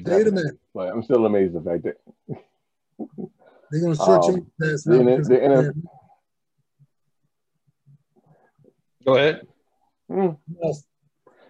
Paid 0.05 0.27
him 0.27 0.37
in. 0.37 0.59
But 0.75 0.89
I'm 0.89 1.01
still 1.01 1.25
amazed 1.25 1.55
at 1.55 1.63
the 1.63 1.69
fact 1.71 1.83
that 1.83 1.97
they're 3.71 3.81
gonna 3.81 3.95
shortchange 3.95 4.37
um, 4.37 4.51
the, 4.59 4.97
the, 4.97 5.23
the, 5.23 5.73
Go 9.05 9.15
ahead. 9.15 9.47
Mm. 10.11 10.37
No, 10.49 10.73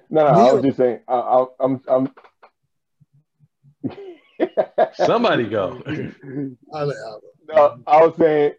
no, 0.10 0.21
I 0.21 0.54
was 0.54 0.63
just 0.63 0.78
saying. 0.78 0.99
I, 1.08 1.13
I, 1.13 1.45
I'm, 1.60 1.82
I'm. 1.88 2.10
Somebody 4.93 5.49
go. 5.49 5.82
no, 7.47 7.84
I 7.86 8.06
was 8.06 8.15
saying 8.17 8.54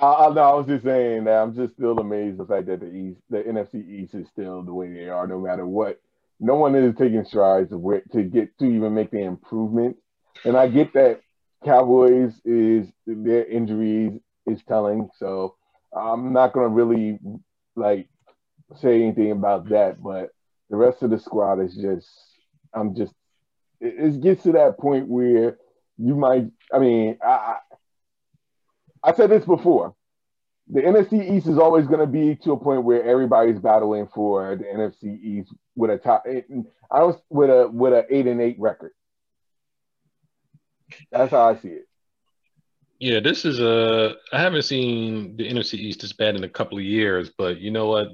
I, 0.00 0.06
I, 0.06 0.32
no, 0.32 0.40
I 0.40 0.54
was 0.54 0.66
just 0.66 0.84
saying 0.84 1.24
that 1.24 1.42
I'm 1.42 1.54
just 1.54 1.74
still 1.74 1.98
amazed 1.98 2.38
the 2.38 2.46
fact 2.46 2.66
that 2.66 2.80
the 2.80 2.90
East, 2.90 3.20
the 3.28 3.38
NFC 3.38 3.86
East, 3.86 4.14
is 4.14 4.28
still 4.28 4.62
the 4.62 4.72
way 4.72 4.92
they 4.92 5.08
are, 5.08 5.26
no 5.26 5.38
matter 5.38 5.66
what. 5.66 6.00
No 6.38 6.54
one 6.54 6.74
is 6.74 6.94
taking 6.96 7.24
strides 7.24 7.70
to, 7.70 8.02
to 8.12 8.22
get 8.22 8.56
to 8.58 8.64
even 8.64 8.94
make 8.94 9.10
the 9.10 9.20
improvement. 9.20 9.96
And 10.44 10.56
I 10.56 10.68
get 10.68 10.94
that 10.94 11.20
Cowboys 11.64 12.32
is 12.46 12.88
their 13.06 13.44
injuries 13.44 14.18
is 14.46 14.62
telling, 14.66 15.10
so 15.18 15.56
I'm 15.94 16.32
not 16.32 16.54
gonna 16.54 16.68
really 16.68 17.18
like 17.76 18.08
say 18.76 19.02
anything 19.02 19.32
about 19.32 19.68
that. 19.68 20.02
But 20.02 20.30
the 20.70 20.76
rest 20.76 21.02
of 21.02 21.10
the 21.10 21.18
squad 21.18 21.60
is 21.60 21.76
just, 21.76 22.08
I'm 22.72 22.94
just, 22.94 23.12
it, 23.80 24.14
it 24.14 24.20
gets 24.22 24.44
to 24.44 24.52
that 24.52 24.78
point 24.78 25.08
where 25.08 25.58
you 25.98 26.16
might. 26.16 26.46
I 26.72 26.78
mean, 26.78 27.18
I, 27.22 27.56
I 29.02 29.14
said 29.14 29.30
this 29.30 29.44
before. 29.44 29.94
The 30.72 30.82
NFC 30.82 31.36
East 31.36 31.48
is 31.48 31.58
always 31.58 31.86
going 31.86 32.00
to 32.00 32.06
be 32.06 32.36
to 32.44 32.52
a 32.52 32.56
point 32.56 32.84
where 32.84 33.02
everybody's 33.02 33.58
battling 33.58 34.08
for 34.14 34.54
the 34.56 34.64
NFC 34.64 35.20
East 35.20 35.52
with 35.74 35.90
a 35.90 35.98
top. 35.98 36.24
I 36.90 37.02
was 37.02 37.16
with 37.28 37.50
a 37.50 37.68
with 37.68 37.92
an 37.92 38.04
eight 38.08 38.26
and 38.26 38.40
eight 38.40 38.56
record. 38.58 38.92
That's 41.10 41.30
how 41.32 41.48
I 41.48 41.56
see 41.56 41.68
it. 41.68 41.88
Yeah, 43.00 43.18
this 43.20 43.44
is 43.44 43.60
a. 43.60 44.14
I 44.32 44.40
haven't 44.40 44.62
seen 44.62 45.36
the 45.36 45.50
NFC 45.50 45.74
East 45.74 46.02
this 46.02 46.12
bad 46.12 46.36
in 46.36 46.44
a 46.44 46.48
couple 46.48 46.78
of 46.78 46.84
years, 46.84 47.30
but 47.30 47.58
you 47.58 47.70
know 47.70 47.86
what? 47.86 48.08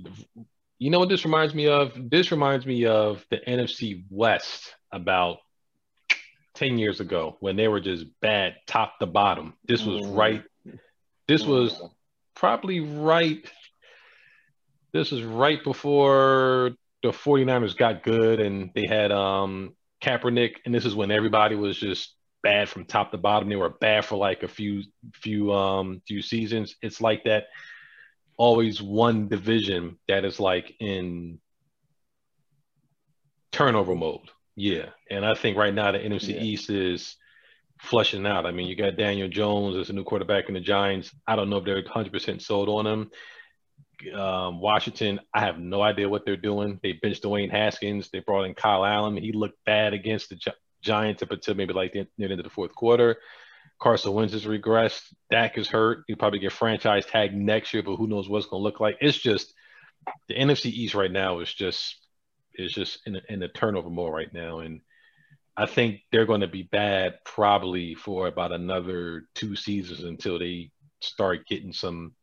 You 0.78 0.90
know 0.90 0.98
what 0.98 1.08
this 1.08 1.24
reminds 1.24 1.54
me 1.54 1.68
of? 1.68 1.92
This 1.96 2.30
reminds 2.30 2.64
me 2.64 2.86
of 2.86 3.24
the 3.30 3.38
NFC 3.38 4.04
West 4.10 4.74
about 4.92 5.38
10 6.54 6.78
years 6.78 7.00
ago 7.00 7.36
when 7.40 7.56
they 7.56 7.68
were 7.68 7.80
just 7.80 8.06
bad 8.20 8.56
top 8.66 8.98
to 8.98 9.06
bottom. 9.06 9.54
This 9.66 9.84
was 9.84 10.02
mm. 10.02 10.16
right 10.16 10.44
this 11.28 11.44
was 11.44 11.80
probably 12.34 12.80
right. 12.80 13.44
This 14.92 15.10
was 15.10 15.22
right 15.22 15.62
before 15.62 16.72
the 17.02 17.08
49ers 17.08 17.76
got 17.76 18.02
good 18.02 18.40
and 18.40 18.70
they 18.74 18.86
had 18.86 19.12
um 19.12 19.74
Kaepernick, 20.02 20.56
and 20.64 20.74
this 20.74 20.84
is 20.84 20.94
when 20.94 21.10
everybody 21.10 21.56
was 21.56 21.78
just 21.78 22.14
bad 22.42 22.68
from 22.68 22.84
top 22.84 23.10
to 23.10 23.18
bottom. 23.18 23.48
They 23.48 23.56
were 23.56 23.70
bad 23.70 24.04
for 24.04 24.16
like 24.16 24.42
a 24.42 24.48
few 24.48 24.82
few 25.14 25.52
um 25.52 26.02
few 26.06 26.22
seasons. 26.22 26.76
It's 26.82 27.00
like 27.00 27.24
that 27.24 27.46
always 28.36 28.82
one 28.82 29.28
division 29.28 29.98
that 30.08 30.24
is 30.24 30.38
like 30.38 30.74
in 30.78 31.40
turnover 33.52 33.94
mode. 33.94 34.30
Yeah. 34.54 34.90
And 35.10 35.24
I 35.24 35.34
think 35.34 35.56
right 35.56 35.74
now 35.74 35.92
the 35.92 35.98
NFC 35.98 36.34
yeah. 36.34 36.42
East 36.42 36.70
is 36.70 37.16
flushing 37.78 38.26
out. 38.26 38.46
I 38.46 38.52
mean, 38.52 38.66
you 38.66 38.76
got 38.76 38.96
Daniel 38.96 39.28
Jones 39.28 39.76
as 39.76 39.90
a 39.90 39.92
new 39.92 40.04
quarterback 40.04 40.48
in 40.48 40.54
the 40.54 40.60
Giants. 40.60 41.10
I 41.26 41.36
don't 41.36 41.50
know 41.50 41.58
if 41.58 41.64
they're 41.64 41.82
100% 41.82 42.42
sold 42.42 42.68
on 42.68 42.86
him. 42.86 43.10
Um, 44.18 44.60
Washington, 44.60 45.20
I 45.32 45.40
have 45.40 45.58
no 45.58 45.80
idea 45.82 46.08
what 46.08 46.24
they're 46.24 46.36
doing. 46.36 46.78
They 46.82 46.92
benched 46.92 47.22
Dwayne 47.22 47.50
Haskins. 47.50 48.10
They 48.10 48.20
brought 48.20 48.44
in 48.44 48.54
Kyle 48.54 48.84
Allen. 48.84 49.16
He 49.16 49.32
looked 49.32 49.64
bad 49.64 49.94
against 49.94 50.28
the 50.28 50.36
Gi- 50.36 50.50
Giants 50.82 51.22
up 51.22 51.30
until 51.30 51.54
maybe 51.54 51.72
like 51.72 51.92
the, 51.92 52.06
near 52.18 52.28
the 52.28 52.32
end 52.32 52.40
of 52.40 52.44
the 52.44 52.50
fourth 52.50 52.74
quarter. 52.74 53.16
Carson 53.80 54.12
Wentz 54.12 54.32
has 54.32 54.44
regressed. 54.44 55.02
Dak 55.30 55.58
is 55.58 55.68
hurt. 55.68 56.04
He'll 56.06 56.16
probably 56.16 56.38
get 56.38 56.52
franchise 56.52 57.04
tag 57.06 57.34
next 57.34 57.74
year, 57.74 57.82
but 57.82 57.96
who 57.96 58.06
knows 58.06 58.28
what's 58.28 58.46
going 58.46 58.60
to 58.60 58.64
look 58.64 58.80
like. 58.80 58.98
It's 59.00 59.18
just 59.18 59.52
the 60.28 60.34
NFC 60.34 60.66
East 60.66 60.94
right 60.94 61.10
now 61.10 61.40
is 61.40 61.52
just 61.52 61.96
is 62.54 62.72
just 62.72 63.00
in 63.06 63.16
a, 63.16 63.20
in 63.28 63.42
a 63.42 63.48
turnover 63.48 63.90
mode 63.90 64.12
right 64.12 64.32
now, 64.32 64.60
and– 64.60 64.80
I 65.56 65.66
think 65.66 66.00
they're 66.12 66.26
going 66.26 66.42
to 66.42 66.48
be 66.48 66.64
bad 66.64 67.14
probably 67.24 67.94
for 67.94 68.26
about 68.26 68.52
another 68.52 69.24
two 69.34 69.56
seasons 69.56 70.04
until 70.04 70.38
they 70.38 70.70
start 71.00 71.46
getting 71.46 71.72
some, 71.72 72.14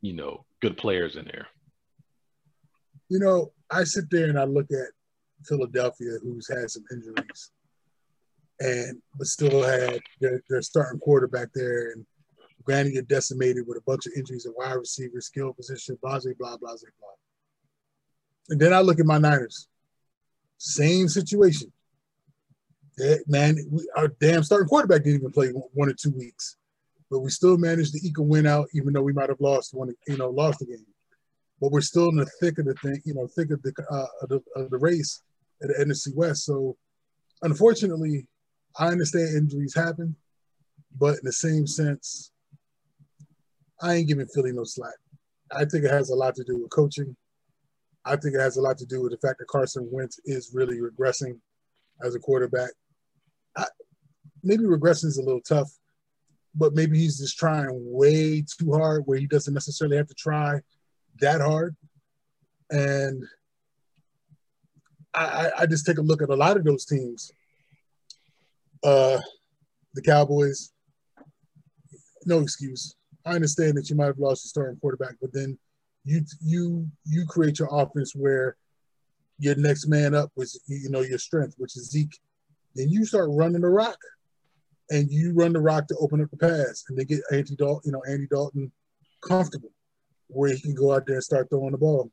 you 0.00 0.12
know, 0.12 0.44
good 0.60 0.76
players 0.76 1.16
in 1.16 1.24
there. 1.24 1.48
You 3.08 3.18
know, 3.18 3.52
I 3.70 3.84
sit 3.84 4.04
there 4.10 4.28
and 4.28 4.38
I 4.38 4.44
look 4.44 4.70
at 4.70 4.88
Philadelphia, 5.44 6.18
who's 6.22 6.48
had 6.48 6.70
some 6.70 6.84
injuries, 6.92 7.50
and 8.60 9.02
but 9.18 9.26
still 9.26 9.62
had 9.62 10.00
their, 10.20 10.40
their 10.48 10.62
starting 10.62 11.00
quarterback 11.00 11.48
there, 11.52 11.92
and 11.92 12.06
granted, 12.62 12.94
you're 12.94 13.02
decimated 13.02 13.64
with 13.66 13.76
a 13.76 13.82
bunch 13.82 14.06
of 14.06 14.12
injuries 14.16 14.46
at 14.46 14.56
wide 14.56 14.74
receiver, 14.74 15.20
skill 15.20 15.52
position, 15.52 15.98
blah 16.00 16.20
blah 16.20 16.32
blah 16.38 16.56
blah 16.58 16.68
blah. 16.68 17.08
And 18.50 18.60
then 18.60 18.72
I 18.72 18.80
look 18.80 19.00
at 19.00 19.06
my 19.06 19.18
Niners 19.18 19.68
same 20.62 21.08
situation. 21.08 21.72
man, 23.26 23.56
we, 23.68 23.84
our 23.96 24.08
damn 24.20 24.44
starting 24.44 24.68
quarterback 24.68 25.02
didn't 25.02 25.20
even 25.20 25.32
play 25.32 25.48
one 25.48 25.88
or 25.88 25.92
two 25.92 26.12
weeks, 26.12 26.56
but 27.10 27.18
we 27.18 27.30
still 27.30 27.58
managed 27.58 27.92
to 27.92 28.06
eke 28.06 28.18
a 28.18 28.22
win 28.22 28.46
out, 28.46 28.68
even 28.72 28.92
though 28.92 29.02
we 29.02 29.12
might 29.12 29.28
have 29.28 29.40
lost 29.40 29.74
one, 29.74 29.92
you 30.06 30.16
know, 30.16 30.30
lost 30.30 30.60
the 30.60 30.66
game. 30.66 30.86
But 31.60 31.72
we're 31.72 31.80
still 31.80 32.10
in 32.10 32.16
the 32.16 32.30
thick 32.40 32.58
of 32.58 32.66
the 32.66 32.74
thing, 32.74 33.02
you 33.04 33.14
know, 33.14 33.26
thick 33.26 33.50
of 33.50 33.60
the 33.62 33.72
uh, 33.90 34.06
of 34.22 34.28
the, 34.28 34.40
of 34.54 34.70
the 34.70 34.78
race 34.78 35.22
at 35.62 35.68
the 35.68 35.84
NFC 35.84 36.14
West. 36.14 36.44
So, 36.44 36.76
unfortunately, 37.42 38.28
I 38.78 38.86
understand 38.86 39.36
injuries 39.36 39.74
happen, 39.74 40.14
but 40.96 41.14
in 41.14 41.24
the 41.24 41.32
same 41.32 41.66
sense, 41.66 42.30
I 43.80 43.94
ain't 43.94 44.08
giving 44.08 44.26
Philly 44.26 44.52
no 44.52 44.62
slack. 44.62 44.94
I 45.50 45.64
think 45.64 45.84
it 45.84 45.90
has 45.90 46.10
a 46.10 46.14
lot 46.14 46.36
to 46.36 46.44
do 46.44 46.58
with 46.58 46.70
coaching. 46.70 47.16
I 48.04 48.16
think 48.16 48.34
it 48.34 48.40
has 48.40 48.56
a 48.56 48.60
lot 48.60 48.78
to 48.78 48.86
do 48.86 49.02
with 49.02 49.12
the 49.12 49.26
fact 49.26 49.38
that 49.38 49.48
Carson 49.48 49.88
Wentz 49.90 50.18
is 50.24 50.52
really 50.52 50.78
regressing 50.78 51.38
as 52.02 52.14
a 52.14 52.18
quarterback. 52.18 52.70
I, 53.56 53.66
maybe 54.42 54.64
regressing 54.64 55.06
is 55.06 55.18
a 55.18 55.22
little 55.22 55.40
tough, 55.40 55.70
but 56.54 56.74
maybe 56.74 56.98
he's 56.98 57.18
just 57.18 57.38
trying 57.38 57.68
way 57.70 58.42
too 58.42 58.72
hard 58.72 59.04
where 59.06 59.18
he 59.18 59.26
doesn't 59.26 59.54
necessarily 59.54 59.96
have 59.96 60.08
to 60.08 60.14
try 60.14 60.60
that 61.20 61.40
hard. 61.40 61.76
And 62.70 63.22
I, 65.14 65.50
I 65.60 65.66
just 65.66 65.86
take 65.86 65.98
a 65.98 66.02
look 66.02 66.22
at 66.22 66.30
a 66.30 66.36
lot 66.36 66.56
of 66.56 66.64
those 66.64 66.84
teams. 66.84 67.30
Uh, 68.82 69.20
the 69.94 70.02
Cowboys, 70.02 70.72
no 72.24 72.40
excuse. 72.40 72.96
I 73.24 73.34
understand 73.34 73.76
that 73.76 73.88
you 73.90 73.96
might 73.96 74.06
have 74.06 74.18
lost 74.18 74.44
your 74.44 74.48
starting 74.48 74.80
quarterback, 74.80 75.16
but 75.20 75.32
then 75.32 75.58
you 76.04 76.24
you 76.40 76.88
you 77.04 77.26
create 77.26 77.58
your 77.58 77.68
offense 77.70 78.14
where 78.14 78.56
your 79.38 79.56
next 79.56 79.86
man 79.86 80.14
up 80.14 80.30
was 80.36 80.60
you 80.66 80.90
know 80.90 81.00
your 81.00 81.18
strength, 81.18 81.54
which 81.58 81.76
is 81.76 81.90
Zeke. 81.90 82.18
Then 82.74 82.88
you 82.88 83.04
start 83.04 83.28
running 83.30 83.60
the 83.60 83.68
rock, 83.68 83.98
and 84.90 85.10
you 85.10 85.32
run 85.34 85.52
the 85.52 85.60
rock 85.60 85.86
to 85.88 85.96
open 85.96 86.22
up 86.22 86.30
the 86.30 86.36
pass, 86.36 86.84
and 86.88 86.98
they 86.98 87.04
get 87.04 87.20
Andy 87.30 87.56
Dalton, 87.56 87.82
you 87.84 87.92
know 87.92 88.02
Andy 88.08 88.26
Dalton, 88.26 88.72
comfortable 89.22 89.72
where 90.28 90.52
he 90.54 90.60
can 90.60 90.74
go 90.74 90.92
out 90.92 91.06
there 91.06 91.16
and 91.16 91.24
start 91.24 91.48
throwing 91.50 91.72
the 91.72 91.78
ball. 91.78 92.10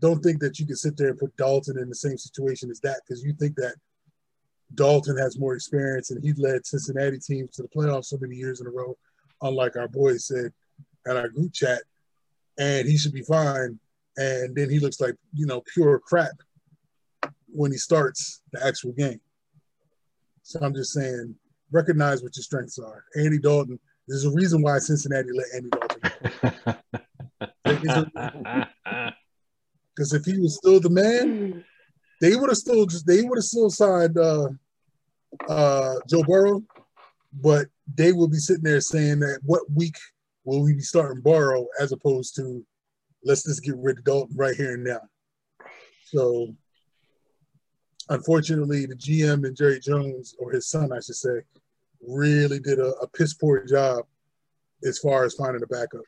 Don't 0.00 0.22
think 0.22 0.40
that 0.40 0.58
you 0.58 0.66
can 0.66 0.76
sit 0.76 0.96
there 0.96 1.08
and 1.08 1.18
put 1.18 1.36
Dalton 1.36 1.78
in 1.78 1.88
the 1.88 1.94
same 1.94 2.18
situation 2.18 2.70
as 2.70 2.80
that 2.80 3.00
because 3.06 3.22
you 3.22 3.32
think 3.32 3.56
that 3.56 3.74
Dalton 4.74 5.16
has 5.16 5.38
more 5.38 5.54
experience 5.54 6.10
and 6.10 6.22
he 6.22 6.32
led 6.34 6.66
Cincinnati 6.66 7.18
teams 7.18 7.52
to 7.52 7.62
the 7.62 7.68
playoffs 7.68 8.06
so 8.06 8.18
many 8.20 8.36
years 8.36 8.60
in 8.60 8.66
a 8.66 8.70
row, 8.70 8.96
unlike 9.40 9.76
our 9.76 9.88
boys 9.88 10.26
said 10.26 10.52
at 11.06 11.16
our 11.16 11.28
group 11.28 11.52
chat, 11.52 11.82
and 12.58 12.88
he 12.88 12.96
should 12.96 13.12
be 13.12 13.22
fine. 13.22 13.78
And 14.16 14.54
then 14.54 14.68
he 14.68 14.78
looks 14.78 15.00
like, 15.00 15.14
you 15.32 15.46
know, 15.46 15.62
pure 15.72 15.98
crap 15.98 16.32
when 17.48 17.72
he 17.72 17.78
starts 17.78 18.42
the 18.52 18.64
actual 18.66 18.92
game. 18.92 19.20
So 20.42 20.60
I'm 20.60 20.74
just 20.74 20.92
saying, 20.92 21.34
recognize 21.70 22.22
what 22.22 22.36
your 22.36 22.42
strengths 22.42 22.78
are. 22.78 23.04
Andy 23.16 23.38
Dalton, 23.38 23.78
there's 24.06 24.24
a 24.24 24.30
reason 24.30 24.60
why 24.62 24.78
Cincinnati 24.78 25.28
let 25.32 25.46
Andy 25.54 25.70
Dalton 25.70 26.76
Because 29.94 30.14
if 30.14 30.24
he 30.24 30.38
was 30.38 30.56
still 30.56 30.80
the 30.80 30.90
man, 30.90 31.64
they 32.20 32.34
would 32.34 32.48
have 32.48 32.56
still 32.56 32.86
just 32.86 33.06
they 33.06 33.22
would 33.22 33.36
have 33.36 33.44
still 33.44 33.68
signed 33.68 34.16
uh, 34.16 34.48
uh, 35.48 35.94
Joe 36.08 36.22
Burrow, 36.22 36.62
but 37.32 37.66
they 37.94 38.12
will 38.12 38.28
be 38.28 38.38
sitting 38.38 38.64
there 38.64 38.80
saying 38.80 39.20
that 39.20 39.40
what 39.44 39.62
week 39.74 39.96
will 40.44 40.62
we 40.62 40.74
be 40.74 40.80
starting 40.80 41.22
Burrow 41.22 41.66
as 41.80 41.92
opposed 41.92 42.34
to 42.36 42.64
let's 43.24 43.44
just 43.44 43.62
get 43.62 43.76
rid 43.76 43.98
of 43.98 44.04
Dalton 44.04 44.36
right 44.36 44.54
here 44.54 44.74
and 44.74 44.84
now. 44.84 45.00
So 46.06 46.54
unfortunately, 48.08 48.86
the 48.86 48.96
GM 48.96 49.46
and 49.46 49.56
Jerry 49.56 49.80
Jones, 49.80 50.34
or 50.38 50.50
his 50.50 50.68
son, 50.68 50.92
I 50.92 50.96
should 50.96 51.16
say, 51.16 51.40
really 52.06 52.58
did 52.58 52.78
a, 52.78 52.92
a 53.00 53.08
piss 53.08 53.34
poor 53.34 53.64
job 53.64 54.04
as 54.84 54.98
far 54.98 55.24
as 55.24 55.34
finding 55.34 55.62
a 55.62 55.66
backup. 55.66 56.02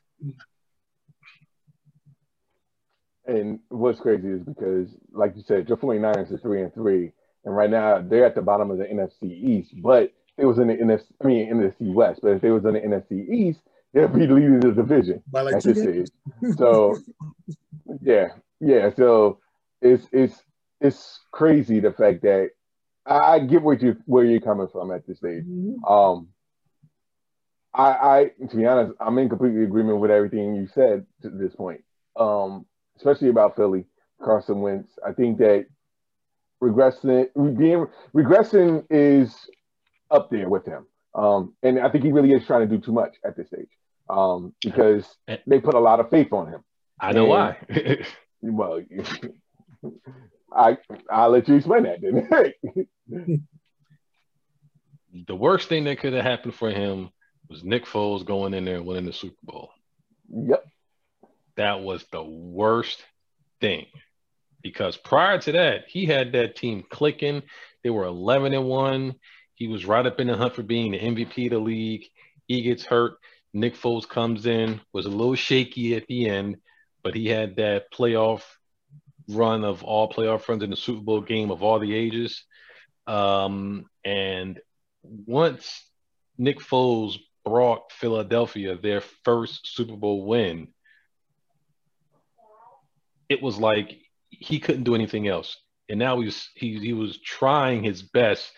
And 3.27 3.61
what's 3.69 4.01
crazy 4.01 4.29
is 4.29 4.43
because, 4.43 4.89
like 5.13 5.35
you 5.37 5.43
said, 5.47 5.69
your 5.69 5.79
49ers 5.79 6.33
are 6.33 6.39
three 6.39 6.63
and 6.63 6.75
three, 6.75 7.13
and 7.45 7.57
right 7.57 7.71
now 7.71 8.01
they're 8.03 8.27
at 8.27 8.35
the 8.35 8.43
bottom 8.43 8.71
of 8.71 8.79
the 8.79 8.85
NFC 8.85 9.25
East. 9.25 9.73
But 9.81 10.13
it 10.37 10.45
was 10.45 10.59
in 10.59 10.69
the 10.69 10.75
NFC, 10.75 11.05
I 11.23 11.27
mean 11.27 11.55
NFC 11.55 11.93
West. 11.93 12.21
But 12.23 12.33
if 12.33 12.43
they 12.43 12.51
was 12.51 12.65
in 12.65 12.75
the 12.75 12.81
NFC 12.81 13.29
East, 13.31 13.61
they'll 13.95 14.09
be 14.09 14.27
leading 14.27 14.61
the 14.61 14.73
division 14.73 15.23
By 15.31 15.43
like 15.43 15.55
at 15.55 15.63
this 15.63 15.79
stage. 15.81 16.09
So, 16.59 16.99
yeah, 18.03 18.29
yeah. 18.61 18.91
So 18.95 19.39
it's 19.81 20.07
it's 20.13 20.35
it's 20.81 21.21
crazy 21.31 21.81
the 21.81 21.93
fact 21.93 22.23
that 22.23 22.51
I 23.07 23.39
get 23.39 23.63
where 23.63 23.77
you 23.77 23.97
where 24.05 24.25
you're 24.25 24.41
coming 24.41 24.69
from 24.69 24.91
at 24.91 25.07
this 25.07 25.19
stage. 25.19 25.45
Mm-hmm. 25.45 25.85
Um, 25.85 26.29
I, 27.73 27.83
I 27.93 28.31
to 28.49 28.57
be 28.57 28.67
honest, 28.67 28.95
I'm 29.01 29.17
in 29.19 29.29
complete 29.29 29.63
agreement 29.63 30.01
with 30.01 30.11
everything 30.11 30.55
you 30.57 30.67
said 30.75 31.07
to 31.23 31.31
this 31.31 31.55
point. 31.55 31.83
Um, 32.17 32.67
especially 32.97 33.29
about 33.29 33.57
Philly, 33.57 33.87
Carson 34.23 34.61
Wentz. 34.61 34.91
I 35.07 35.13
think 35.13 35.39
that 35.39 35.67
regressing 36.63 37.29
being 37.57 37.87
regressing 38.15 38.85
is 38.91 39.35
up 40.11 40.31
there 40.31 40.49
with 40.49 40.67
him. 40.67 40.87
Um, 41.15 41.55
and 41.63 41.79
I 41.79 41.91
think 41.91 42.03
he 42.03 42.11
really 42.11 42.33
is 42.33 42.45
trying 42.45 42.69
to 42.69 42.77
do 42.77 42.83
too 42.83 42.93
much 42.93 43.15
at 43.25 43.37
this 43.37 43.47
stage 43.47 43.69
um, 44.09 44.55
because 44.61 45.07
they 45.47 45.61
put 45.61 45.75
a 45.75 45.81
lot 45.81 46.01
of 46.01 46.11
faith 46.11 46.33
on 46.33 46.49
him. 46.49 46.65
I 47.01 47.13
know 47.13 47.33
and, 47.33 47.57
why. 47.69 48.07
well, 48.43 48.81
I 50.53 50.79
I'll 51.11 51.31
let 51.31 51.49
you 51.49 51.57
explain 51.57 51.85
that 51.85 52.01
then. 52.01 53.47
the 55.27 55.37
worst 55.37 55.69
thing 55.69 55.85
that 55.85 55.99
could 55.99 56.13
have 56.13 56.25
happened 56.25 56.55
for 56.55 56.71
him 56.71 57.11
was 57.49 57.65
Nick 57.65 57.85
Foles 57.85 58.25
going 58.25 58.55
in 58.55 58.65
there 58.65 58.77
and 58.77 58.87
winning 58.87 59.07
the 59.07 59.13
Super 59.13 59.37
Bowl. 59.43 59.71
Yep 60.31 60.65
that 61.57 61.81
was 61.81 62.05
the 62.11 62.23
worst 62.23 63.03
thing 63.61 63.87
because 64.63 64.97
prior 64.97 65.39
to 65.39 65.53
that, 65.53 65.85
he 65.89 66.07
had 66.07 66.33
that 66.33 66.57
team 66.57 66.85
clicking. 66.89 67.43
They 67.83 67.91
were 67.91 68.05
11 68.05 68.55
and 68.55 68.67
1. 68.67 69.15
He 69.55 69.69
was 69.69 69.85
right 69.85 70.07
up 70.07 70.21
in 70.21 70.27
the 70.27 70.37
hunt 70.37 70.55
for 70.55 70.63
being 70.63 70.93
the 70.93 70.99
MVP 70.99 71.47
of 71.47 71.53
the 71.53 71.59
league. 71.59 72.07
He 72.47 72.63
gets 72.63 72.85
hurt. 72.85 73.15
Nick 73.55 73.77
Foles 73.77 74.07
comes 74.07 74.47
in, 74.47 74.81
was 74.93 75.07
a 75.07 75.11
little 75.11 75.37
shaky 75.37 75.95
at 75.95 76.07
the 76.09 76.29
end, 76.29 76.57
but 77.05 77.15
he 77.15 77.29
had 77.29 77.57
that 77.57 77.93
playoff 77.93 78.43
run 79.29 79.65
of 79.65 79.85
all 79.85 80.11
playoff 80.11 80.49
runs 80.49 80.63
in 80.63 80.71
the 80.71 80.77
Super 80.77 81.01
Bowl 81.01 81.21
game 81.21 81.53
of 81.53 81.63
all 81.63 81.79
the 81.79 81.95
ages. 81.95 82.45
Um, 83.07 83.87
and 84.05 84.61
once 85.03 85.85
Nick 86.37 86.59
Foles 86.59 87.19
brought 87.45 87.93
Philadelphia 87.93 88.77
their 88.77 89.03
first 89.23 89.73
Super 89.73 89.97
Bowl 89.97 90.27
win, 90.27 90.69
it 93.29 93.41
was 93.41 93.57
like 93.57 94.01
he 94.31 94.59
couldn't 94.59 94.85
do 94.85 94.97
anything 94.97 95.29
else. 95.29 95.57
And 95.89 95.99
now 95.99 96.21
he's 96.21 96.49
he 96.55 96.79
he 96.81 96.93
was 96.93 97.19
trying 97.19 97.85
his 97.85 98.03
best 98.03 98.51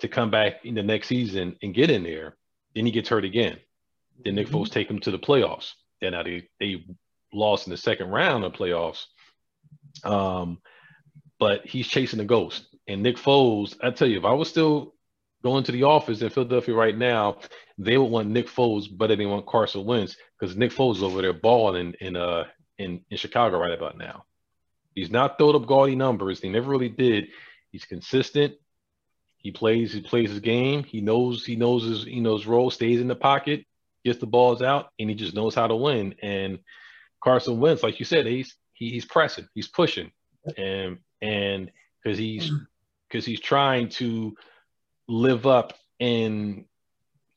to 0.00 0.08
come 0.08 0.30
back 0.30 0.64
in 0.64 0.74
the 0.74 0.82
next 0.82 1.08
season 1.08 1.56
and 1.62 1.74
get 1.74 1.90
in 1.90 2.02
there. 2.02 2.36
Then 2.74 2.84
he 2.84 2.92
gets 2.92 3.08
hurt 3.08 3.24
again. 3.24 3.58
Then 4.24 4.34
Nick 4.34 4.48
mm-hmm. 4.48 4.56
Foles 4.56 4.70
take 4.70 4.90
him 4.90 5.00
to 5.00 5.10
the 5.10 5.18
playoffs. 5.18 5.72
Then 6.00 6.12
now 6.12 6.22
they 6.22 6.48
they 6.60 6.84
lost 7.32 7.66
in 7.66 7.70
the 7.70 7.76
second 7.76 8.08
round 8.08 8.44
of 8.44 8.52
playoffs. 8.52 9.04
Um, 10.04 10.58
but 11.38 11.66
he's 11.66 11.86
chasing 11.86 12.20
a 12.20 12.24
ghost. 12.24 12.66
And 12.86 13.02
Nick 13.02 13.16
Foles, 13.16 13.76
I 13.82 13.90
tell 13.90 14.08
you, 14.08 14.18
if 14.18 14.24
I 14.24 14.32
was 14.32 14.48
still 14.48 14.94
going 15.42 15.64
to 15.64 15.72
the 15.72 15.84
office 15.84 16.20
in 16.20 16.30
Philadelphia 16.30 16.74
right 16.74 16.96
now, 16.96 17.38
they 17.76 17.96
would 17.96 18.10
want 18.10 18.28
Nick 18.28 18.48
Foles 18.48 18.86
better 18.90 19.14
than 19.14 19.28
want 19.28 19.46
Carson 19.46 19.84
Wentz 19.84 20.16
because 20.38 20.56
Nick 20.56 20.72
Foles 20.72 20.96
is 20.96 21.02
over 21.02 21.22
there 21.22 21.32
balling 21.32 21.94
in, 22.00 22.08
in 22.08 22.16
uh 22.16 22.44
in, 22.78 23.04
in 23.10 23.16
Chicago 23.16 23.58
right 23.58 23.72
about 23.72 23.98
now. 23.98 24.24
He's 24.94 25.10
not 25.10 25.38
throwing 25.38 25.56
up 25.56 25.66
gaudy 25.66 25.96
numbers. 25.96 26.40
He 26.40 26.48
never 26.48 26.70
really 26.70 26.88
did. 26.88 27.28
He's 27.70 27.84
consistent. 27.84 28.54
He 29.36 29.52
plays. 29.52 29.92
He 29.92 30.00
plays 30.00 30.30
his 30.30 30.40
game. 30.40 30.82
He 30.82 31.00
knows. 31.00 31.44
He 31.44 31.56
knows 31.56 31.84
his. 31.84 32.04
He 32.04 32.20
knows 32.20 32.46
role. 32.46 32.70
Stays 32.70 33.00
in 33.00 33.08
the 33.08 33.14
pocket. 33.14 33.64
Gets 34.08 34.20
the 34.20 34.26
balls 34.26 34.62
out, 34.62 34.88
and 34.98 35.08
he 35.08 35.14
just 35.14 35.34
knows 35.34 35.54
how 35.54 35.66
to 35.66 35.76
win. 35.76 36.14
And 36.22 36.58
Carson 37.22 37.60
Wentz, 37.60 37.82
like 37.82 37.98
you 37.98 38.04
said, 38.04 38.26
he's 38.26 38.56
he, 38.72 38.90
he's 38.90 39.04
pressing. 39.04 39.48
He's 39.54 39.68
pushing, 39.68 40.10
and 40.56 40.98
and 41.20 41.70
because 42.02 42.18
he's 42.18 42.50
because 43.08 43.24
he's 43.24 43.40
trying 43.40 43.88
to 43.88 44.34
live 45.08 45.46
up 45.46 45.74
and 46.00 46.64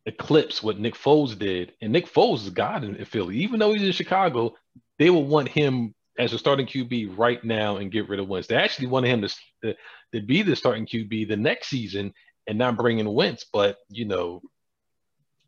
eclipse 0.05 0.61
what 0.61 0.80
Nick 0.80 0.95
Foles 0.95 1.38
did. 1.38 1.74
And 1.82 1.93
Nick 1.93 2.11
Foles 2.11 2.43
is 2.43 2.49
God 2.49 2.84
in 2.84 3.03
Philly, 3.05 3.38
even 3.38 3.59
though 3.59 3.74
he's 3.74 3.84
in 3.84 3.91
Chicago 3.91 4.55
they 5.01 5.09
will 5.09 5.26
want 5.26 5.47
him 5.47 5.95
as 6.19 6.32
a 6.32 6.38
starting 6.38 6.67
QB 6.67 7.17
right 7.17 7.43
now 7.43 7.78
and 7.78 7.91
get 7.91 8.07
rid 8.07 8.19
of 8.19 8.28
Wentz. 8.28 8.47
They 8.47 8.55
actually 8.55 8.86
wanted 8.86 9.07
him 9.07 9.22
to, 9.24 9.36
to, 9.63 9.76
to 10.13 10.22
be 10.22 10.43
the 10.43 10.55
starting 10.55 10.86
QB 10.86 11.28
the 11.28 11.38
next 11.38 11.69
season 11.69 12.13
and 12.45 12.59
not 12.59 12.78
bring 12.78 12.99
in 12.99 13.11
Wentz. 13.11 13.43
But, 13.51 13.78
you 13.89 14.05
know, 14.05 14.43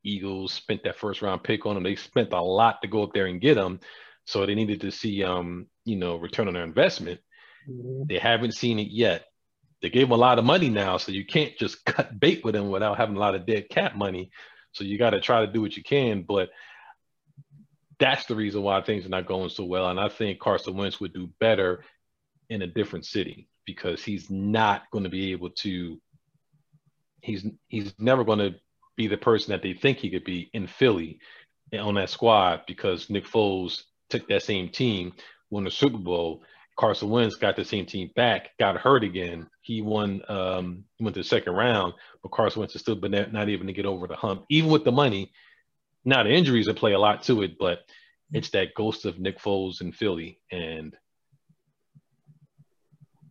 Eagles 0.03 0.53
spent 0.53 0.83
that 0.83 0.97
first 0.97 1.21
round 1.21 1.43
pick 1.43 1.65
on 1.65 1.77
him. 1.77 1.83
They 1.83 1.95
spent 1.95 2.33
a 2.33 2.41
lot 2.41 2.81
to 2.81 2.87
go 2.87 3.03
up 3.03 3.13
there 3.13 3.27
and 3.27 3.41
get 3.41 3.57
him. 3.57 3.79
So 4.25 4.45
they 4.45 4.55
needed 4.55 4.81
to 4.81 4.91
see, 4.91 5.23
um, 5.23 5.67
you 5.85 5.95
know, 5.95 6.15
return 6.17 6.47
on 6.47 6.53
their 6.53 6.63
investment. 6.63 7.19
Mm-hmm. 7.69 8.03
They 8.07 8.19
haven't 8.19 8.53
seen 8.53 8.79
it 8.79 8.89
yet. 8.89 9.25
they 9.81 9.89
gave 9.89 10.07
him 10.07 10.11
a 10.11 10.17
lot 10.17 10.39
of 10.39 10.45
money 10.45 10.69
now, 10.69 10.97
so 10.97 11.11
you 11.11 11.25
can't 11.25 11.57
just 11.57 11.83
cut 11.85 12.19
bait 12.19 12.43
with 12.43 12.55
him 12.55 12.69
without 12.69 12.97
having 12.97 13.15
a 13.15 13.19
lot 13.19 13.35
of 13.35 13.45
dead 13.45 13.69
cap 13.69 13.95
money. 13.95 14.31
So 14.71 14.83
you 14.83 14.97
got 14.97 15.11
to 15.11 15.21
try 15.21 15.45
to 15.45 15.51
do 15.51 15.61
what 15.61 15.77
you 15.77 15.83
can, 15.83 16.23
but 16.23 16.49
that's 17.99 18.25
the 18.25 18.35
reason 18.35 18.63
why 18.63 18.81
things 18.81 19.05
are 19.05 19.09
not 19.09 19.27
going 19.27 19.49
so 19.49 19.65
well. 19.65 19.89
And 19.89 19.99
I 19.99 20.09
think 20.09 20.39
Carson 20.39 20.75
Wentz 20.75 20.99
would 20.99 21.13
do 21.13 21.29
better 21.39 21.83
in 22.49 22.61
a 22.61 22.67
different 22.67 23.05
city 23.05 23.47
because 23.65 24.03
he's 24.03 24.29
not 24.29 24.83
going 24.91 25.03
to 25.03 25.09
be 25.09 25.31
able 25.31 25.51
to. 25.51 25.99
He's 27.21 27.45
he's 27.67 27.93
never 27.99 28.23
going 28.25 28.39
to 28.39 28.55
be 28.95 29.07
the 29.07 29.17
person 29.17 29.51
that 29.51 29.61
they 29.61 29.73
think 29.73 29.97
he 29.97 30.09
could 30.09 30.23
be 30.23 30.49
in 30.53 30.67
Philly 30.67 31.19
on 31.77 31.95
that 31.95 32.09
squad 32.09 32.61
because 32.67 33.09
Nick 33.09 33.25
Foles 33.25 33.83
took 34.09 34.27
that 34.27 34.43
same 34.43 34.69
team, 34.69 35.13
won 35.49 35.63
the 35.63 35.71
Super 35.71 35.97
Bowl. 35.97 36.43
Carson 36.77 37.09
Wentz 37.09 37.35
got 37.35 37.55
the 37.55 37.65
same 37.65 37.85
team 37.85 38.09
back, 38.15 38.49
got 38.59 38.77
hurt 38.77 39.03
again. 39.03 39.47
He 39.61 39.81
won, 39.81 40.21
um, 40.27 40.85
went 40.99 41.13
to 41.15 41.21
the 41.21 41.27
second 41.27 41.53
round, 41.53 41.93
but 42.21 42.31
Carson 42.31 42.59
Wentz 42.59 42.73
has 42.73 42.81
still 42.81 42.95
been 42.95 43.11
not 43.31 43.49
even 43.49 43.67
to 43.67 43.73
get 43.73 43.85
over 43.85 44.07
the 44.07 44.15
hump, 44.15 44.45
even 44.49 44.71
with 44.71 44.83
the 44.83 44.91
money. 44.91 45.31
Now 46.05 46.23
the 46.23 46.31
injuries 46.31 46.67
will 46.67 46.73
play 46.73 46.93
a 46.93 46.99
lot 46.99 47.23
to 47.23 47.43
it, 47.43 47.57
but 47.59 47.79
it's 48.31 48.49
that 48.49 48.73
ghost 48.75 49.05
of 49.05 49.19
Nick 49.19 49.39
Foles 49.39 49.81
in 49.81 49.91
Philly, 49.91 50.39
and 50.51 50.95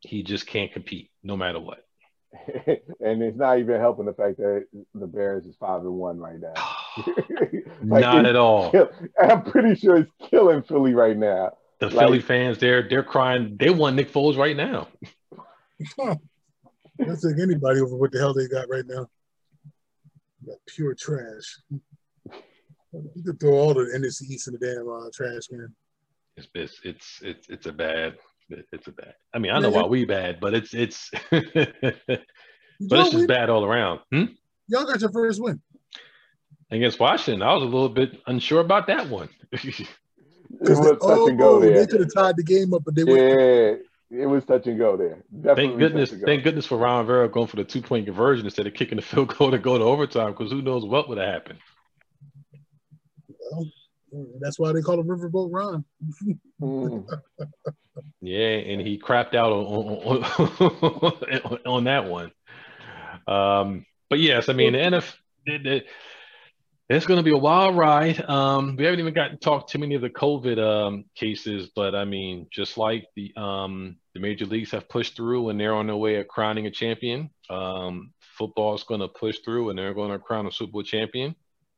he 0.01 0.23
just 0.23 0.47
can't 0.47 0.73
compete 0.73 1.11
no 1.23 1.37
matter 1.37 1.61
what. 1.61 1.85
and 2.67 3.23
it's 3.23 3.37
not 3.37 3.59
even 3.59 3.79
helping 3.79 4.07
the 4.07 4.15
fact 4.15 4.39
that 4.39 4.67
the 4.95 5.07
Bears 5.07 5.45
is 5.45 5.57
five 5.57 5.83
and 5.83 5.95
one 5.95 6.19
right 6.19 6.41
now. 6.41 6.55
like 7.85 8.03
not 8.03 8.27
at 8.27 8.37
all. 8.37 8.71
Kill, 8.71 8.91
I'm 9.21 9.43
pretty 9.45 9.75
sure 9.75 9.97
it's 9.97 10.13
killing 10.31 10.63
Philly 10.63 10.95
right 10.95 11.17
now. 11.17 11.53
The 11.79 11.89
like, 11.89 11.99
Philly 11.99 12.21
fans, 12.21 12.59
they're 12.59 12.89
they're 12.89 13.03
crying. 13.03 13.57
They 13.59 13.71
want 13.71 13.97
Nick 13.97 14.13
Foles 14.13 14.37
right 14.37 14.57
now. 14.57 14.89
Let's 16.99 17.27
take 17.27 17.41
anybody 17.41 17.81
over 17.81 17.97
what 17.97 18.13
the 18.13 18.19
hell 18.19 18.35
they 18.35 18.47
got 18.47 18.69
right 18.69 18.85
now. 18.87 19.07
Got 20.47 20.59
pure 20.67 20.95
trash. 20.95 21.59
You 22.93 23.23
could 23.25 23.41
throw 23.41 23.55
all 23.55 23.75
the 23.75 23.81
NFC 23.97 24.31
East 24.31 24.49
in 24.49 24.55
the 24.55 24.59
damn 24.59 24.89
uh, 24.89 25.09
trash 25.13 25.49
can. 25.49 25.75
It's 26.37 26.49
it's 26.55 26.81
it's 26.85 27.21
it's 27.23 27.49
it's 27.49 27.67
a 27.67 27.73
bad 27.73 28.17
it's 28.73 28.87
a 28.87 28.93
bad. 28.93 29.15
I 29.33 29.39
mean, 29.39 29.53
I 29.53 29.59
know 29.59 29.71
why 29.71 29.85
we 29.85 30.05
bad, 30.05 30.41
but 30.41 30.55
it's 30.55 30.75
it's 30.75 31.11
but 31.31 31.45
it's 32.09 33.11
just 33.11 33.29
bad 33.29 33.51
all 33.51 33.65
around. 33.65 34.01
Hmm? 34.11 34.25
Y'all 34.69 34.85
got 34.85 35.01
your 35.01 35.11
first 35.11 35.43
win 35.43 35.61
against 36.71 36.99
Washington. 36.99 37.43
I 37.43 37.55
was 37.55 37.63
a 37.63 37.67
little 37.67 37.89
bit 37.89 38.21
unsure 38.27 38.61
about 38.61 38.87
that 38.89 39.09
one. 39.09 39.29
it 39.53 39.87
was 40.61 40.79
touch 40.79 40.99
oh, 41.03 41.29
and 41.29 41.39
go 41.39 41.61
there. 41.61 41.79
They 41.79 41.87
could 41.87 42.01
have 42.01 42.15
tied 42.15 42.37
the 42.37 42.43
game 42.43 42.75
up, 42.75 42.83
but 42.85 42.95
they 42.95 43.03
yeah. 43.03 43.77
It 44.15 44.27
was 44.27 44.45
touch 44.45 44.67
and 44.67 44.79
go 44.79 44.95
there. 44.97 45.25
Definitely 45.35 45.65
thank 45.65 45.79
goodness, 45.79 46.15
thank 46.25 46.45
goodness 46.45 46.67
for 46.67 46.77
Ron 46.77 47.07
Rivera 47.07 47.31
going 47.31 47.47
for 47.47 47.57
the 47.57 47.65
two 47.65 47.81
point 47.81 48.05
conversion 48.05 48.45
instead 48.45 48.67
of 48.67 48.75
kicking 48.75 48.97
the 48.97 49.03
field 49.03 49.35
goal 49.37 49.51
to 49.51 49.59
go 49.59 49.79
to 49.79 49.85
overtime 49.85 50.33
because 50.33 50.53
who 50.53 50.61
knows 50.61 50.85
what 50.85 51.09
would 51.09 51.19
have 51.19 51.29
happened. 51.29 51.59
Well, 53.51 53.71
that's 54.41 54.59
why 54.59 54.73
they 54.73 54.83
call 54.83 55.01
it 55.01 55.07
Riverboat 55.07 55.49
Ron. 55.53 55.85
mm. 56.61 57.09
Yeah, 58.21 58.39
and 58.39 58.81
he 58.81 58.99
crapped 58.99 59.35
out 59.35 59.53
on 59.53 60.23
on, 60.23 61.59
on 61.67 61.85
that 61.85 62.07
one. 62.07 62.33
Um, 63.27 63.87
but 64.09 64.21
yes, 64.21 64.49
I 64.49 64.53
mean 64.53 64.73
the 64.73 64.79
NFL. 64.79 65.15
It, 65.45 65.67
it, 65.67 65.87
it's 66.89 67.07
going 67.07 67.19
to 67.19 67.25
be 67.25 67.33
a 67.33 67.39
wild 67.39 67.77
ride. 67.77 68.23
Um, 68.29 68.77
we 68.77 68.85
haven't 68.85 69.01
even 69.01 69.15
gotten 69.15 69.39
to 69.39 69.45
talk 69.45 69.69
too 69.69 69.79
many 69.79 69.95
of 69.95 70.03
the 70.03 70.11
COVID 70.11 70.59
um, 70.59 71.05
cases, 71.15 71.71
but 71.75 71.95
I 71.95 72.05
mean, 72.05 72.49
just 72.53 72.77
like 72.77 73.07
the 73.17 73.33
um, 73.37 73.97
the 74.15 74.21
major 74.21 74.45
leagues 74.45 74.73
have 74.73 74.89
pushed 74.89 75.17
through 75.17 75.49
and 75.49 75.59
they're 75.59 75.75
on 75.75 75.87
their 75.87 75.97
way 75.97 76.17
of 76.17 76.29
crowning 76.29 76.67
a 76.67 76.71
champion, 76.71 77.31
um, 77.49 78.13
football 78.37 78.75
is 78.75 78.85
going 78.85 79.01
to 79.01 79.09
push 79.09 79.39
through 79.45 79.71
and 79.71 79.79
they're 79.79 79.95
going 79.95 80.11
to 80.11 80.19
crown 80.19 80.47
a 80.47 80.53
Super 80.53 80.73
Bowl 80.73 80.83
champion. 80.83 81.35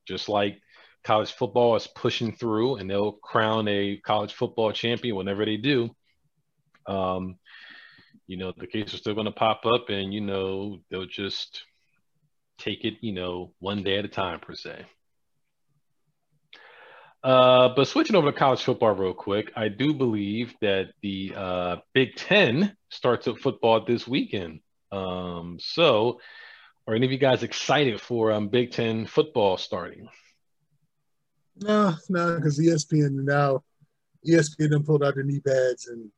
Just 0.06 0.28
like 0.28 0.60
college 1.04 1.32
football 1.32 1.76
is 1.76 1.86
pushing 1.86 2.32
through 2.32 2.76
and 2.76 2.88
they'll 2.88 3.12
crown 3.12 3.68
a 3.68 3.98
college 3.98 4.32
football 4.32 4.72
champion 4.72 5.16
whenever 5.16 5.44
they 5.44 5.58
do. 5.58 5.90
Um, 6.86 7.38
you 8.26 8.38
know, 8.38 8.52
the 8.56 8.66
cases 8.66 8.94
are 8.94 8.98
still 8.98 9.14
going 9.14 9.26
to 9.26 9.32
pop 9.32 9.66
up 9.66 9.90
and, 9.90 10.12
you 10.12 10.22
know, 10.22 10.78
they'll 10.90 11.06
just 11.06 11.62
take 12.58 12.84
it, 12.84 12.94
you 13.00 13.12
know, 13.12 13.52
one 13.58 13.82
day 13.82 13.98
at 13.98 14.04
a 14.04 14.08
time 14.08 14.40
per 14.40 14.54
se. 14.54 14.86
Uh, 17.22 17.70
but 17.74 17.88
switching 17.88 18.16
over 18.16 18.30
to 18.30 18.38
college 18.38 18.62
football 18.62 18.94
real 18.94 19.14
quick, 19.14 19.50
I 19.56 19.68
do 19.68 19.94
believe 19.94 20.54
that 20.60 20.88
the 21.02 21.32
uh, 21.34 21.76
Big 21.94 22.16
Ten 22.16 22.76
starts 22.90 23.26
up 23.26 23.38
football 23.38 23.84
this 23.84 24.06
weekend. 24.06 24.60
Um, 24.92 25.58
so, 25.58 26.20
are 26.86 26.94
any 26.94 27.06
of 27.06 27.12
you 27.12 27.18
guys 27.18 27.42
excited 27.42 27.98
for 27.98 28.30
um, 28.30 28.48
Big 28.48 28.72
Ten 28.72 29.06
football 29.06 29.56
starting? 29.56 30.08
No, 31.60 31.94
no, 32.08 32.36
because 32.36 32.58
ESPN 32.58 33.12
now, 33.24 33.62
ESPN 34.26 34.70
them 34.70 34.84
pulled 34.84 35.04
out 35.04 35.14
their 35.14 35.24
knee 35.24 35.40
pads 35.40 35.88
and 35.88 36.10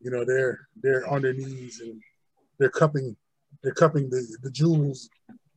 you 0.00 0.10
know 0.10 0.24
they're 0.24 0.68
they're 0.82 1.06
on 1.08 1.22
their 1.22 1.32
knees 1.32 1.80
and 1.80 2.00
they're 2.58 2.70
cupping 2.70 3.16
they're 3.62 3.74
cupping 3.74 4.08
the 4.08 4.36
the 4.42 4.50
jewels 4.50 5.10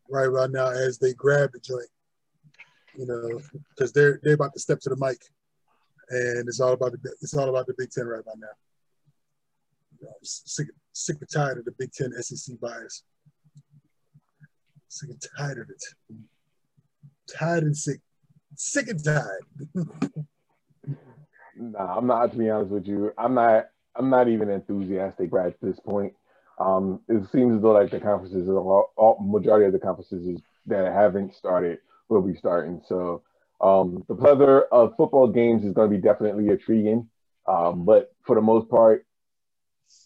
right 0.10 0.28
about 0.28 0.52
now 0.52 0.70
as 0.70 0.98
they 0.98 1.14
grab 1.14 1.52
the 1.54 1.60
joint. 1.60 1.90
You 2.96 3.06
know, 3.06 3.40
because 3.70 3.94
they're 3.94 4.20
they're 4.24 4.34
about 4.34 4.54
to 4.54 4.60
step 4.60 4.80
to 4.82 4.90
the 4.90 4.98
mic, 4.98 5.22
and 6.10 6.48
it's 6.48 6.60
all 6.60 6.74
about 6.74 6.92
the 6.92 7.16
it's 7.22 7.36
all 7.36 7.50
about 7.50 7.68
the 7.68 7.76
Big 7.78 7.92
Ten 7.92 8.08
right 8.08 8.20
about 8.20 8.40
now. 8.40 8.48
You 10.02 10.08
know, 10.08 10.14
sick 10.24 10.68
sick 10.92 11.18
and 11.22 11.30
tired 11.30 11.60
of 11.60 11.66
the 11.66 11.72
Big 11.78 11.94
Ten 11.94 12.12
SEC 12.22 12.60
bias. 12.60 13.04
Sick 14.88 15.10
and 15.12 15.24
tired 15.38 15.60
of 15.60 15.70
it. 15.70 15.84
Tired 17.32 17.64
and 17.64 17.78
sick 17.78 18.02
sick 18.60 18.90
and 18.90 19.04
tired. 19.04 19.46
nah, 21.56 21.98
I'm 21.98 22.08
not. 22.08 22.32
To 22.32 22.38
be 22.38 22.50
honest 22.50 22.72
with 22.72 22.88
you, 22.88 23.12
I'm 23.18 23.34
not. 23.34 23.70
I'm 23.96 24.10
not 24.10 24.28
even 24.28 24.50
enthusiastic 24.50 25.30
right 25.32 25.48
at 25.48 25.62
this 25.62 25.80
point. 25.80 26.14
Um, 26.60 27.00
it 27.08 27.24
seems 27.32 27.56
as 27.56 27.62
though 27.62 27.72
like 27.72 27.90
the 27.90 28.00
conferences, 28.00 28.48
all, 28.50 28.92
all, 28.98 29.18
majority 29.22 29.66
of 29.66 29.72
the 29.72 29.80
conferences 29.80 30.42
that 30.68 30.92
haven't 30.92 31.34
started 31.34 31.80
will 32.10 32.22
be 32.22 32.36
starting. 32.36 32.82
So 32.86 33.24
um, 33.62 34.04
the 34.10 34.16
plethora 34.16 34.64
of 34.72 34.96
football 34.98 35.30
games 35.30 35.64
is 35.64 35.74
going 35.74 35.90
to 35.90 35.96
be 35.96 36.02
definitely 36.02 36.50
intriguing. 36.50 37.10
Um, 37.48 37.86
but 37.86 38.14
for 38.24 38.36
the 38.36 38.42
most 38.42 38.70
part, 38.70 39.06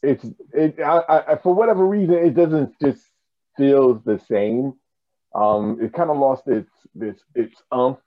it's 0.01 0.25
it. 0.53 0.79
I, 0.79 1.23
I, 1.27 1.35
for 1.37 1.53
whatever 1.53 1.85
reason, 1.85 2.15
it 2.15 2.35
doesn't 2.35 2.79
just 2.79 3.01
feels 3.57 4.03
the 4.03 4.19
same. 4.29 4.73
Um, 5.35 5.79
it 5.81 5.93
kind 5.93 6.11
of 6.11 6.17
lost 6.17 6.47
its 6.47 6.69
this 6.93 7.17
its 7.35 7.61
umph 7.71 7.97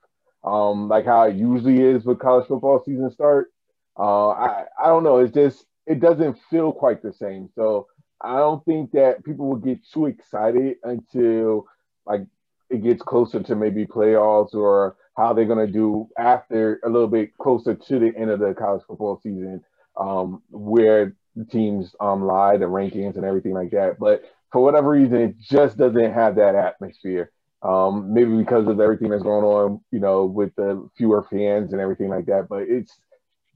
um, 0.47 0.87
like 0.87 1.05
how 1.05 1.23
it 1.23 1.35
usually 1.35 1.81
is 1.81 2.05
with 2.05 2.19
college 2.19 2.47
football 2.47 2.81
season 2.85 3.11
start. 3.11 3.51
Uh, 3.99 4.29
I 4.29 4.65
I 4.81 4.87
don't 4.87 5.03
know. 5.03 5.17
It's 5.19 5.33
just 5.33 5.65
it 5.85 5.99
doesn't 5.99 6.39
feel 6.49 6.71
quite 6.71 7.01
the 7.01 7.13
same. 7.13 7.49
So 7.55 7.87
I 8.21 8.37
don't 8.37 8.63
think 8.65 8.91
that 8.91 9.23
people 9.25 9.47
will 9.47 9.57
get 9.57 9.79
too 9.93 10.05
excited 10.07 10.77
until 10.83 11.65
like 12.05 12.21
it 12.69 12.83
gets 12.83 13.01
closer 13.01 13.41
to 13.43 13.55
maybe 13.55 13.85
playoffs 13.85 14.53
or 14.53 14.95
how 15.17 15.33
they're 15.33 15.45
gonna 15.45 15.67
do 15.67 16.07
after 16.17 16.79
a 16.83 16.89
little 16.89 17.07
bit 17.07 17.37
closer 17.37 17.75
to 17.75 17.99
the 17.99 18.13
end 18.15 18.29
of 18.31 18.39
the 18.39 18.53
college 18.53 18.83
football 18.87 19.19
season, 19.21 19.63
um, 19.99 20.41
where 20.49 21.15
the 21.35 21.45
teams 21.45 21.95
um 21.99 22.25
lie, 22.25 22.57
the 22.57 22.65
rankings 22.65 23.15
and 23.15 23.25
everything 23.25 23.53
like 23.53 23.71
that. 23.71 23.99
But 23.99 24.23
for 24.51 24.63
whatever 24.63 24.91
reason, 24.91 25.17
it 25.17 25.39
just 25.39 25.77
doesn't 25.77 26.13
have 26.13 26.35
that 26.35 26.55
atmosphere. 26.55 27.31
Um, 27.63 28.13
maybe 28.13 28.35
because 28.37 28.67
of 28.67 28.79
everything 28.79 29.09
that's 29.09 29.23
going 29.23 29.43
on, 29.43 29.81
you 29.91 29.99
know, 29.99 30.25
with 30.25 30.53
the 30.55 30.87
fewer 30.95 31.25
fans 31.29 31.73
and 31.73 31.81
everything 31.81 32.09
like 32.09 32.27
that. 32.27 32.47
But 32.49 32.63
it's 32.63 32.93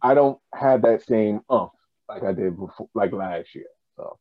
I 0.01 0.15
don't 0.15 0.39
have 0.55 0.81
that 0.81 1.03
same 1.05 1.41
umph 1.49 1.71
like 2.09 2.23
I 2.23 2.33
did 2.33 2.57
before, 2.57 2.89
like 2.93 3.11
last 3.11 3.53
year. 3.55 3.67
So 3.95 4.17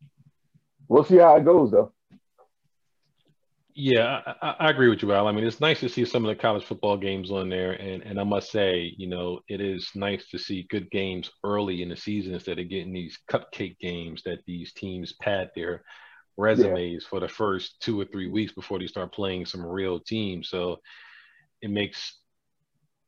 we'll 0.89 1.05
see 1.05 1.17
how 1.17 1.37
it 1.37 1.45
goes, 1.45 1.71
though. 1.71 1.93
Yeah, 3.75 4.21
I, 4.43 4.57
I, 4.59 4.71
agree 4.71 4.89
with 4.89 5.01
you, 5.01 5.13
Al. 5.13 5.29
I 5.29 5.33
mean, 5.33 5.45
it's 5.45 5.61
nice 5.61 5.81
to 5.81 5.89
see 5.89 6.05
some 6.05 6.25
of 6.25 6.29
the 6.29 6.41
college 6.41 6.65
football 6.65 6.97
games 6.97 7.31
on 7.31 7.49
there, 7.49 7.73
and 7.73 8.03
and 8.03 8.21
I 8.21 8.25
must 8.25 8.51
say, 8.51 8.93
you 8.99 9.07
know, 9.07 9.41
it 9.49 9.61
is 9.61 9.89
nice 9.95 10.29
to 10.31 10.39
see 10.39 10.67
good 10.69 10.91
games 10.91 11.31
early 11.45 11.81
in 11.81 11.89
the 11.89 11.97
season 11.97 12.35
instead 12.35 12.59
of 12.59 12.69
getting 12.69 12.93
these 12.93 13.19
cupcake 13.31 13.79
games 13.79 14.23
that 14.25 14.41
these 14.47 14.73
teams 14.75 15.15
pad 15.23 15.51
their 15.55 15.85
resumes 16.41 17.03
yeah. 17.03 17.09
for 17.09 17.21
the 17.21 17.29
first 17.29 17.81
two 17.81 18.01
or 18.01 18.05
three 18.05 18.29
weeks 18.29 18.53
before 18.53 18.79
they 18.79 18.87
start 18.87 19.13
playing 19.13 19.47
some 19.47 19.65
real 19.65 20.01
teams. 20.01 20.49
So 20.49 20.81
it 21.63 21.71
makes 21.71 22.19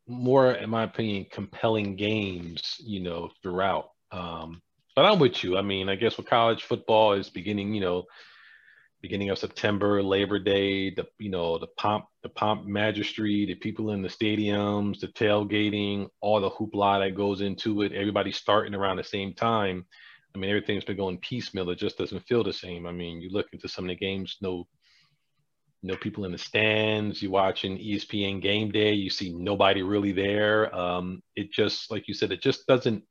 more, 0.06 0.52
in 0.52 0.70
my 0.70 0.84
opinion, 0.84 1.26
compelling 1.30 1.96
games, 1.96 2.76
you 2.80 3.00
know, 3.00 3.30
throughout. 3.42 3.90
Um, 4.10 4.60
but 4.94 5.06
I'm 5.06 5.18
with 5.18 5.42
you. 5.42 5.56
I 5.56 5.62
mean, 5.62 5.88
I 5.88 5.96
guess 5.96 6.16
with 6.16 6.26
college 6.26 6.64
football 6.64 7.14
is 7.14 7.30
beginning, 7.30 7.74
you 7.74 7.80
know, 7.80 8.04
beginning 9.00 9.30
of 9.30 9.38
September, 9.38 10.02
Labor 10.02 10.38
Day, 10.38 10.90
the 10.90 11.06
you 11.18 11.30
know 11.30 11.58
the 11.58 11.66
pomp, 11.76 12.04
the 12.22 12.28
pomp 12.28 12.66
magistry, 12.66 13.46
the 13.46 13.56
people 13.56 13.90
in 13.90 14.02
the 14.02 14.08
stadiums, 14.08 15.00
the 15.00 15.08
tailgating, 15.08 16.08
all 16.20 16.40
the 16.40 16.50
hoopla 16.50 17.04
that 17.04 17.16
goes 17.16 17.40
into 17.40 17.82
it. 17.82 17.92
Everybody 17.92 18.30
starting 18.32 18.74
around 18.74 18.98
the 18.98 19.04
same 19.04 19.34
time 19.34 19.86
I 20.34 20.38
mean, 20.38 20.50
everything's 20.50 20.84
been 20.84 20.96
going 20.96 21.18
piecemeal. 21.18 21.68
It 21.70 21.78
just 21.78 21.98
doesn't 21.98 22.26
feel 22.26 22.42
the 22.42 22.52
same. 22.52 22.86
I 22.86 22.92
mean, 22.92 23.20
you 23.20 23.30
look 23.30 23.46
into 23.52 23.68
some 23.68 23.84
of 23.84 23.88
the 23.88 23.96
games, 23.96 24.36
no, 24.40 24.66
no 25.82 25.96
people 25.96 26.24
in 26.24 26.32
the 26.32 26.38
stands. 26.38 27.20
You 27.20 27.30
watching 27.30 27.78
ESPN 27.78 28.40
Game 28.40 28.70
Day, 28.70 28.92
you 28.92 29.10
see 29.10 29.32
nobody 29.32 29.82
really 29.82 30.12
there. 30.12 30.74
Um, 30.74 31.22
it 31.36 31.52
just, 31.52 31.90
like 31.90 32.08
you 32.08 32.14
said, 32.14 32.32
it 32.32 32.40
just 32.40 32.66
doesn't 32.66 33.04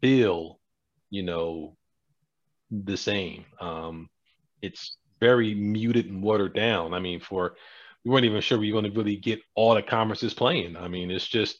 feel, 0.00 0.58
you 1.10 1.22
know, 1.22 1.76
the 2.70 2.96
same. 2.96 3.44
Um, 3.60 4.08
it's 4.62 4.96
very 5.20 5.54
muted 5.54 6.06
and 6.06 6.22
watered 6.22 6.54
down. 6.54 6.94
I 6.94 6.98
mean, 6.98 7.20
for 7.20 7.54
we 8.04 8.10
weren't 8.10 8.24
even 8.24 8.40
sure 8.40 8.58
we 8.58 8.72
were 8.72 8.80
going 8.80 8.92
to 8.92 8.98
really 8.98 9.16
get 9.16 9.40
all 9.54 9.74
the 9.74 9.82
conferences 9.82 10.34
playing. 10.34 10.76
I 10.76 10.88
mean, 10.88 11.10
it's 11.10 11.28
just 11.28 11.58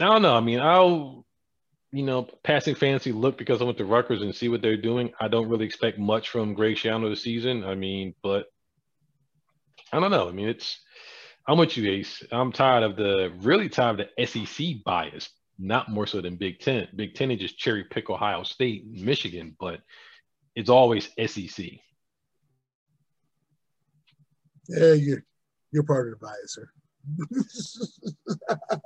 I 0.00 0.06
don't 0.06 0.22
know. 0.22 0.34
I 0.34 0.40
mean, 0.40 0.60
I'll 0.60 1.26
you 1.96 2.02
know, 2.02 2.28
passing 2.42 2.74
fancy 2.74 3.10
look 3.10 3.38
because 3.38 3.62
I 3.62 3.64
went 3.64 3.78
to 3.78 3.86
Rutgers 3.86 4.20
and 4.20 4.34
see 4.34 4.50
what 4.50 4.60
they're 4.60 4.76
doing. 4.76 5.12
I 5.18 5.28
don't 5.28 5.48
really 5.48 5.64
expect 5.64 5.98
much 5.98 6.28
from 6.28 6.52
Greg 6.52 6.76
Schiano 6.76 7.08
this 7.08 7.22
season. 7.22 7.64
I 7.64 7.74
mean, 7.74 8.14
but 8.22 8.48
I 9.90 9.98
don't 9.98 10.10
know. 10.10 10.28
I 10.28 10.32
mean, 10.32 10.46
it's 10.46 10.78
I'm 11.48 11.56
with 11.56 11.74
you, 11.78 11.90
Ace. 11.90 12.22
I'm 12.30 12.52
tired 12.52 12.82
of 12.82 12.96
the 12.96 13.32
really 13.38 13.70
tired 13.70 14.00
of 14.00 14.08
the 14.14 14.26
SEC 14.26 14.84
bias, 14.84 15.30
not 15.58 15.88
more 15.88 16.06
so 16.06 16.20
than 16.20 16.36
Big 16.36 16.58
Ten. 16.60 16.86
Big 16.94 17.14
Ten 17.14 17.30
is 17.30 17.40
just 17.40 17.58
cherry 17.58 17.84
pick 17.84 18.10
Ohio 18.10 18.42
State, 18.42 18.84
Michigan, 18.86 19.56
but 19.58 19.80
it's 20.54 20.68
always 20.68 21.08
SEC. 21.26 21.66
Yeah, 24.68 24.92
you're 24.92 25.24
you're 25.72 25.82
part 25.82 26.12
of 26.12 26.20
the 26.20 26.26
bias, 26.26 26.58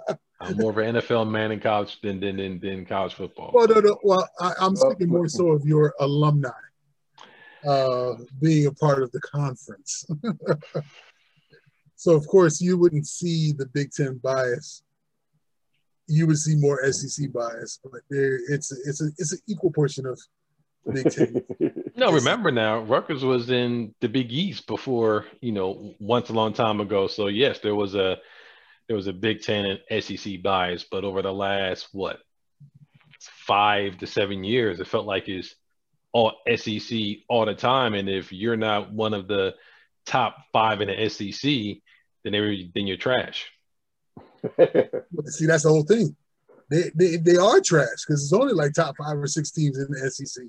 sir. 0.06 0.16
I'm 0.40 0.56
more 0.56 0.70
of 0.70 0.78
an 0.78 0.96
NFL 0.96 1.30
man 1.30 1.52
in 1.52 1.60
college 1.60 2.00
than 2.00 2.18
than 2.20 2.36
than, 2.36 2.60
than 2.60 2.86
college 2.86 3.14
football. 3.14 3.50
Well, 3.52 3.68
no, 3.68 3.80
no. 3.80 3.98
Well, 4.02 4.28
I, 4.40 4.54
am 4.60 4.74
speaking 4.74 5.08
more 5.08 5.28
so 5.28 5.48
of 5.48 5.64
your 5.66 5.94
alumni 6.00 6.50
uh, 7.66 8.14
being 8.40 8.66
a 8.66 8.72
part 8.72 9.02
of 9.02 9.12
the 9.12 9.20
conference. 9.20 10.06
so, 11.96 12.14
of 12.14 12.26
course, 12.26 12.60
you 12.60 12.78
wouldn't 12.78 13.06
see 13.06 13.52
the 13.52 13.66
Big 13.66 13.92
Ten 13.92 14.18
bias. 14.22 14.82
You 16.06 16.26
would 16.26 16.38
see 16.38 16.56
more 16.56 16.90
SEC 16.90 17.32
bias, 17.32 17.78
but 17.84 18.00
there 18.08 18.40
it's 18.48 18.72
it's 18.72 19.02
a 19.02 19.10
it's 19.18 19.32
an 19.32 19.40
equal 19.46 19.70
portion 19.70 20.06
of 20.06 20.18
Big 20.92 21.10
Ten. 21.10 21.42
no, 21.96 22.12
remember 22.12 22.50
now, 22.50 22.80
Rutgers 22.80 23.24
was 23.24 23.50
in 23.50 23.94
the 24.00 24.08
Big 24.08 24.32
East 24.32 24.66
before 24.66 25.26
you 25.40 25.52
know 25.52 25.94
once 26.00 26.30
a 26.30 26.32
long 26.32 26.52
time 26.52 26.80
ago. 26.80 27.06
So 27.06 27.28
yes, 27.28 27.60
there 27.60 27.74
was 27.74 27.94
a 27.94 28.18
there 28.90 28.96
was 28.96 29.06
a 29.06 29.12
Big 29.12 29.40
Ten 29.40 29.66
and 29.66 30.02
SEC 30.02 30.42
bias, 30.42 30.84
but 30.90 31.04
over 31.04 31.22
the 31.22 31.32
last 31.32 31.90
what 31.92 32.18
five 33.20 33.96
to 33.98 34.06
seven 34.08 34.42
years, 34.42 34.80
it 34.80 34.88
felt 34.88 35.06
like 35.06 35.28
it's 35.28 35.54
all 36.10 36.32
SEC 36.56 36.98
all 37.28 37.46
the 37.46 37.54
time. 37.54 37.94
And 37.94 38.08
if 38.08 38.32
you're 38.32 38.56
not 38.56 38.92
one 38.92 39.14
of 39.14 39.28
the 39.28 39.54
top 40.06 40.38
five 40.52 40.80
in 40.80 40.88
the 40.88 41.08
SEC, 41.08 41.80
then 42.24 42.34
every 42.34 42.72
then 42.74 42.88
you're 42.88 42.96
trash. 42.96 43.52
See, 44.56 45.46
that's 45.46 45.62
the 45.62 45.68
whole 45.68 45.84
thing. 45.84 46.16
They 46.68 46.90
they, 46.96 47.16
they 47.18 47.36
are 47.36 47.60
trash 47.60 48.04
because 48.04 48.24
it's 48.24 48.32
only 48.32 48.54
like 48.54 48.72
top 48.72 48.96
five 48.98 49.16
or 49.18 49.28
six 49.28 49.52
teams 49.52 49.78
in 49.78 49.86
the 49.88 50.10
SEC. 50.10 50.42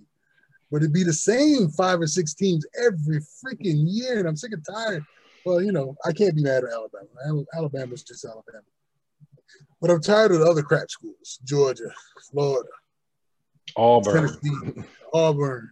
But 0.71 0.77
it'd 0.77 0.91
be 0.91 1.03
the 1.03 1.13
same 1.13 1.69
five 1.69 2.01
or 2.01 2.07
six 2.07 2.33
teams 2.33 2.65
every 2.83 3.19
freaking 3.19 3.83
year, 3.85 4.17
and 4.17 4.27
I'm 4.27 4.35
sick 4.35 4.53
and 4.53 4.65
tired. 4.67 5.05
Well, 5.45 5.61
you 5.61 5.71
know, 5.71 5.95
I 6.05 6.11
can't 6.11 6.35
be 6.35 6.43
mad 6.43 6.63
at 6.63 6.71
Alabama. 6.71 7.45
Alabama's 7.55 8.03
just 8.03 8.25
Alabama. 8.25 8.63
But 9.81 9.89
I'm 9.89 10.01
tired 10.01 10.31
of 10.31 10.39
the 10.39 10.45
other 10.45 10.61
crap 10.61 10.89
schools: 10.89 11.39
Georgia, 11.43 11.91
Florida, 12.31 12.69
Auburn, 13.75 14.13
Tennessee, 14.13 14.83
Auburn. 15.13 15.69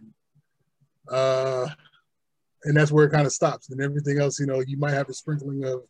Uh, 1.10 1.68
and 2.64 2.76
that's 2.76 2.92
where 2.92 3.06
it 3.06 3.10
kind 3.10 3.26
of 3.26 3.32
stops. 3.32 3.70
And 3.70 3.80
everything 3.80 4.20
else, 4.20 4.38
you 4.38 4.46
know, 4.46 4.60
you 4.60 4.76
might 4.76 4.92
have 4.92 5.08
a 5.08 5.14
sprinkling 5.14 5.64
of 5.64 5.82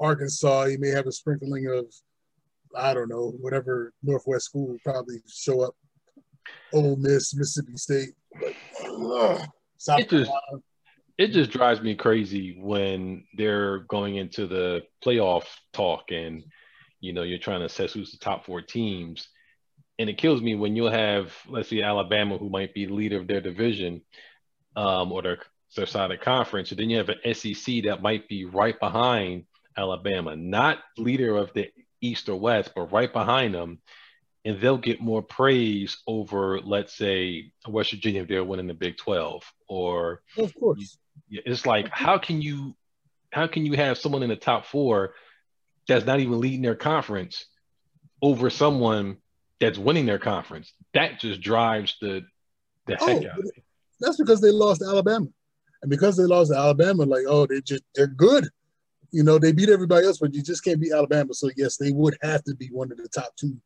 Arkansas. 0.00 0.64
You 0.64 0.78
may 0.78 0.88
have 0.88 1.06
a 1.06 1.12
sprinkling 1.12 1.66
of, 1.66 1.86
I 2.76 2.94
don't 2.94 3.08
know, 3.08 3.34
whatever 3.40 3.92
Northwest 4.02 4.46
school 4.46 4.68
will 4.68 4.78
probably 4.84 5.22
show 5.28 5.60
up. 5.60 5.74
Ole 6.72 6.96
Miss, 6.96 7.34
Mississippi 7.34 7.76
State. 7.76 8.14
But, 8.40 8.54
uh, 8.82 9.46
South 9.76 10.00
it 10.00 10.08
just, 10.08 10.30
it 11.18 11.28
just 11.28 11.50
drives 11.50 11.80
me 11.80 11.94
crazy 11.94 12.58
when 12.60 13.24
they're 13.36 13.80
going 13.80 14.16
into 14.16 14.46
the 14.46 14.82
playoff 15.04 15.44
talk 15.72 16.10
and, 16.10 16.44
you 17.00 17.12
know, 17.12 17.22
you're 17.22 17.38
trying 17.38 17.60
to 17.60 17.66
assess 17.66 17.92
who's 17.92 18.12
the 18.12 18.18
top 18.18 18.46
four 18.46 18.62
teams. 18.62 19.28
And 19.98 20.08
it 20.08 20.18
kills 20.18 20.40
me 20.40 20.54
when 20.54 20.74
you'll 20.74 20.90
have, 20.90 21.32
let's 21.48 21.68
say, 21.68 21.82
Alabama, 21.82 22.38
who 22.38 22.48
might 22.48 22.74
be 22.74 22.86
leader 22.86 23.18
of 23.20 23.26
their 23.26 23.40
division 23.40 24.02
um, 24.74 25.12
or 25.12 25.22
their, 25.22 25.38
their 25.76 25.86
side 25.86 26.10
of 26.10 26.20
conference, 26.20 26.70
and 26.70 26.80
then 26.80 26.90
you 26.90 26.98
have 26.98 27.10
an 27.10 27.34
SEC 27.34 27.84
that 27.84 28.02
might 28.02 28.28
be 28.28 28.44
right 28.44 28.78
behind 28.80 29.44
Alabama, 29.76 30.34
not 30.34 30.78
leader 30.96 31.36
of 31.36 31.52
the 31.54 31.68
East 32.00 32.28
or 32.28 32.36
West, 32.36 32.72
but 32.74 32.92
right 32.92 33.12
behind 33.12 33.54
them, 33.54 33.80
and 34.44 34.60
they'll 34.60 34.78
get 34.78 35.00
more 35.00 35.22
praise 35.22 35.98
over, 36.06 36.60
let's 36.60 36.96
say, 36.96 37.52
West 37.68 37.92
Virginia 37.92 38.22
if 38.22 38.28
they're 38.28 38.44
winning 38.44 38.66
the 38.66 38.74
Big 38.74 38.96
Twelve, 38.96 39.44
or 39.68 40.22
of 40.36 40.54
course, 40.54 40.98
it's 41.30 41.66
like 41.66 41.88
how 41.88 42.18
can 42.18 42.42
you, 42.42 42.74
how 43.30 43.46
can 43.46 43.64
you 43.64 43.74
have 43.74 43.98
someone 43.98 44.22
in 44.22 44.28
the 44.28 44.36
top 44.36 44.66
four 44.66 45.14
that's 45.88 46.06
not 46.06 46.20
even 46.20 46.40
leading 46.40 46.62
their 46.62 46.74
conference 46.74 47.46
over 48.20 48.50
someone 48.50 49.16
that's 49.60 49.78
winning 49.78 50.06
their 50.06 50.18
conference. 50.18 50.72
That 50.94 51.20
just 51.20 51.40
drives 51.40 51.96
the 52.00 52.22
the 52.86 52.96
heck 52.96 53.22
oh, 53.22 53.28
out 53.30 53.38
of 53.38 53.44
me. 53.44 53.50
That's 54.00 54.16
because 54.16 54.40
they 54.40 54.50
lost 54.50 54.82
Alabama. 54.82 55.26
And 55.82 55.90
because 55.90 56.16
they 56.16 56.24
lost 56.24 56.52
Alabama, 56.52 57.04
like, 57.04 57.24
oh, 57.28 57.46
they 57.46 57.60
just 57.60 57.82
they're 57.94 58.06
good. 58.06 58.48
You 59.10 59.22
know, 59.22 59.38
they 59.38 59.52
beat 59.52 59.68
everybody 59.68 60.06
else, 60.06 60.18
but 60.18 60.34
you 60.34 60.42
just 60.42 60.64
can't 60.64 60.80
beat 60.80 60.92
Alabama. 60.92 61.34
So 61.34 61.50
yes, 61.56 61.76
they 61.76 61.92
would 61.92 62.16
have 62.22 62.42
to 62.44 62.54
be 62.54 62.68
one 62.68 62.90
of 62.90 62.98
the 62.98 63.08
top 63.08 63.34
two 63.36 63.56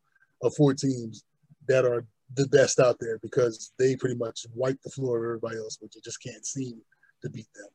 of 0.41 0.53
four 0.55 0.73
teams 0.73 1.23
that 1.67 1.85
are 1.85 2.05
the 2.35 2.47
best 2.47 2.79
out 2.79 2.97
there 2.99 3.19
because 3.19 3.71
they 3.79 3.95
pretty 3.95 4.15
much 4.15 4.45
wipe 4.53 4.81
the 4.83 4.89
floor 4.89 5.17
of 5.17 5.23
everybody 5.23 5.57
else, 5.57 5.77
but 5.81 5.93
you 5.95 6.01
just 6.03 6.21
can't 6.21 6.45
seem 6.45 6.79
to 7.21 7.29
beat 7.29 7.47
them. 7.55 7.67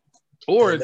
Or 0.48 0.78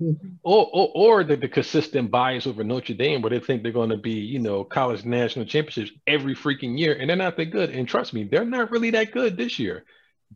or, 0.42 0.68
or, 0.72 0.92
or 0.94 1.24
the, 1.24 1.36
the 1.36 1.48
consistent 1.48 2.10
bias 2.10 2.46
over 2.46 2.64
Notre 2.64 2.94
Dame, 2.94 3.22
where 3.22 3.30
they 3.30 3.40
think 3.40 3.62
they're 3.62 3.72
going 3.72 3.90
to 3.90 3.96
be, 3.96 4.12
you 4.12 4.38
know, 4.38 4.64
college 4.64 5.04
national 5.04 5.44
championships 5.44 5.96
every 6.06 6.34
freaking 6.34 6.78
year, 6.78 6.96
and 6.98 7.08
they're 7.08 7.16
not 7.16 7.36
that 7.36 7.46
good. 7.46 7.70
And 7.70 7.88
trust 7.88 8.12
me, 8.12 8.24
they're 8.24 8.44
not 8.44 8.70
really 8.70 8.90
that 8.90 9.12
good 9.12 9.36
this 9.36 9.58
year. 9.58 9.84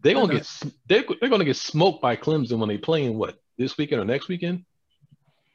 They're 0.00 0.14
gonna 0.14 0.32
get 0.32 0.48
they're, 0.86 1.04
they're 1.20 1.28
gonna 1.28 1.44
get 1.44 1.56
smoked 1.56 2.00
by 2.00 2.16
Clemson 2.16 2.58
when 2.58 2.68
they 2.68 2.78
play 2.78 3.04
in 3.04 3.18
what 3.18 3.36
this 3.58 3.76
weekend 3.76 4.00
or 4.00 4.04
next 4.04 4.28
weekend. 4.28 4.64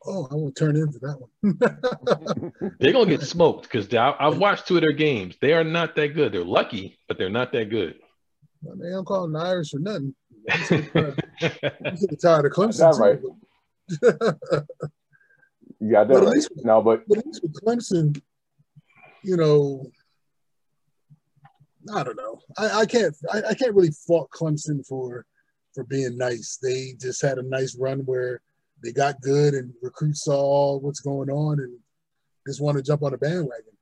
Oh, 0.08 0.28
I 0.32 0.36
will 0.36 0.52
turn 0.52 0.78
into 0.78 1.00
that 1.00 1.20
one. 1.20 2.72
they're 2.80 2.94
gonna 2.94 3.10
get 3.10 3.22
smoked 3.24 3.64
because 3.64 3.94
I've 3.94 4.38
watched 4.38 4.66
two 4.68 4.78
of 4.78 4.82
their 4.82 4.94
games. 4.94 5.36
They 5.42 5.54
are 5.54 5.66
not 5.66 5.96
that 5.96 6.10
good. 6.10 6.32
They're 6.32 6.46
lucky, 6.46 6.98
but 7.08 7.18
they're 7.18 7.30
not 7.30 7.52
that 7.52 7.70
good. 7.70 7.96
Well, 8.62 8.78
they 8.78 8.90
don't 8.90 9.06
call 9.06 9.24
them 9.24 9.36
Irish 9.36 9.74
or 9.74 9.80
nothing. 9.80 10.16
I'm 10.50 11.18
tired 12.22 12.46
of 12.46 12.52
Clemson. 12.54 12.78
That's 12.78 13.00
right. 13.00 13.20
yeah, 15.80 16.04
that 16.04 16.14
right. 16.14 16.28
Least, 16.28 16.52
no, 16.58 16.82
but, 16.82 17.04
but 17.08 17.20
at 17.20 17.26
least 17.26 17.42
with 17.44 17.54
Clemson, 17.62 18.20
you 19.24 19.36
know, 19.36 19.86
I 21.94 22.04
don't 22.04 22.16
know. 22.16 22.40
I, 22.58 22.82
I 22.82 22.86
can't 22.86 23.16
I, 23.32 23.42
I 23.50 23.54
can't 23.54 23.76
really 23.76 23.92
fault 23.92 24.30
Clemson 24.32 24.86
for 24.88 25.26
for 25.74 25.84
being 25.84 26.18
nice. 26.18 26.58
They 26.62 26.94
just 27.00 27.22
had 27.22 27.38
a 27.38 27.44
nice 27.44 27.76
run 27.78 28.00
where 28.00 28.42
they 28.84 28.92
got 28.92 29.22
good 29.22 29.54
and 29.54 29.74
recruits 29.82 30.24
saw 30.24 30.78
what's 30.78 31.00
going 31.00 31.30
on 31.30 31.60
and 31.60 31.78
just 32.48 32.62
want 32.62 32.78
to 32.78 32.84
jump 32.84 33.04
on 33.04 33.14
a 33.14 33.18
bandwagon. 33.18 33.74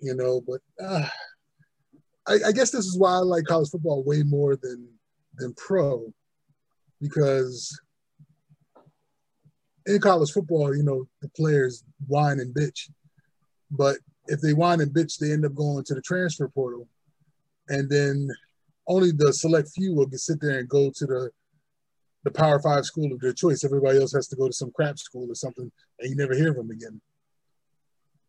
You 0.00 0.14
know, 0.14 0.40
but 0.40 0.60
uh, 0.82 1.08
I, 2.26 2.48
I 2.48 2.52
guess 2.52 2.70
this 2.70 2.86
is 2.86 2.96
why 2.96 3.14
I 3.14 3.18
like 3.18 3.44
college 3.44 3.70
football 3.70 4.04
way 4.04 4.22
more 4.22 4.56
than 4.56 4.88
than 5.36 5.54
pro 5.54 6.12
because 7.00 7.78
in 9.86 10.00
college 10.00 10.30
football, 10.30 10.74
you 10.76 10.82
know, 10.82 11.08
the 11.22 11.28
players 11.30 11.84
whine 12.06 12.40
and 12.40 12.54
bitch. 12.54 12.90
But 13.70 13.96
if 14.26 14.40
they 14.40 14.52
whine 14.52 14.80
and 14.80 14.92
bitch, 14.92 15.18
they 15.18 15.32
end 15.32 15.44
up 15.44 15.54
going 15.54 15.84
to 15.84 15.94
the 15.94 16.02
transfer 16.02 16.48
portal. 16.48 16.86
And 17.68 17.88
then 17.88 18.28
only 18.86 19.12
the 19.12 19.32
select 19.32 19.70
few 19.74 19.94
will 19.94 20.06
get 20.06 20.20
sit 20.20 20.40
there 20.40 20.58
and 20.58 20.68
go 20.68 20.90
to 20.94 21.06
the 21.06 21.30
the 22.28 22.38
power 22.38 22.60
five 22.60 22.84
school 22.84 23.12
of 23.12 23.20
their 23.20 23.32
choice. 23.32 23.64
Everybody 23.64 24.00
else 24.00 24.12
has 24.12 24.28
to 24.28 24.36
go 24.36 24.46
to 24.46 24.52
some 24.52 24.70
crap 24.72 24.98
school 24.98 25.30
or 25.30 25.34
something, 25.34 25.70
and 26.00 26.10
you 26.10 26.16
never 26.16 26.34
hear 26.34 26.54
from 26.54 26.68
them 26.68 26.76
again. 26.76 27.00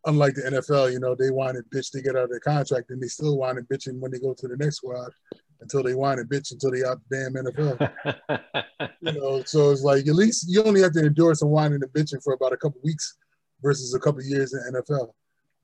Unlike 0.06 0.34
the 0.36 0.42
NFL, 0.42 0.92
you 0.92 0.98
know, 0.98 1.14
they 1.14 1.30
whine 1.30 1.56
and 1.56 1.64
bitch, 1.66 1.90
they 1.92 2.00
get 2.00 2.16
out 2.16 2.24
of 2.24 2.30
their 2.30 2.40
contract, 2.40 2.90
and 2.90 3.02
they 3.02 3.08
still 3.08 3.36
whine 3.36 3.58
and 3.58 3.68
bitching 3.68 4.00
when 4.00 4.10
they 4.10 4.18
go 4.18 4.32
to 4.32 4.48
the 4.48 4.56
next 4.56 4.76
squad 4.76 5.10
until 5.60 5.82
they 5.82 5.94
whine 5.94 6.18
and 6.18 6.28
bitch 6.30 6.52
until 6.52 6.70
they 6.70 6.82
out 6.84 6.98
the 7.10 7.16
damn 7.16 7.34
NFL. 7.44 8.94
you 9.02 9.12
know, 9.12 9.42
so 9.44 9.70
it's 9.70 9.82
like 9.82 10.06
at 10.06 10.14
least 10.14 10.46
you 10.48 10.62
only 10.64 10.80
have 10.80 10.92
to 10.92 11.04
endure 11.04 11.34
some 11.34 11.50
whining 11.50 11.82
and 11.82 11.92
bitching 11.92 12.22
for 12.22 12.32
about 12.32 12.54
a 12.54 12.56
couple 12.56 12.80
weeks 12.82 13.18
versus 13.62 13.94
a 13.94 14.00
couple 14.00 14.22
years 14.22 14.54
in 14.54 14.74
NFL. 14.74 15.10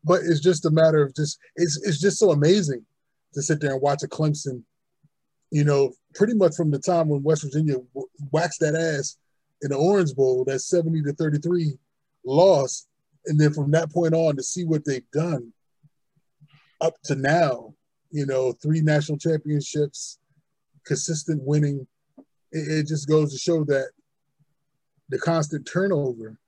But 0.05 0.21
it's 0.23 0.41
just 0.41 0.67
a 0.67 0.71
matter 0.71 1.03
of 1.03 1.15
just 1.15 1.39
it's 1.57 1.81
it's 1.85 1.99
just 1.99 2.19
so 2.19 2.33
amazing 2.33 2.85
to 3.33 3.43
sit 3.43 3.61
there 3.61 3.73
and 3.73 3.81
watch 3.81 4.03
a 4.03 4.09
Clemson, 4.09 4.63
you 5.57 5.65
know, 5.65 5.91
pretty 6.15 6.35
much 6.35 6.55
from 6.55 6.71
the 6.71 6.79
time 6.79 7.09
when 7.09 7.23
West 7.23 7.43
Virginia 7.43 7.77
waxed 8.31 8.61
that 8.61 8.75
ass 8.75 9.17
in 9.63 9.71
the 9.71 9.77
Orange 9.77 10.15
Bowl, 10.15 10.45
that 10.45 10.59
70 10.59 11.01
to 11.05 11.15
33 11.15 11.79
loss. 12.27 12.87
And 13.25 13.41
then 13.41 13.55
from 13.55 13.71
that 13.71 13.91
point 13.91 14.13
on 14.13 14.37
to 14.37 14.43
see 14.43 14.67
what 14.67 14.85
they've 14.85 15.11
done 15.15 15.55
up 16.83 16.93
to 17.05 17.15
now, 17.15 17.73
you 18.11 18.27
know, 18.27 18.53
three 18.53 18.83
national 18.83 19.17
championships, 19.17 20.19
consistent 20.85 21.41
winning. 21.43 21.87
It, 22.53 22.81
it 22.81 22.87
just 22.87 23.09
goes 23.09 23.33
to 23.33 23.39
show 23.39 23.65
that 23.65 23.93
the 25.09 25.19
constant 25.19 25.67
turnover, 25.67 26.39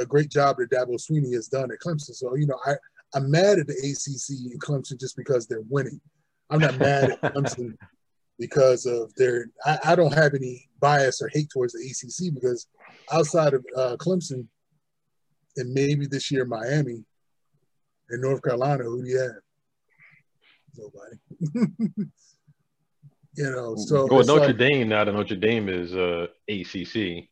a 0.00 0.04
great 0.04 0.32
job 0.32 0.56
that 0.56 0.72
Dabo 0.72 0.96
Swinney 0.96 1.32
has 1.32 1.46
done 1.46 1.70
at 1.70 1.78
Clemson. 1.78 2.16
So, 2.16 2.34
you 2.34 2.48
know, 2.48 2.58
I, 2.66 2.72
I'm 3.14 3.30
mad 3.30 3.60
at 3.60 3.68
the 3.68 3.74
ACC 3.74 4.50
and 4.50 4.60
Clemson 4.60 4.98
just 4.98 5.16
because 5.16 5.46
they're 5.46 5.62
winning. 5.68 6.00
I'm 6.50 6.60
not 6.60 6.78
mad 6.78 7.10
at 7.10 7.20
Clemson 7.34 7.74
because 8.38 8.86
of 8.86 9.14
their. 9.14 9.46
I, 9.64 9.78
I, 9.84 9.94
don't 9.94 10.14
have 10.14 10.34
any 10.34 10.68
bias 10.80 11.20
or 11.20 11.28
hate 11.32 11.50
towards 11.50 11.74
the 11.74 11.80
ACC 11.80 12.34
because 12.34 12.66
outside 13.12 13.54
of 13.54 13.64
uh, 13.76 13.96
Clemson 13.98 14.46
and 15.56 15.72
maybe 15.74 16.06
this 16.06 16.30
year 16.30 16.44
Miami 16.44 17.04
and 18.10 18.22
North 18.22 18.42
Carolina, 18.42 18.84
who 18.84 19.02
do 19.02 19.08
you 19.08 19.18
have? 19.18 19.30
Nobody. 20.76 21.16
you 23.36 23.50
know, 23.50 23.74
so 23.76 24.06
well, 24.06 24.24
Notre 24.24 24.48
like, 24.48 24.58
Dame 24.58 24.88
now 24.88 25.04
that 25.04 25.12
Notre 25.12 25.36
Dame 25.36 25.68
is 25.68 25.94
uh, 25.94 26.26
ACC. 26.48 27.28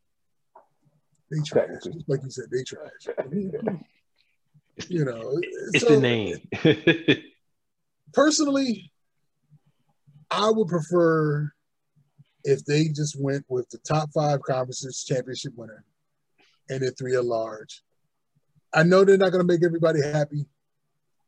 They 1.29 1.41
trash, 1.45 1.69
like 2.07 2.21
you 2.23 2.31
said, 2.31 2.45
they 2.53 2.63
trash. 2.63 3.17
you 4.89 5.05
know, 5.05 5.41
it's 5.73 5.85
so, 5.87 5.95
the 5.95 6.01
name. 6.01 6.49
personally, 8.13 8.93
I 10.37 10.51
would 10.51 10.69
prefer 10.69 11.51
if 12.45 12.65
they 12.67 12.89
just 12.89 13.19
went 13.19 13.47
with 13.49 13.69
the 13.71 13.79
top 13.79 14.11
five 14.13 14.43
conferences 14.43 15.03
championship 15.03 15.55
winner 15.57 15.83
and 16.69 16.83
the 16.83 16.91
three 16.91 17.17
at 17.17 17.25
large. 17.25 17.83
I 18.75 18.83
know 18.83 19.03
they're 19.03 19.17
not 19.17 19.33
going 19.33 19.47
to 19.47 19.51
make 19.51 19.65
everybody 19.65 20.03
happy, 20.03 20.45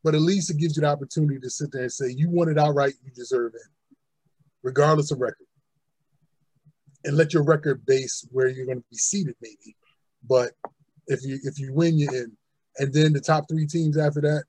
but 0.04 0.14
at 0.14 0.20
least 0.20 0.50
it 0.50 0.58
gives 0.58 0.76
you 0.76 0.82
the 0.82 0.88
opportunity 0.88 1.40
to 1.40 1.48
sit 1.48 1.72
there 1.72 1.82
and 1.82 1.92
say, 1.92 2.10
you 2.10 2.28
won 2.28 2.50
it 2.50 2.58
outright, 2.58 2.92
you 3.02 3.10
deserve 3.12 3.54
it, 3.54 3.96
regardless 4.62 5.10
of 5.10 5.20
record. 5.20 5.46
And 7.04 7.16
let 7.16 7.32
your 7.32 7.44
record 7.44 7.86
base 7.86 8.28
where 8.30 8.48
you're 8.48 8.66
going 8.66 8.78
to 8.78 8.84
be 8.90 8.96
seated, 8.98 9.36
maybe. 9.40 9.74
But 10.28 10.50
if 11.06 11.24
you 11.24 11.38
if 11.44 11.58
you 11.58 11.72
win, 11.72 11.96
you're 11.96 12.14
in. 12.14 12.36
And 12.76 12.92
then 12.92 13.14
the 13.14 13.20
top 13.20 13.44
three 13.48 13.66
teams 13.66 13.96
after 13.96 14.20
that, 14.20 14.44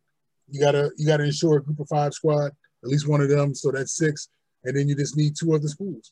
you 0.50 0.60
gotta 0.60 0.92
you 0.98 1.08
gotta 1.08 1.24
ensure 1.24 1.58
a 1.58 1.64
group 1.64 1.80
of 1.80 1.88
five 1.88 2.14
squad, 2.14 2.48
at 2.48 2.90
least 2.90 3.08
one 3.08 3.22
of 3.22 3.30
them, 3.30 3.56
so 3.56 3.72
that's 3.72 3.96
six 3.96 4.28
and 4.64 4.76
then 4.76 4.88
you 4.88 4.96
just 4.96 5.18
need 5.18 5.36
two 5.36 5.54
other 5.54 5.68
schools. 5.68 6.12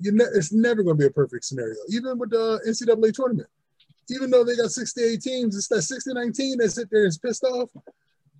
You 0.00 0.12
ne- 0.12 0.24
it's 0.34 0.52
never 0.52 0.82
going 0.82 0.96
to 0.96 1.02
be 1.02 1.06
a 1.06 1.10
perfect 1.10 1.44
scenario, 1.44 1.76
even 1.90 2.18
with 2.18 2.30
the 2.30 2.60
NCAA 2.66 3.12
tournament. 3.12 3.48
Even 4.10 4.30
though 4.30 4.44
they 4.44 4.56
got 4.56 4.70
68 4.70 5.20
teams, 5.20 5.56
it's 5.56 5.68
that 5.68 5.82
69 5.82 6.32
that 6.58 6.70
sit 6.70 6.90
there 6.90 7.00
and 7.00 7.08
is 7.08 7.18
pissed 7.18 7.44
off 7.44 7.70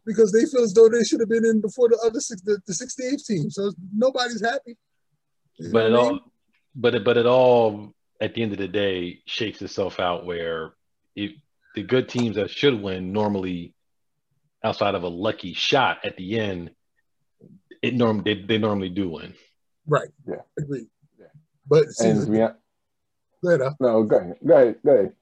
because 0.05 0.31
they 0.33 0.45
feel 0.45 0.63
as 0.63 0.75
though 0.75 0.89
they 0.89 1.05
should 1.05 1.21
have 1.21 1.29
been 1.29 1.47
in 1.47 1.61
before 1.61 1.89
the 1.89 1.99
other 2.05 2.21
six, 2.21 2.43
the, 2.43 2.59
the 2.67 2.75
68 2.75 3.19
team. 3.27 3.51
So 3.51 3.73
nobody's 3.95 4.45
happy. 4.45 4.77
You 5.57 5.73
but 5.73 5.87
it 5.87 5.95
all, 5.95 6.11
mean? 6.11 6.21
but 6.75 6.95
it, 6.95 7.05
but 7.05 7.17
it 7.17 7.27
all 7.27 7.95
at 8.21 8.35
the 8.35 8.43
end 8.43 8.53
of 8.53 8.59
the 8.59 8.69
day 8.69 9.21
shakes 9.27 9.63
itself 9.63 10.01
out 10.01 10.27
where 10.27 10.75
if 11.17 11.33
the 11.75 11.83
good 11.83 12.09
teams 12.09 12.37
that 12.37 12.51
should 12.51 12.81
win 12.83 13.13
normally 13.13 13.75
outside 14.63 14.95
of 14.95 15.03
a 15.03 15.09
lucky 15.09 15.53
shot 15.55 15.99
at 16.05 16.17
the 16.17 16.39
end 16.39 16.71
it 17.85 17.95
norm 17.95 18.23
they, 18.25 18.35
they 18.35 18.57
normally 18.57 18.89
do 18.89 19.11
win. 19.11 19.35
Right. 19.87 20.09
Yeah. 20.27 20.37
Agreed. 20.59 20.87
Yeah. 21.19 21.27
But 21.69 21.91
see, 21.91 22.09
and 22.09 22.29
we 22.29 22.39
have, 22.39 22.57
go 23.43 23.51
ahead. 23.51 23.75
No, 23.79 24.03
go 24.05 24.17
ahead. 24.17 24.37
Go 24.45 24.55
ahead. 24.55 24.77
Go 24.85 24.93
ahead. 24.93 25.13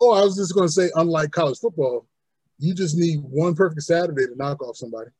Oh, 0.00 0.12
I 0.12 0.22
was 0.22 0.36
just 0.36 0.54
going 0.54 0.66
to 0.66 0.72
say, 0.72 0.90
unlike 0.96 1.30
college 1.30 1.58
football, 1.58 2.06
you 2.58 2.74
just 2.74 2.96
need 2.96 3.20
one 3.22 3.54
perfect 3.54 3.82
Saturday 3.82 4.26
to 4.26 4.36
knock 4.36 4.62
off 4.62 4.76
somebody. 4.76 5.10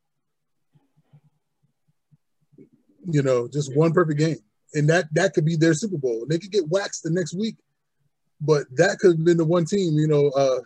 You 3.11 3.23
know, 3.23 3.49
just 3.49 3.75
one 3.77 3.93
perfect 3.93 4.19
game, 4.19 4.39
and 4.75 4.89
that 4.91 5.07
that 5.13 5.33
could 5.35 5.45
be 5.45 5.57
their 5.57 5.75
Super 5.75 5.97
Bowl. 5.97 6.27
They 6.29 6.39
could 6.39 6.51
get 6.51 6.69
waxed 6.69 7.05
the 7.05 7.11
next 7.11 7.33
week, 7.33 7.57
but 8.41 8.67
that 8.75 8.99
could 8.99 9.13
have 9.13 9.25
been 9.25 9.39
the 9.39 9.45
one 9.45 9.65
team. 9.65 9.95
You 9.95 10.09
know, 10.09 10.29
uh, 10.31 10.61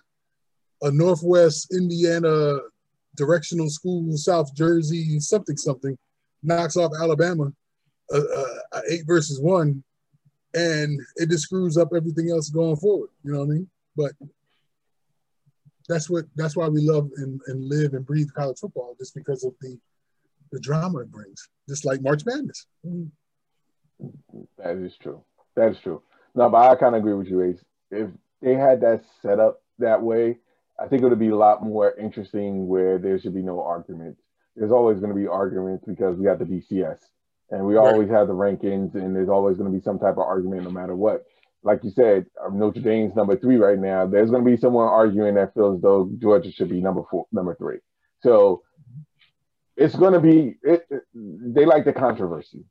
a 0.88 0.90
Northwest 0.90 1.72
Indiana 1.72 2.58
directional 3.16 3.68
school, 3.68 4.16
South 4.16 4.54
Jersey, 4.54 5.20
something 5.20 5.56
something 5.56 5.96
knocks 6.42 6.76
off 6.76 6.92
Alabama, 7.00 7.52
uh, 8.12 8.18
uh, 8.18 8.80
eight 8.90 9.06
versus 9.06 9.40
one, 9.40 9.82
and 10.54 11.00
it 11.16 11.30
just 11.30 11.44
screws 11.44 11.76
up 11.76 11.88
everything 11.94 12.30
else 12.30 12.50
going 12.50 12.76
forward. 12.76 13.10
You 13.24 13.32
know 13.32 13.40
what 13.40 13.44
I 13.46 13.54
mean? 13.54 13.70
But 13.96 14.12
that's 15.88 16.08
what 16.08 16.24
that's 16.36 16.56
why 16.56 16.68
we 16.68 16.80
love 16.80 17.10
and, 17.16 17.40
and 17.46 17.68
live 17.68 17.94
and 17.94 18.06
breathe 18.06 18.28
college 18.34 18.58
football, 18.58 18.96
just 18.98 19.14
because 19.14 19.44
of 19.44 19.54
the 19.60 19.78
the 20.50 20.60
drama 20.60 21.00
it 21.00 21.10
brings, 21.10 21.48
just 21.68 21.84
like 21.84 22.02
March 22.02 22.24
Madness. 22.26 22.66
That 24.58 24.76
is 24.76 24.96
true. 25.00 25.22
That 25.56 25.70
is 25.70 25.78
true. 25.82 26.02
No, 26.34 26.48
but 26.48 26.70
I 26.70 26.76
kind 26.76 26.94
of 26.94 27.00
agree 27.00 27.14
with 27.14 27.28
you, 27.28 27.42
Ace. 27.42 27.64
If 27.90 28.10
they 28.40 28.54
had 28.54 28.80
that 28.80 29.04
set 29.20 29.38
up 29.38 29.62
that 29.78 30.02
way, 30.02 30.38
I 30.78 30.86
think 30.88 31.02
it 31.02 31.08
would 31.08 31.18
be 31.18 31.28
a 31.28 31.36
lot 31.36 31.62
more 31.62 31.94
interesting 31.94 32.66
where 32.68 32.98
there 32.98 33.18
should 33.18 33.34
be 33.34 33.42
no 33.42 33.62
argument 33.62 34.16
there's 34.56 34.72
always 34.72 34.98
going 34.98 35.12
to 35.12 35.18
be 35.18 35.26
arguments 35.26 35.84
because 35.86 36.16
we 36.16 36.24
got 36.24 36.38
the 36.38 36.44
BCS 36.44 36.98
and 37.50 37.64
we 37.64 37.74
right. 37.74 37.86
always 37.86 38.10
have 38.10 38.28
the 38.28 38.34
rankings 38.34 38.94
and 38.94 39.14
there's 39.14 39.28
always 39.28 39.56
going 39.56 39.70
to 39.70 39.76
be 39.76 39.82
some 39.82 39.98
type 39.98 40.14
of 40.14 40.20
argument 40.20 40.64
no 40.64 40.70
matter 40.70 40.94
what. 40.94 41.24
Like 41.62 41.84
you 41.84 41.90
said, 41.90 42.26
um, 42.44 42.58
Notre 42.58 42.80
Dame's 42.80 43.14
number 43.14 43.36
three 43.36 43.56
right 43.56 43.78
now. 43.78 44.06
There's 44.06 44.30
going 44.30 44.44
to 44.44 44.50
be 44.50 44.56
someone 44.56 44.88
arguing 44.88 45.34
that 45.34 45.54
feels 45.54 45.80
though 45.80 46.10
Georgia 46.18 46.50
should 46.50 46.68
be 46.68 46.80
number 46.80 47.02
four, 47.08 47.26
number 47.30 47.54
three. 47.54 47.78
So 48.20 48.62
it's 49.76 49.94
going 49.94 50.12
to 50.12 50.20
be. 50.20 50.56
It, 50.62 50.86
it, 50.90 51.02
they 51.14 51.64
like 51.64 51.84
the 51.84 51.92
controversy. 51.92 52.64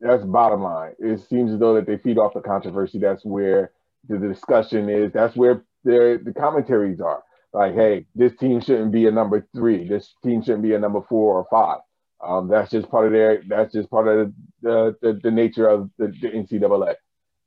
That's 0.00 0.24
bottom 0.24 0.62
line. 0.62 0.92
It 0.98 1.20
seems 1.28 1.52
as 1.52 1.58
though 1.58 1.74
that 1.74 1.86
they 1.86 1.98
feed 1.98 2.16
off 2.16 2.32
the 2.32 2.40
controversy. 2.40 2.98
That's 2.98 3.24
where 3.26 3.72
the 4.08 4.16
discussion 4.18 4.88
is. 4.88 5.12
That's 5.12 5.36
where 5.36 5.62
the 5.84 6.34
commentaries 6.36 7.00
are 7.02 7.22
like, 7.52 7.74
hey, 7.74 8.06
this 8.14 8.32
team 8.36 8.60
shouldn't 8.60 8.92
be 8.92 9.06
a 9.06 9.10
number 9.10 9.46
three. 9.54 9.88
This 9.88 10.14
team 10.22 10.42
shouldn't 10.42 10.62
be 10.62 10.74
a 10.74 10.78
number 10.78 11.00
four 11.08 11.34
or 11.34 11.46
five. 11.50 11.80
Um, 12.22 12.48
that's 12.48 12.70
just 12.70 12.90
part 12.90 13.06
of 13.06 13.12
their. 13.12 13.42
That's 13.48 13.72
just 13.72 13.90
part 13.90 14.06
of 14.06 14.32
the 14.62 14.96
the, 15.00 15.20
the 15.22 15.30
nature 15.30 15.68
of 15.68 15.90
the, 15.98 16.08
the 16.20 16.28
NCAA. 16.28 16.94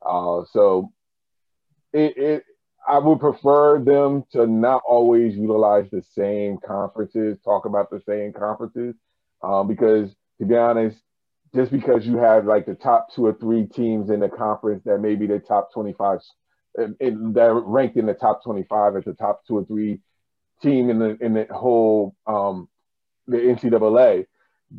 Uh, 0.06 0.44
so, 0.52 0.92
it, 1.94 2.18
it 2.18 2.44
I 2.88 2.98
would 2.98 3.20
prefer 3.20 3.80
them 3.80 4.24
to 4.32 4.48
not 4.48 4.82
always 4.88 5.36
utilize 5.36 5.90
the 5.92 6.04
same 6.16 6.58
conferences, 6.66 7.38
talk 7.46 7.66
about 7.66 7.90
the 7.90 8.02
same 8.08 8.34
conferences, 8.34 8.96
um, 9.42 9.68
because 9.68 10.10
to 10.40 10.46
be 10.46 10.56
honest, 10.56 10.98
just 11.56 11.72
because 11.72 12.06
you 12.06 12.18
have 12.18 12.46
like 12.46 12.66
the 12.66 12.76
top 12.76 13.14
two 13.14 13.26
or 13.26 13.34
three 13.34 13.66
teams 13.66 14.10
in 14.10 14.20
the 14.20 14.30
conference 14.30 14.84
that 14.86 15.00
may 15.00 15.16
be 15.16 15.28
the 15.28 15.40
top 15.40 15.72
25 15.72 16.20
in, 17.00 17.34
they're 17.34 17.54
ranked 17.54 17.98
in 17.98 18.06
the 18.06 18.14
top 18.14 18.44
25 18.44 18.98
as 18.98 19.04
the 19.06 19.14
top 19.14 19.46
two 19.46 19.58
or 19.58 19.66
three 19.66 20.00
team 20.62 20.90
in 20.90 21.00
the 21.00 21.18
in 21.22 21.34
the 21.34 21.48
whole 21.52 22.16
um, 22.26 22.68
the 23.28 23.38
NCAA 23.38 24.26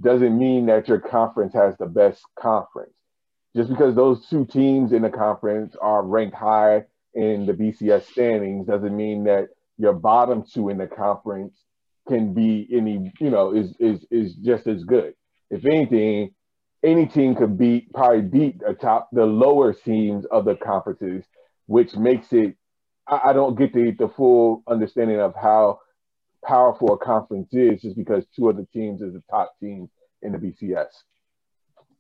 doesn't 0.00 0.38
mean 0.38 0.66
that 0.66 0.88
your 0.88 0.98
conference 0.98 1.54
has 1.54 1.76
the 1.78 1.86
best 1.86 2.22
conference. 2.38 2.92
Just 3.54 3.70
because 3.70 3.94
those 3.94 4.26
two 4.26 4.44
teams 4.44 4.92
in 4.92 5.02
the 5.02 5.10
conference 5.10 5.76
are 5.80 6.02
ranked 6.02 6.34
high 6.34 6.84
in 7.14 7.46
the 7.46 7.52
BCS 7.52 8.10
standings 8.10 8.66
doesn't 8.66 8.96
mean 8.96 9.24
that 9.24 9.50
your 9.78 9.92
bottom 9.92 10.42
two 10.42 10.68
in 10.70 10.78
the 10.78 10.88
conference 10.88 11.56
can 12.08 12.34
be 12.34 12.68
any, 12.72 13.12
you 13.20 13.30
know, 13.30 13.54
is 13.54 13.74
is 13.78 14.04
is 14.10 14.34
just 14.34 14.66
as 14.66 14.82
good. 14.84 15.14
If 15.50 15.64
anything, 15.64 16.34
any 16.82 17.06
team 17.06 17.34
could 17.36 17.56
beat 17.56 17.92
probably 17.92 18.22
beat 18.22 18.58
the 18.58 18.74
top 18.74 19.08
the 19.12 19.24
lower 19.24 19.72
teams 19.72 20.24
of 20.26 20.44
the 20.44 20.56
conferences 20.56 21.24
which 21.66 21.94
makes 21.96 22.28
it 22.32 22.56
I, 23.06 23.20
I 23.26 23.32
don't 23.32 23.58
get 23.58 23.72
the, 23.72 23.94
the 23.98 24.12
full 24.16 24.62
understanding 24.66 25.20
of 25.20 25.34
how 25.34 25.80
powerful 26.44 26.94
a 26.94 26.98
conference 26.98 27.48
is 27.52 27.82
just 27.82 27.96
because 27.96 28.24
two 28.36 28.48
of 28.48 28.56
the 28.56 28.66
teams 28.72 29.00
is 29.00 29.12
the 29.14 29.22
top 29.30 29.54
teams 29.60 29.90
in 30.22 30.32
the 30.32 30.38
BCS. 30.38 30.86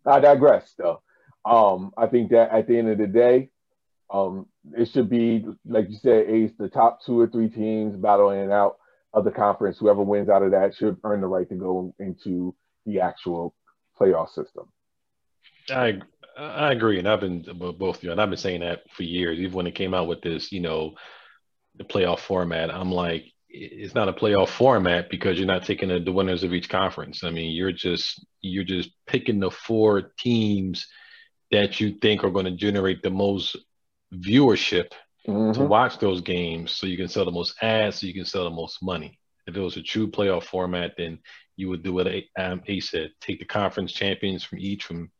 I 0.06 0.20
digress 0.20 0.72
though. 0.78 1.02
Um, 1.44 1.92
I 1.96 2.06
think 2.06 2.30
that 2.30 2.50
at 2.50 2.66
the 2.66 2.78
end 2.78 2.88
of 2.88 2.98
the 2.98 3.06
day, 3.06 3.50
um, 4.12 4.46
it 4.76 4.88
should 4.92 5.10
be, 5.10 5.44
like 5.66 5.88
you 5.90 5.96
said, 6.00 6.26
Ace, 6.28 6.52
the 6.58 6.68
top 6.68 7.00
two 7.04 7.18
or 7.18 7.26
three 7.26 7.48
teams 7.48 7.96
battling 7.96 8.50
out 8.52 8.76
of 9.12 9.24
the 9.24 9.30
conference. 9.30 9.78
Whoever 9.78 10.02
wins 10.02 10.28
out 10.28 10.42
of 10.42 10.52
that 10.52 10.74
should 10.74 10.96
earn 11.04 11.20
the 11.20 11.26
right 11.26 11.48
to 11.48 11.54
go 11.54 11.94
into 11.98 12.54
the 12.86 13.00
actual 13.00 13.54
playoff 14.00 14.28
system. 14.28 14.68
I 15.70 16.00
I 16.36 16.72
agree, 16.72 16.98
and 16.98 17.08
I've 17.08 17.20
been 17.20 17.42
both 17.42 17.98
of 17.98 18.02
you, 18.02 18.12
and 18.12 18.20
I've 18.20 18.30
been 18.30 18.36
saying 18.36 18.60
that 18.60 18.82
for 18.90 19.02
years. 19.02 19.38
Even 19.38 19.54
when 19.54 19.66
it 19.66 19.74
came 19.74 19.94
out 19.94 20.08
with 20.08 20.20
this, 20.22 20.50
you 20.50 20.60
know, 20.60 20.94
the 21.76 21.84
playoff 21.84 22.20
format, 22.20 22.74
I'm 22.74 22.90
like, 22.90 23.26
it's 23.48 23.94
not 23.94 24.08
a 24.08 24.12
playoff 24.12 24.48
format 24.48 25.08
because 25.10 25.38
you're 25.38 25.46
not 25.46 25.64
taking 25.64 25.88
the, 25.88 26.12
winners 26.12 26.42
of 26.42 26.52
each 26.52 26.68
conference. 26.68 27.22
I 27.22 27.30
mean, 27.30 27.52
you're 27.52 27.72
just 27.72 28.24
you're 28.40 28.64
just 28.64 28.90
picking 29.06 29.38
the 29.38 29.50
four 29.50 30.12
teams 30.18 30.88
that 31.52 31.78
you 31.78 31.92
think 32.02 32.24
are 32.24 32.30
going 32.30 32.46
to 32.46 32.50
generate 32.50 33.02
the 33.02 33.10
most 33.10 33.56
viewership 34.12 34.90
mm-hmm. 35.26 35.52
to 35.52 35.64
watch 35.66 35.98
those 35.98 36.20
games, 36.20 36.72
so 36.72 36.86
you 36.86 36.96
can 36.96 37.08
sell 37.08 37.24
the 37.24 37.30
most 37.30 37.54
ads, 37.62 38.00
so 38.00 38.06
you 38.06 38.14
can 38.14 38.24
sell 38.24 38.44
the 38.44 38.50
most 38.50 38.82
money. 38.82 39.18
If 39.46 39.56
it 39.56 39.60
was 39.60 39.76
a 39.76 39.82
true 39.82 40.10
playoff 40.10 40.44
format, 40.44 40.94
then 40.96 41.20
you 41.56 41.68
would 41.68 41.84
do 41.84 41.92
what 41.92 42.08
um, 42.36 42.62
Ace 42.66 42.90
said: 42.90 43.12
take 43.20 43.38
the 43.38 43.44
conference 43.44 43.92
champions 43.92 44.42
from 44.42 44.58
each, 44.58 44.84
from 44.84 45.12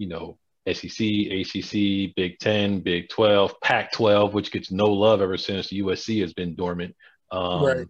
you 0.00 0.08
know 0.08 0.38
SEC, 0.66 1.00
ACC, 1.00 2.14
Big 2.16 2.38
Ten, 2.40 2.80
Big 2.80 3.08
Twelve, 3.10 3.60
Pac 3.60 3.92
twelve, 3.92 4.34
which 4.34 4.50
gets 4.50 4.70
no 4.70 4.86
love 4.86 5.20
ever 5.20 5.36
since 5.36 5.68
the 5.68 5.80
USC 5.82 6.22
has 6.22 6.32
been 6.32 6.54
dormant. 6.54 6.96
Um, 7.30 7.64
right. 7.64 7.86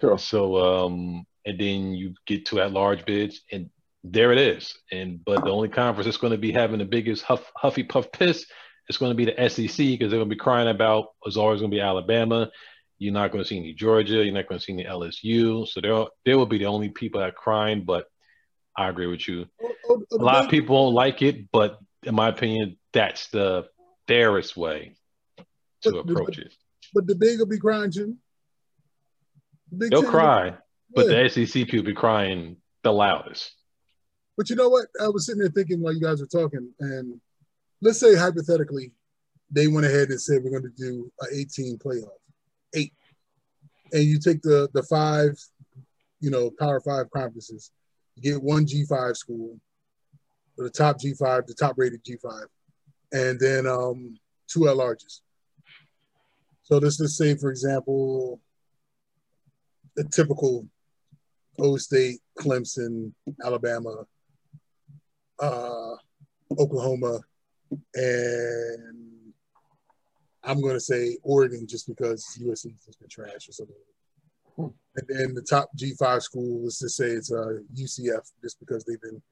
Sure. 0.00 0.18
So, 0.18 0.56
um, 0.56 1.26
and 1.44 1.60
then 1.60 1.94
you 1.94 2.14
get 2.26 2.46
to 2.46 2.60
at 2.60 2.72
large 2.72 3.04
bids, 3.04 3.42
and 3.52 3.68
there 4.02 4.32
it 4.32 4.38
is. 4.38 4.74
And 4.90 5.22
but 5.24 5.44
the 5.44 5.50
only 5.50 5.68
conference 5.68 6.06
that's 6.06 6.16
going 6.16 6.32
to 6.32 6.38
be 6.38 6.50
having 6.50 6.78
the 6.78 6.86
biggest 6.86 7.22
huff, 7.22 7.52
huffy 7.56 7.84
puff 7.84 8.10
piss 8.10 8.46
is 8.88 8.96
going 8.96 9.10
to 9.10 9.16
be 9.16 9.26
the 9.26 9.48
SEC 9.48 9.76
because 9.76 10.10
they're 10.10 10.18
going 10.18 10.30
to 10.30 10.34
be 10.34 10.36
crying 10.36 10.68
about 10.68 11.08
is 11.26 11.36
always 11.36 11.60
going 11.60 11.70
to 11.70 11.76
be 11.76 11.82
Alabama. 11.82 12.50
You're 12.98 13.12
not 13.12 13.32
going 13.32 13.44
to 13.44 13.48
see 13.48 13.58
any 13.58 13.74
Georgia. 13.74 14.24
You're 14.24 14.34
not 14.34 14.48
going 14.48 14.58
to 14.58 14.64
see 14.64 14.72
any 14.72 14.84
LSU. 14.84 15.66
So 15.68 15.80
there, 15.80 16.04
there 16.24 16.38
will 16.38 16.46
be 16.46 16.58
the 16.58 16.66
only 16.66 16.88
people 16.88 17.20
that 17.20 17.30
are 17.30 17.32
crying. 17.32 17.84
But 17.84 18.06
I 18.80 18.88
agree 18.88 19.08
with 19.08 19.28
you. 19.28 19.44
Oh, 19.62 19.72
oh, 19.90 20.02
a 20.10 20.16
lot 20.16 20.42
of 20.42 20.50
people 20.50 20.86
don't 20.86 20.94
like 20.94 21.20
it, 21.20 21.52
but 21.52 21.78
in 22.02 22.14
my 22.14 22.28
opinion, 22.28 22.78
that's 22.94 23.28
the 23.28 23.66
fairest 24.08 24.56
way 24.56 24.96
to 25.82 25.92
but, 25.92 25.98
approach 25.98 26.36
but, 26.36 26.46
it. 26.46 26.54
But 26.94 27.06
the 27.06 27.14
big 27.14 27.38
will 27.38 27.46
be 27.46 27.58
crying 27.58 27.92
too. 27.92 28.16
Big 29.76 29.90
They'll 29.90 30.02
cry, 30.02 30.54
but 30.94 31.08
the 31.08 31.28
SEC 31.28 31.66
people 31.66 31.82
be 31.82 31.92
crying 31.92 32.56
the 32.82 32.90
loudest. 32.90 33.52
But 34.38 34.48
you 34.48 34.56
know 34.56 34.70
what? 34.70 34.86
I 34.98 35.08
was 35.08 35.26
sitting 35.26 35.40
there 35.40 35.50
thinking 35.50 35.82
while 35.82 35.92
you 35.92 36.00
guys 36.00 36.22
were 36.22 36.26
talking, 36.26 36.72
and 36.80 37.20
let's 37.82 38.00
say 38.00 38.16
hypothetically, 38.16 38.92
they 39.50 39.66
went 39.66 39.84
ahead 39.84 40.08
and 40.08 40.20
said 40.20 40.42
we're 40.42 40.58
going 40.58 40.62
to 40.62 40.70
do 40.70 41.12
an 41.20 41.28
18 41.34 41.78
playoff, 41.78 42.08
eight, 42.74 42.94
and 43.92 44.04
you 44.04 44.18
take 44.18 44.40
the 44.40 44.70
the 44.72 44.82
five, 44.84 45.38
you 46.20 46.30
know, 46.30 46.50
Power 46.58 46.80
Five 46.80 47.10
conferences, 47.10 47.70
get 48.20 48.42
one 48.42 48.66
G5 48.66 49.16
school, 49.16 49.58
the 50.56 50.70
top 50.70 50.98
G5, 51.00 51.46
the 51.46 51.54
top 51.54 51.74
rated 51.76 52.04
G5, 52.04 52.44
and 53.12 53.38
then 53.40 53.66
um, 53.66 54.16
two 54.48 54.68
at 54.68 54.76
larges. 54.76 55.20
So 56.62 56.78
let's 56.78 56.98
just 56.98 57.16
say, 57.16 57.34
for 57.36 57.50
example, 57.50 58.40
the 59.96 60.04
typical 60.04 60.66
O 61.58 61.76
State, 61.76 62.20
Clemson, 62.38 63.12
Alabama, 63.44 64.04
uh, 65.40 65.94
Oklahoma, 66.58 67.20
and 67.94 69.32
I'm 70.42 70.60
going 70.60 70.74
to 70.74 70.80
say 70.80 71.16
Oregon 71.22 71.66
just 71.66 71.86
because 71.86 72.24
USC 72.40 72.72
has 72.86 72.96
been 72.96 73.08
trash 73.08 73.48
or 73.48 73.52
something. 73.52 73.76
And 74.96 75.06
then 75.08 75.34
the 75.34 75.42
top 75.42 75.70
G5 75.76 76.22
school, 76.22 76.64
let's 76.64 76.80
just 76.80 76.96
say 76.96 77.06
it's 77.06 77.32
uh, 77.32 77.58
UCF 77.74 78.28
just 78.42 78.58
because 78.58 78.84
they've 78.84 79.00
been 79.00 79.22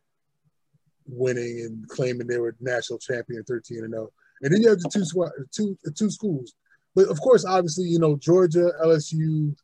winning 1.07 1.63
and 1.63 1.89
claiming 1.89 2.27
they 2.27 2.39
were 2.39 2.55
national 2.61 2.99
champion 2.99 3.43
13 3.45 3.85
and 3.85 3.93
0. 3.93 4.09
And 4.43 4.55
then 4.55 4.63
you 4.63 4.69
have 4.69 4.79
the 4.79 4.89
two, 4.89 5.47
two, 5.51 5.79
the 5.83 5.91
two 5.91 6.11
schools. 6.11 6.55
But 6.95 7.09
of 7.09 7.21
course, 7.21 7.45
obviously, 7.45 7.87
you 7.87 7.99
know, 7.99 8.17
Georgia, 8.17 8.71
LSU, 8.83 9.55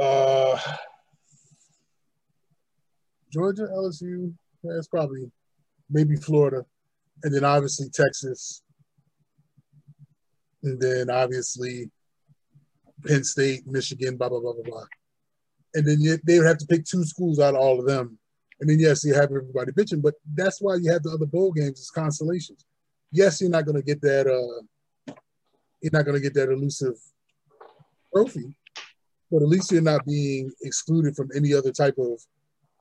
uh, 0.00 0.58
Georgia, 3.32 3.68
LSU, 3.72 4.32
yeah, 4.62 4.72
it's 4.76 4.88
probably 4.88 5.30
maybe 5.90 6.16
Florida, 6.16 6.64
and 7.22 7.34
then 7.34 7.44
obviously 7.44 7.88
Texas, 7.90 8.62
and 10.62 10.80
then 10.80 11.10
obviously 11.10 11.90
Penn 13.06 13.24
State, 13.24 13.66
Michigan, 13.66 14.16
blah 14.16 14.28
blah 14.28 14.40
blah 14.40 14.52
blah 14.52 14.62
blah, 14.62 14.84
and 15.74 15.86
then 15.86 16.00
you, 16.00 16.18
they 16.24 16.38
would 16.38 16.46
have 16.46 16.58
to 16.58 16.66
pick 16.66 16.84
two 16.84 17.04
schools 17.04 17.38
out 17.38 17.54
of 17.54 17.60
all 17.60 17.78
of 17.78 17.86
them, 17.86 18.18
and 18.60 18.68
then 18.68 18.78
yes, 18.78 19.04
you 19.04 19.14
have 19.14 19.24
everybody 19.30 19.72
bitching, 19.72 20.02
but 20.02 20.14
that's 20.34 20.60
why 20.60 20.76
you 20.76 20.90
have 20.90 21.02
the 21.02 21.10
other 21.10 21.26
bowl 21.26 21.52
games 21.52 21.80
as 21.80 21.90
constellations. 21.90 22.64
Yes, 23.12 23.40
you're 23.40 23.50
not 23.50 23.64
going 23.64 23.76
to 23.76 23.82
get 23.82 24.00
that. 24.02 24.26
Uh, 24.26 25.14
you're 25.80 25.92
not 25.92 26.04
going 26.04 26.16
to 26.16 26.22
get 26.22 26.34
that 26.34 26.50
elusive 26.50 26.94
trophy, 28.12 28.54
but 29.30 29.42
at 29.42 29.48
least 29.48 29.70
you're 29.70 29.82
not 29.82 30.04
being 30.04 30.50
excluded 30.62 31.14
from 31.14 31.28
any 31.34 31.54
other 31.54 31.72
type 31.72 31.94
of 31.98 32.20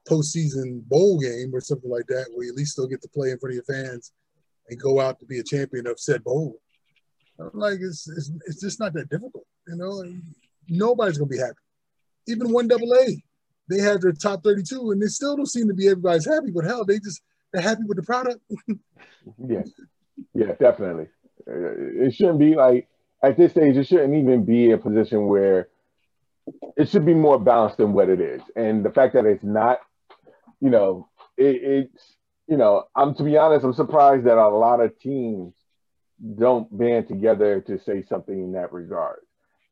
postseason 0.09 0.81
bowl 0.87 1.19
game 1.19 1.53
or 1.53 1.61
something 1.61 1.89
like 1.89 2.07
that, 2.07 2.27
where 2.33 2.45
you 2.45 2.51
at 2.51 2.57
least 2.57 2.71
still 2.71 2.87
get 2.87 3.01
to 3.01 3.09
play 3.09 3.31
in 3.31 3.37
front 3.37 3.55
of 3.55 3.63
your 3.67 3.83
fans 3.83 4.13
and 4.69 4.79
go 4.79 4.99
out 4.99 5.19
to 5.19 5.25
be 5.25 5.39
a 5.39 5.43
champion 5.43 5.87
of 5.87 5.99
said 5.99 6.23
bowl. 6.23 6.59
like 7.53 7.79
it's, 7.81 8.07
it's 8.09 8.31
it's 8.45 8.61
just 8.61 8.79
not 8.79 8.93
that 8.93 9.09
difficult, 9.09 9.45
you 9.67 9.75
know. 9.75 10.03
Nobody's 10.69 11.17
gonna 11.17 11.29
be 11.29 11.37
happy. 11.37 11.53
Even 12.27 12.51
one 12.51 12.67
double 12.67 12.93
A, 12.93 13.23
they 13.69 13.79
have 13.79 14.01
their 14.01 14.11
top 14.11 14.43
32, 14.43 14.91
and 14.91 15.01
they 15.01 15.07
still 15.07 15.35
don't 15.35 15.45
seem 15.45 15.67
to 15.67 15.73
be 15.73 15.87
everybody's 15.87 16.25
happy. 16.25 16.51
But 16.53 16.65
hell, 16.65 16.85
they 16.85 16.99
just 16.99 17.21
they're 17.53 17.61
happy 17.61 17.83
with 17.87 17.97
the 17.97 18.03
product. 18.03 18.39
yeah, 19.47 19.63
yeah, 20.33 20.53
definitely. 20.59 21.07
Uh, 21.49 22.05
it 22.05 22.13
shouldn't 22.13 22.39
be 22.39 22.55
like 22.55 22.87
at 23.23 23.37
this 23.37 23.51
stage. 23.51 23.77
It 23.77 23.87
shouldn't 23.87 24.15
even 24.15 24.43
be 24.43 24.71
a 24.71 24.77
position 24.77 25.27
where 25.27 25.69
it 26.75 26.89
should 26.89 27.05
be 27.05 27.13
more 27.13 27.39
balanced 27.39 27.77
than 27.77 27.93
what 27.93 28.09
it 28.09 28.19
is. 28.19 28.41
And 28.55 28.83
the 28.83 28.91
fact 28.91 29.13
that 29.13 29.25
it's 29.25 29.43
not 29.43 29.79
you 30.59 30.69
know, 30.69 31.09
it, 31.37 31.55
it's 31.61 32.15
you 32.47 32.57
know, 32.57 32.85
I'm 32.95 33.13
to 33.15 33.23
be 33.23 33.37
honest, 33.37 33.65
I'm 33.65 33.73
surprised 33.73 34.25
that 34.25 34.37
a 34.37 34.47
lot 34.47 34.79
of 34.79 34.97
teams 34.99 35.53
don't 36.37 36.75
band 36.75 37.07
together 37.07 37.61
to 37.61 37.79
say 37.79 38.03
something 38.03 38.37
in 38.37 38.53
that 38.53 38.73
regard. 38.73 39.19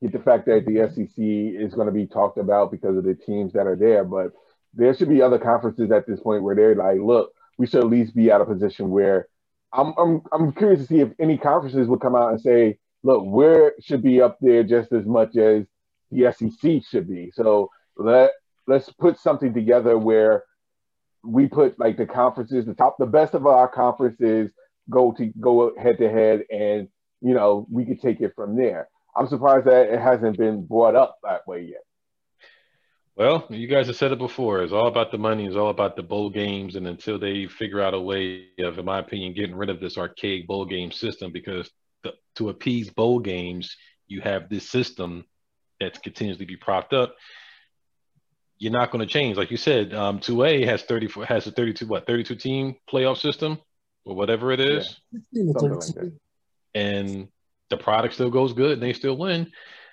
Get 0.02 0.12
the 0.12 0.20
fact 0.20 0.46
that 0.46 0.66
the 0.66 0.90
SEC 0.94 1.14
is 1.18 1.74
going 1.74 1.88
to 1.88 1.94
be 1.94 2.08
talked 2.08 2.38
about 2.38 2.72
because 2.72 2.98
of 2.98 3.04
the 3.04 3.16
teams 3.16 3.54
that 3.54 3.66
are 3.68 3.78
there, 3.78 4.04
but 4.04 4.32
there 4.74 4.94
should 4.94 5.10
be 5.10 5.22
other 5.22 5.40
conferences 5.40 5.92
at 5.92 6.06
this 6.06 6.20
point 6.20 6.44
where 6.44 6.56
they're 6.56 6.76
like, 6.76 7.00
look, 7.00 7.32
we 7.58 7.66
should 7.66 7.80
at 7.80 7.90
least 7.90 8.16
be 8.16 8.30
at 8.30 8.42
a 8.42 8.46
position 8.46 8.90
where 8.90 9.28
I'm 9.72 9.94
I'm 9.98 10.22
I'm 10.32 10.52
curious 10.54 10.82
to 10.82 10.88
see 10.88 11.00
if 11.00 11.10
any 11.20 11.38
conferences 11.38 11.88
would 11.88 12.02
come 12.02 12.16
out 12.16 12.32
and 12.32 12.42
say, 12.42 12.78
look, 13.04 13.24
we 13.26 13.72
should 13.82 14.04
be 14.04 14.22
up 14.22 14.38
there 14.42 14.64
just 14.64 14.92
as 14.92 15.06
much 15.06 15.36
as 15.38 15.66
the 16.12 16.32
SEC 16.32 16.84
should 16.84 17.08
be. 17.08 17.32
So 17.34 17.70
let 17.98 18.32
let's 18.68 18.90
put 18.92 19.20
something 19.20 19.54
together 19.54 19.98
where 19.98 20.44
we 21.24 21.48
put 21.48 21.80
like 21.80 21.98
the 21.98 22.06
conferences, 22.06 22.66
the 22.66 22.74
top, 22.74 22.98
the 23.00 23.06
best 23.06 23.34
of 23.34 23.46
our 23.48 23.68
conferences 23.68 24.52
go 24.90 25.12
to 25.14 25.26
go 25.40 25.74
head 25.82 25.98
to 25.98 26.10
head, 26.10 26.44
and 26.52 26.88
you 27.22 27.34
know 27.34 27.68
we 27.72 27.86
could 27.86 28.02
take 28.02 28.22
it 28.22 28.34
from 28.36 28.56
there. 28.56 28.88
I'm 29.16 29.28
surprised 29.28 29.66
that 29.66 29.94
it 29.94 30.00
hasn't 30.00 30.38
been 30.38 30.66
brought 30.66 30.96
up 30.96 31.20
that 31.24 31.48
way 31.48 31.62
yet. 31.62 31.84
Well, 33.16 33.46
you 33.50 33.68
guys 33.68 33.88
have 33.88 33.96
said 33.96 34.12
it 34.12 34.18
before. 34.18 34.62
It's 34.62 34.74
all 34.74 34.88
about 34.88 35.12
the 35.12 35.18
money. 35.18 35.46
It's 35.46 35.56
all 35.56 35.70
about 35.70 35.96
the 35.96 36.04
bowl 36.04 36.30
games. 36.30 36.76
And 36.76 36.86
until 36.86 37.18
they 37.18 37.48
figure 37.48 37.82
out 37.82 37.94
a 37.94 38.00
way 38.00 38.48
of, 38.60 38.78
in 38.78 38.84
my 38.84 39.00
opinion, 39.00 39.34
getting 39.34 39.56
rid 39.56 39.70
of 39.70 39.80
this 39.80 39.98
archaic 39.98 40.48
bowl 40.48 40.66
game 40.66 40.92
system, 40.92 41.32
because 41.32 41.72
the, 42.04 42.14
to 42.36 42.50
appease 42.50 42.90
bowl 42.90 43.20
games, 43.20 43.78
you 44.08 44.20
have 44.20 44.50
this 44.50 44.70
system 44.70 45.24
that's 45.80 46.00
continuously 46.00 46.46
be 46.46 46.58
propped 46.58 46.94
up 46.94 47.16
you're 48.58 48.72
not 48.72 48.92
going 48.92 49.06
to 49.06 49.12
change. 49.12 49.38
Like 49.38 49.52
you 49.52 49.58
said, 49.58 49.94
um, 49.94 50.20
2A 50.20 50.66
has 50.66 50.84
34 50.84 51.26
has 51.26 51.48
a 51.48 51.52
32 51.52 51.88
what 51.88 52.08
32 52.08 52.36
team 52.36 52.76
playoff 52.92 53.18
system 53.18 53.60
or 54.06 54.16
whatever 54.16 54.52
it 54.52 54.60
is, 54.60 55.00
yeah. 55.32 55.44
like 55.56 56.14
and 56.74 57.28
the 57.70 57.78
product 57.78 58.14
still 58.14 58.30
goes 58.30 58.54
good 58.54 58.74
and 58.74 58.84
they 58.84 58.94
still 58.94 59.18
win. 59.18 59.46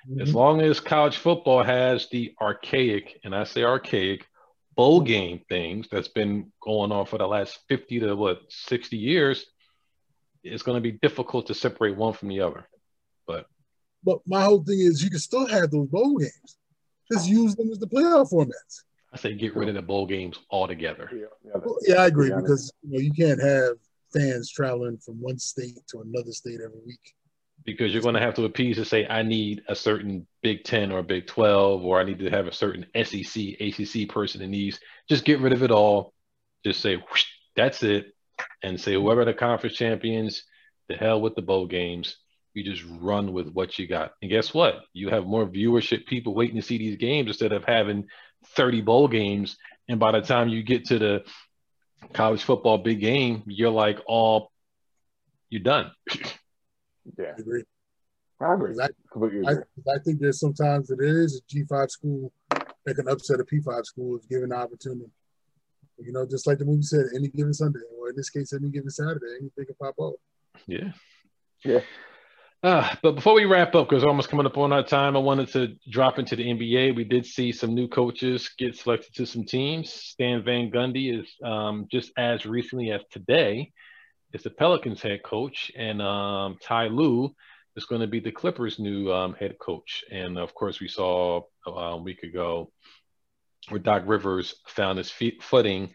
Mm-hmm. 0.09 0.21
As 0.21 0.35
long 0.35 0.61
as 0.61 0.81
college 0.81 1.17
football 1.17 1.63
has 1.63 2.09
the 2.11 2.35
archaic, 2.41 3.21
and 3.25 3.35
I 3.35 3.45
say 3.45 3.63
archaic, 3.63 4.27
bowl 4.75 5.01
game 5.01 5.41
things 5.49 5.87
that's 5.91 6.09
been 6.09 6.51
going 6.61 6.93
on 6.93 7.07
for 7.07 7.19
the 7.19 7.27
last 7.27 7.59
50 7.69 8.01
to 8.01 8.15
what 8.15 8.41
60 8.49 8.97
years, 8.97 9.47
it's 10.43 10.63
going 10.63 10.77
to 10.77 10.81
be 10.81 10.99
difficult 10.99 11.47
to 11.47 11.55
separate 11.55 11.97
one 11.97 12.15
from 12.15 12.29
the 12.29 12.41
other. 12.41 12.69
But 13.27 13.47
but 14.05 14.19
my 14.27 14.43
whole 14.43 14.63
thing 14.65 14.81
is 14.81 15.03
you 15.03 15.11
can 15.11 15.21
still 15.21 15.47
have 15.47 15.71
those 15.71 15.89
bowl 15.89 16.19
games. 16.19 16.59
Just 17.11 17.29
use 17.29 17.55
them 17.55 17.71
as 17.71 17.79
the 17.79 17.87
playoff 17.87 18.33
formats. 18.33 18.83
I 19.13 19.19
say 19.19 19.35
get 19.35 19.55
rid 19.55 19.69
of 19.69 19.75
the 19.75 19.83
bowl 19.83 20.07
games 20.07 20.39
altogether. 20.51 21.11
Yeah, 21.13 21.27
yeah, 21.45 21.61
well, 21.63 21.77
yeah 21.87 21.97
I 21.97 22.07
agree 22.07 22.31
because 22.35 22.73
you 22.83 22.93
know 22.93 22.99
you 22.99 23.13
can't 23.13 23.41
have 23.41 23.77
fans 24.13 24.51
traveling 24.51 24.99
from 24.99 25.21
one 25.21 25.39
state 25.39 25.79
to 25.89 26.01
another 26.01 26.33
state 26.33 26.61
every 26.65 26.81
week. 26.87 27.15
Because 27.65 27.93
you're 27.93 28.03
going 28.03 28.15
to 28.15 28.21
have 28.21 28.35
to 28.35 28.45
appease 28.45 28.77
to 28.77 28.85
say 28.85 29.07
I 29.07 29.23
need 29.23 29.63
a 29.69 29.75
certain 29.75 30.27
Big 30.43 30.65
Ten 30.65 30.91
or 30.91 31.03
Big 31.03 31.27
Twelve, 31.27 31.85
or 31.85 32.01
I 32.01 32.05
need 32.05 32.19
to 32.19 32.31
have 32.31 32.47
a 32.47 32.53
certain 32.53 32.87
SEC, 32.95 33.43
ACC 33.61 34.09
person 34.09 34.43
in 34.43 34.51
these. 34.51 34.81
Just 35.09 35.25
get 35.25 35.41
rid 35.41 35.53
of 35.53 35.63
it 35.63 35.71
all. 35.71 36.13
Just 36.65 36.81
say 36.81 36.97
whoosh, 36.97 37.27
that's 37.55 37.83
it, 37.83 38.15
and 38.63 38.81
say 38.81 38.95
whoever 38.95 39.25
the 39.25 39.35
conference 39.35 39.77
champions, 39.77 40.45
the 40.89 40.97
hell 40.97 41.21
with 41.21 41.35
the 41.35 41.43
bowl 41.43 41.67
games. 41.67 42.17
You 42.55 42.65
just 42.65 42.85
run 43.01 43.33
with 43.33 43.49
what 43.49 43.79
you 43.79 43.87
got. 43.87 44.13
And 44.21 44.31
guess 44.31 44.53
what? 44.53 44.83
You 44.93 45.09
have 45.09 45.25
more 45.25 45.47
viewership, 45.47 46.07
people 46.07 46.35
waiting 46.35 46.57
to 46.57 46.63
see 46.63 46.77
these 46.79 46.97
games 46.97 47.29
instead 47.29 47.53
of 47.53 47.65
having 47.65 48.09
30 48.57 48.83
bowl 48.83 49.09
games. 49.09 49.57
And 49.89 49.99
by 49.99 50.13
the 50.13 50.21
time 50.21 50.49
you 50.49 50.63
get 50.63 50.87
to 50.87 50.99
the 50.99 51.25
college 52.13 52.43
football 52.43 52.79
big 52.79 53.01
game, 53.01 53.43
you're 53.47 53.71
like 53.71 54.01
all 54.07 54.53
you're 55.49 55.63
done. 55.63 55.93
yeah. 57.19 57.33
I 57.37 57.41
agree. 57.41 57.65
I 58.41 58.55
agree. 58.55 58.77
I, 59.47 59.53
I, 59.53 59.55
I, 59.55 59.99
think 60.05 60.21
there's 60.21 60.41
sometimes 60.41 60.89
that 60.89 60.97
there 60.97 61.23
is 61.23 61.41
a 61.41 61.55
G5 61.55 61.91
school 61.91 62.33
that 62.51 62.95
can 62.95 63.09
upset 63.09 63.41
a 63.41 63.45
P5 63.45 63.85
school 63.85 64.17
if 64.17 64.29
given 64.29 64.49
the 64.49 64.57
opportunity. 64.57 65.11
You 65.99 66.13
know, 66.13 66.27
just 66.27 66.47
like 66.47 66.59
the 66.59 66.65
movie 66.65 66.83
said, 66.83 67.07
any 67.15 67.29
given 67.29 67.55
Sunday, 67.55 67.79
or 67.97 68.11
in 68.11 68.17
this 68.17 68.31
case, 68.31 68.53
any 68.53 68.71
given 68.71 68.91
Saturday, 68.91 69.27
anything 69.41 69.67
can 69.67 69.75
pop 69.81 69.95
up. 70.01 70.15
Yeah. 70.67 70.93
Yeah. 71.65 71.81
Uh, 72.63 72.95
but 73.03 73.13
before 73.13 73.35
we 73.35 73.45
wrap 73.45 73.75
up, 73.75 73.89
because 73.89 74.03
we're 74.03 74.09
almost 74.09 74.29
coming 74.29 74.47
up 74.47 74.57
on 74.57 74.73
our 74.73 74.85
time, 74.85 75.17
I 75.17 75.21
wanted 75.21 75.49
to 75.53 75.77
drop 75.91 76.19
into 76.19 76.37
the 76.37 76.45
NBA. 76.45 76.95
We 76.95 77.05
did 77.05 77.27
see 77.27 77.53
some 77.53 77.75
new 77.75 77.89
coaches 77.89 78.51
get 78.57 78.77
selected 78.77 79.15
to 79.15 79.27
some 79.27 79.45
teams. 79.45 79.93
Stan 79.93 80.45
Van 80.45 80.71
Gundy 80.71 81.21
is 81.21 81.35
um, 81.45 81.87
just 81.91 82.13
as 82.17 82.47
recently 82.47 82.93
as 82.93 83.03
today 83.11 83.73
is 84.33 84.43
the 84.43 84.51
Pelicans 84.51 85.03
head 85.03 85.23
coach, 85.23 85.71
and 85.77 86.01
um, 86.01 86.57
Ty 86.63 86.89
Lue 86.89 87.35
is 87.77 87.85
going 87.85 88.01
to 88.01 88.07
be 88.07 88.21
the 88.21 88.33
Clippers' 88.33 88.79
new 88.79 89.13
um, 89.13 89.35
head 89.35 89.59
coach. 89.59 90.05
And 90.11 90.39
of 90.39 90.55
course, 90.55 90.81
we 90.81 90.89
saw 90.89 91.43
uh, 91.67 91.71
a 91.71 91.97
week 91.97 92.23
ago 92.23 92.71
where 93.69 93.81
Doc 93.81 94.03
Rivers 94.07 94.55
found 94.67 94.99
his 94.99 95.11
feet 95.11 95.43
footing 95.43 95.95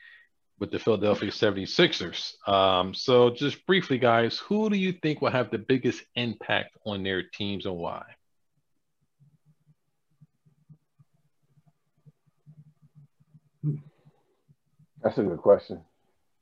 with 0.60 0.72
the 0.72 0.80
Philadelphia 0.80 1.30
76ers. 1.30 2.34
Um, 2.48 2.94
so, 2.94 3.30
just 3.30 3.66
briefly, 3.68 3.98
guys, 3.98 4.40
who 4.40 4.70
do 4.70 4.78
you 4.78 4.94
think 4.94 5.22
will 5.22 5.32
have 5.32 5.52
the 5.52 5.60
biggest 5.60 6.04
impact 6.16 6.76
on 6.86 7.04
their 7.04 7.24
teams 7.24 7.66
and 7.66 7.76
why? 7.76 8.04
That's 15.04 15.18
a 15.18 15.24
good 15.24 15.38
question. 15.38 15.82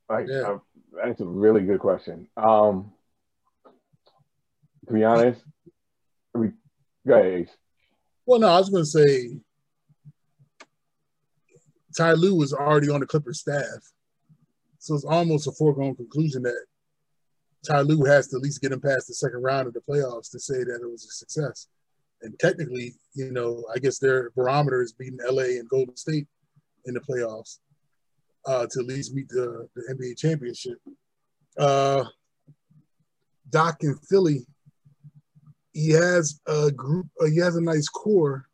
Like, 0.08 0.26
yeah. 0.28 0.58
That's 1.04 1.20
a 1.20 1.26
really 1.26 1.62
good 1.62 1.80
question. 1.80 2.28
Um, 2.36 2.92
to 4.86 4.92
be 4.92 5.04
honest, 5.04 5.42
we, 6.34 6.52
go 7.06 7.14
ahead, 7.14 7.32
Ace. 7.32 7.50
Well, 8.24 8.40
no, 8.40 8.48
I 8.48 8.58
was 8.58 8.70
going 8.70 8.84
to 8.84 8.86
say 8.86 9.38
Ty 11.96 12.14
was 12.14 12.52
already 12.52 12.90
on 12.90 13.00
the 13.00 13.06
Clippers 13.06 13.40
staff. 13.40 13.64
So 14.78 14.94
it's 14.94 15.04
almost 15.04 15.48
a 15.48 15.52
foregone 15.52 15.96
conclusion 15.96 16.42
that 16.42 16.66
Ty 17.68 17.78
has 18.06 18.28
to 18.28 18.36
at 18.36 18.42
least 18.42 18.60
get 18.60 18.72
him 18.72 18.80
past 18.80 19.08
the 19.08 19.14
second 19.14 19.42
round 19.42 19.66
of 19.66 19.74
the 19.74 19.80
playoffs 19.80 20.30
to 20.30 20.38
say 20.38 20.58
that 20.58 20.80
it 20.82 20.90
was 20.90 21.04
a 21.04 21.10
success. 21.10 21.68
And 22.22 22.38
technically, 22.38 22.94
you 23.14 23.32
know, 23.32 23.64
I 23.74 23.78
guess 23.78 23.98
their 23.98 24.30
barometer 24.30 24.82
is 24.82 24.92
beating 24.92 25.18
LA 25.28 25.58
and 25.58 25.68
Golden 25.68 25.96
State 25.96 26.26
in 26.84 26.94
the 26.94 27.00
playoffs 27.00 27.58
uh, 28.46 28.66
to 28.70 28.80
at 28.80 28.86
least 28.86 29.14
meet 29.14 29.28
the, 29.28 29.68
the 29.74 29.94
NBA 29.94 30.16
championship. 30.18 30.78
Uh, 31.58 32.04
Doc 33.50 33.78
in 33.82 33.96
Philly, 34.08 34.46
he 35.72 35.90
has 35.90 36.40
a 36.46 36.70
group, 36.70 37.06
uh, 37.20 37.26
he 37.26 37.38
has 37.38 37.56
a 37.56 37.60
nice 37.60 37.88
core, 37.88 38.46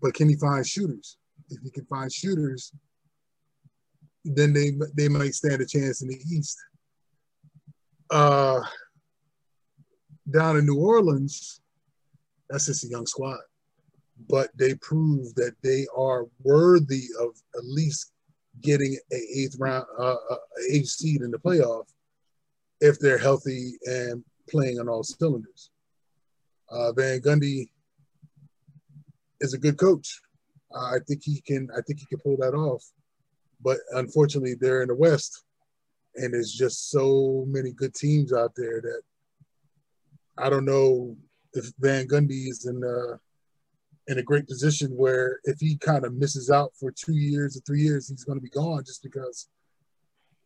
but 0.00 0.14
can 0.14 0.28
he 0.28 0.36
find 0.36 0.66
shooters? 0.66 1.16
If 1.50 1.62
he 1.62 1.70
can 1.70 1.86
find 1.86 2.12
shooters, 2.12 2.72
then 4.24 4.52
they 4.52 4.72
they 4.94 5.08
might 5.08 5.34
stand 5.34 5.62
a 5.62 5.66
chance 5.66 6.02
in 6.02 6.08
the 6.08 6.20
East. 6.30 6.58
Uh, 8.10 8.60
down 10.30 10.58
in 10.58 10.66
New 10.66 10.78
Orleans, 10.78 11.60
that's 12.50 12.66
just 12.66 12.84
a 12.84 12.88
young 12.88 13.06
squad, 13.06 13.38
but 14.28 14.50
they 14.54 14.74
prove 14.74 15.34
that 15.36 15.54
they 15.62 15.86
are 15.96 16.26
worthy 16.42 17.04
of 17.20 17.30
at 17.56 17.64
least 17.64 18.12
getting 18.62 18.96
a 19.12 19.16
eighth 19.16 19.56
round, 19.58 19.84
uh, 19.98 20.16
uh 20.30 20.36
eighth 20.70 20.88
seed 20.88 21.22
in 21.22 21.30
the 21.30 21.38
playoff 21.38 21.84
if 22.80 22.98
they're 22.98 23.18
healthy 23.18 23.72
and 23.84 24.24
playing 24.48 24.78
on 24.78 24.88
all 24.88 25.02
cylinders. 25.02 25.70
Uh, 26.70 26.92
Van 26.92 27.20
Gundy 27.20 27.68
is 29.40 29.54
a 29.54 29.58
good 29.58 29.78
coach. 29.78 30.20
Uh, 30.74 30.94
I 30.94 30.98
think 31.06 31.22
he 31.24 31.40
can. 31.40 31.68
I 31.76 31.80
think 31.82 32.00
he 32.00 32.06
can 32.06 32.18
pull 32.18 32.36
that 32.38 32.54
off. 32.54 32.84
But 33.62 33.78
unfortunately, 33.92 34.54
they're 34.54 34.82
in 34.82 34.88
the 34.88 34.94
West, 34.94 35.44
and 36.16 36.32
there's 36.32 36.52
just 36.52 36.90
so 36.90 37.44
many 37.48 37.72
good 37.72 37.94
teams 37.94 38.32
out 38.32 38.52
there 38.56 38.80
that 38.80 39.02
I 40.36 40.50
don't 40.50 40.64
know 40.64 41.16
if 41.54 41.72
Van 41.78 42.06
Gundy 42.06 42.48
is 42.48 42.66
in 42.66 42.82
uh, 42.84 43.16
in 44.08 44.18
a 44.18 44.22
great 44.22 44.48
position 44.48 44.90
where 44.96 45.38
if 45.44 45.60
he 45.60 45.76
kind 45.76 46.04
of 46.04 46.14
misses 46.14 46.50
out 46.50 46.72
for 46.80 46.90
two 46.90 47.14
years 47.14 47.56
or 47.56 47.60
three 47.60 47.82
years, 47.82 48.08
he's 48.08 48.24
going 48.24 48.38
to 48.38 48.42
be 48.42 48.48
gone 48.48 48.82
just 48.84 49.02
because 49.02 49.48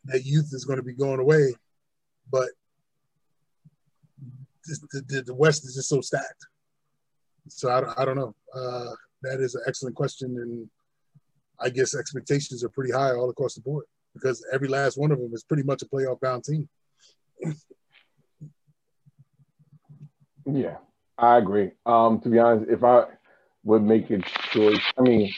that 0.04 0.24
youth 0.24 0.50
is 0.52 0.64
going 0.64 0.78
to 0.78 0.84
be 0.84 0.94
going 0.94 1.20
away. 1.20 1.54
But 2.30 2.48
the, 4.66 5.02
the, 5.08 5.22
the 5.22 5.34
West 5.34 5.64
is 5.64 5.76
just 5.76 5.88
so 5.88 6.00
stacked. 6.00 6.46
So 7.48 7.68
I, 7.68 8.02
I 8.02 8.04
don't 8.04 8.16
know. 8.16 8.34
Uh, 8.54 8.90
that 9.22 9.40
is 9.40 9.54
an 9.54 9.62
excellent 9.66 9.94
question, 9.94 10.36
and 10.38 10.68
I 11.60 11.70
guess 11.70 11.94
expectations 11.94 12.64
are 12.64 12.68
pretty 12.68 12.92
high 12.92 13.12
all 13.12 13.30
across 13.30 13.54
the 13.54 13.60
board 13.60 13.84
because 14.14 14.44
every 14.52 14.68
last 14.68 14.98
one 14.98 15.12
of 15.12 15.18
them 15.18 15.32
is 15.32 15.44
pretty 15.44 15.62
much 15.62 15.82
a 15.82 15.86
playoff 15.86 16.20
bound 16.20 16.42
team. 16.44 16.68
yeah, 20.46 20.78
I 21.16 21.38
agree. 21.38 21.70
Um, 21.86 22.20
to 22.20 22.28
be 22.28 22.40
honest, 22.40 22.70
if 22.70 22.82
I 22.82 23.04
would 23.64 23.82
make 23.82 24.10
a 24.10 24.18
choice, 24.52 24.80
I 24.98 25.02
mean, 25.02 25.32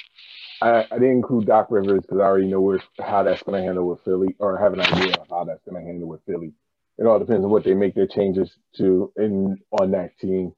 I, 0.62 0.86
I 0.90 0.94
didn't 0.94 1.10
include 1.10 1.46
Doc 1.46 1.68
Rivers 1.70 2.02
because 2.02 2.18
I 2.20 2.24
already 2.24 2.46
know 2.46 2.60
where, 2.60 2.82
how 3.00 3.22
that's 3.22 3.42
going 3.42 3.60
to 3.60 3.66
handle 3.66 3.88
with 3.88 4.02
Philly, 4.04 4.34
or 4.38 4.58
have 4.58 4.72
an 4.72 4.80
idea 4.80 5.14
of 5.14 5.28
how 5.28 5.44
that's 5.44 5.64
going 5.68 5.82
to 5.82 5.86
handle 5.86 6.08
with 6.08 6.20
Philly. 6.26 6.52
It 6.98 7.04
all 7.04 7.18
depends 7.18 7.44
on 7.44 7.50
what 7.50 7.64
they 7.64 7.74
make 7.74 7.94
their 7.94 8.06
changes 8.06 8.52
to 8.76 9.12
in 9.16 9.58
on 9.72 9.90
that 9.92 10.16
team. 10.18 10.52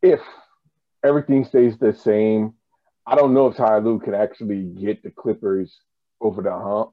If 0.00 0.20
everything 1.04 1.44
stays 1.44 1.76
the 1.78 1.92
same 1.92 2.54
I 3.06 3.14
don't 3.14 3.34
know 3.34 3.46
if 3.46 3.56
Ty 3.56 3.78
Lue 3.78 4.00
can 4.00 4.14
actually 4.14 4.64
get 4.64 5.02
the 5.02 5.10
Clippers 5.10 5.78
over 6.20 6.42
the 6.42 6.50
hump 6.50 6.90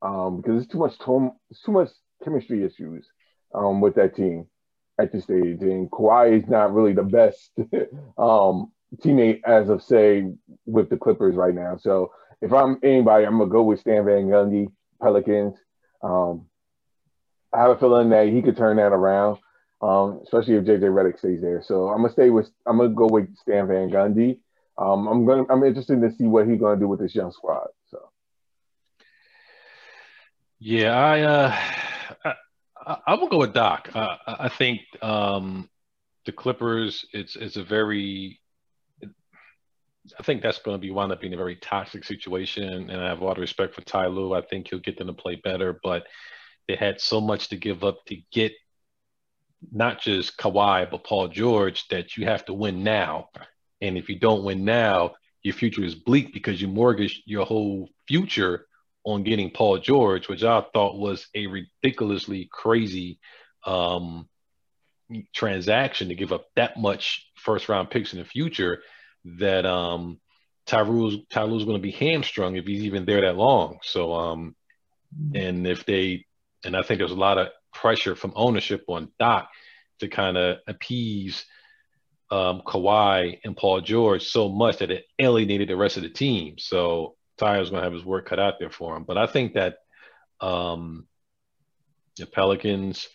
um, 0.00 0.38
because 0.38 0.62
it's 0.62 0.72
too 0.72 0.78
much 0.78 0.98
tom- 0.98 1.36
it's 1.50 1.60
too 1.60 1.72
much 1.72 1.90
chemistry 2.24 2.64
issues 2.64 3.06
um, 3.54 3.82
with 3.82 3.94
that 3.96 4.16
team 4.16 4.46
at 4.98 5.12
this 5.12 5.24
stage, 5.24 5.60
and 5.60 5.90
Kawhi 5.90 6.40
is 6.42 6.48
not 6.48 6.72
really 6.72 6.94
the 6.94 7.02
best 7.02 7.50
um, 8.18 8.72
teammate 8.96 9.40
as 9.44 9.68
of 9.68 9.82
say 9.82 10.30
with 10.66 10.90
the 10.90 10.96
Clippers 10.96 11.34
right 11.34 11.54
now. 11.54 11.76
So 11.76 12.12
if 12.40 12.52
I'm 12.52 12.78
anybody, 12.82 13.24
I'm 13.24 13.38
gonna 13.38 13.50
go 13.50 13.62
with 13.62 13.80
Stan 13.80 14.04
Van 14.04 14.26
Gundy, 14.26 14.70
Pelicans. 15.00 15.56
Um, 16.02 16.46
I 17.52 17.60
have 17.60 17.70
a 17.70 17.78
feeling 17.78 18.10
that 18.10 18.28
he 18.28 18.42
could 18.42 18.56
turn 18.56 18.78
that 18.78 18.92
around, 18.92 19.38
um, 19.80 20.20
especially 20.24 20.54
if 20.54 20.64
JJ 20.64 20.80
Redick 20.80 21.18
stays 21.18 21.40
there. 21.40 21.62
So 21.62 21.88
I'm 21.88 21.98
gonna 21.98 22.12
stay 22.12 22.30
with 22.30 22.50
I'm 22.66 22.78
gonna 22.78 22.90
go 22.90 23.06
with 23.06 23.36
Stan 23.36 23.68
Van 23.68 23.90
Gundy 23.90 24.38
um, 24.78 25.06
I'm 25.06 25.26
gonna 25.26 25.44
I'm 25.50 25.62
interested 25.64 26.00
to 26.00 26.12
see 26.12 26.24
what 26.24 26.48
he's 26.48 26.60
to 26.60 26.76
do 26.78 26.88
with 26.88 27.00
this 27.00 27.14
young 27.14 27.32
squad. 27.32 27.68
So, 27.90 28.10
yeah, 30.58 30.92
I 30.92 31.20
uh, 31.20 32.34
I, 32.86 32.96
I 33.06 33.14
will 33.14 33.28
go 33.28 33.38
with 33.38 33.52
Doc. 33.52 33.90
Uh, 33.94 34.16
I 34.26 34.48
think 34.48 34.80
um, 35.02 35.68
the 36.24 36.32
Clippers. 36.32 37.04
It's 37.12 37.36
it's 37.36 37.56
a 37.56 37.64
very. 37.64 38.40
I 40.18 40.22
think 40.22 40.42
that's 40.42 40.58
going 40.58 40.76
to 40.76 40.80
be 40.80 40.90
wound 40.90 41.12
up 41.12 41.20
being 41.20 41.34
a 41.34 41.36
very 41.36 41.56
toxic 41.56 42.04
situation, 42.04 42.90
and 42.90 43.00
I 43.00 43.08
have 43.08 43.20
a 43.20 43.24
lot 43.24 43.36
of 43.36 43.40
respect 43.40 43.74
for 43.74 43.82
Ty 43.82 44.06
Lue. 44.06 44.34
I 44.34 44.42
think 44.42 44.68
he'll 44.68 44.80
get 44.80 44.98
them 44.98 45.06
to 45.06 45.12
play 45.12 45.36
better, 45.36 45.78
but 45.82 46.06
they 46.66 46.76
had 46.76 47.00
so 47.00 47.20
much 47.20 47.48
to 47.48 47.56
give 47.56 47.84
up 47.84 48.04
to 48.06 48.16
get 48.32 48.52
not 49.70 50.00
just 50.00 50.36
Kawhi 50.36 50.90
but 50.90 51.04
Paul 51.04 51.28
George 51.28 51.86
that 51.88 52.16
you 52.16 52.26
have 52.26 52.44
to 52.46 52.52
win 52.52 52.82
now 52.82 53.28
and 53.82 53.98
if 53.98 54.08
you 54.08 54.18
don't 54.18 54.44
win 54.44 54.64
now, 54.64 55.16
your 55.42 55.54
future 55.54 55.84
is 55.84 55.96
bleak 55.96 56.32
because 56.32 56.62
you 56.62 56.68
mortgage 56.68 57.22
your 57.26 57.44
whole 57.44 57.88
future 58.06 58.66
on 59.04 59.24
getting 59.24 59.50
Paul 59.50 59.78
George, 59.78 60.28
which 60.28 60.44
I 60.44 60.64
thought 60.72 60.96
was 60.96 61.26
a 61.34 61.48
ridiculously 61.48 62.48
crazy 62.50 63.18
um, 63.66 64.28
transaction 65.34 66.08
to 66.08 66.14
give 66.14 66.32
up 66.32 66.46
that 66.54 66.78
much 66.78 67.28
first 67.34 67.68
round 67.68 67.90
picks 67.90 68.12
in 68.12 68.20
the 68.20 68.24
future. 68.24 68.82
That 69.24 69.66
um, 69.66 70.20
Ty 70.66 70.82
Lue's 70.82 71.18
Tyrue's 71.32 71.64
going 71.64 71.76
to 71.76 71.82
be 71.82 71.90
hamstrung 71.90 72.56
if 72.56 72.66
he's 72.66 72.84
even 72.84 73.04
there 73.04 73.22
that 73.22 73.36
long. 73.36 73.78
So, 73.82 74.14
um, 74.14 74.56
and 75.34 75.66
if 75.66 75.84
they, 75.84 76.26
and 76.64 76.76
I 76.76 76.82
think 76.82 76.98
there's 76.98 77.10
a 77.10 77.16
lot 77.16 77.38
of 77.38 77.48
pressure 77.72 78.14
from 78.14 78.32
ownership 78.36 78.84
on 78.88 79.10
Doc 79.18 79.48
to 80.00 80.08
kind 80.08 80.36
of 80.36 80.58
appease 80.66 81.44
um, 82.30 82.62
Kawhi 82.66 83.38
and 83.44 83.56
Paul 83.56 83.80
George 83.80 84.24
so 84.24 84.48
much 84.48 84.78
that 84.78 84.90
it 84.90 85.04
alienated 85.18 85.68
the 85.68 85.76
rest 85.76 85.96
of 85.96 86.02
the 86.02 86.08
team. 86.08 86.54
So 86.58 87.16
Tyler's 87.38 87.70
going 87.70 87.80
to 87.80 87.84
have 87.84 87.92
his 87.92 88.04
work 88.04 88.26
cut 88.26 88.40
out 88.40 88.54
there 88.58 88.70
for 88.70 88.96
him. 88.96 89.04
But 89.04 89.18
I 89.18 89.26
think 89.26 89.54
that 89.54 89.76
um, 90.40 91.06
the 92.16 92.26
Pelicans, 92.26 93.08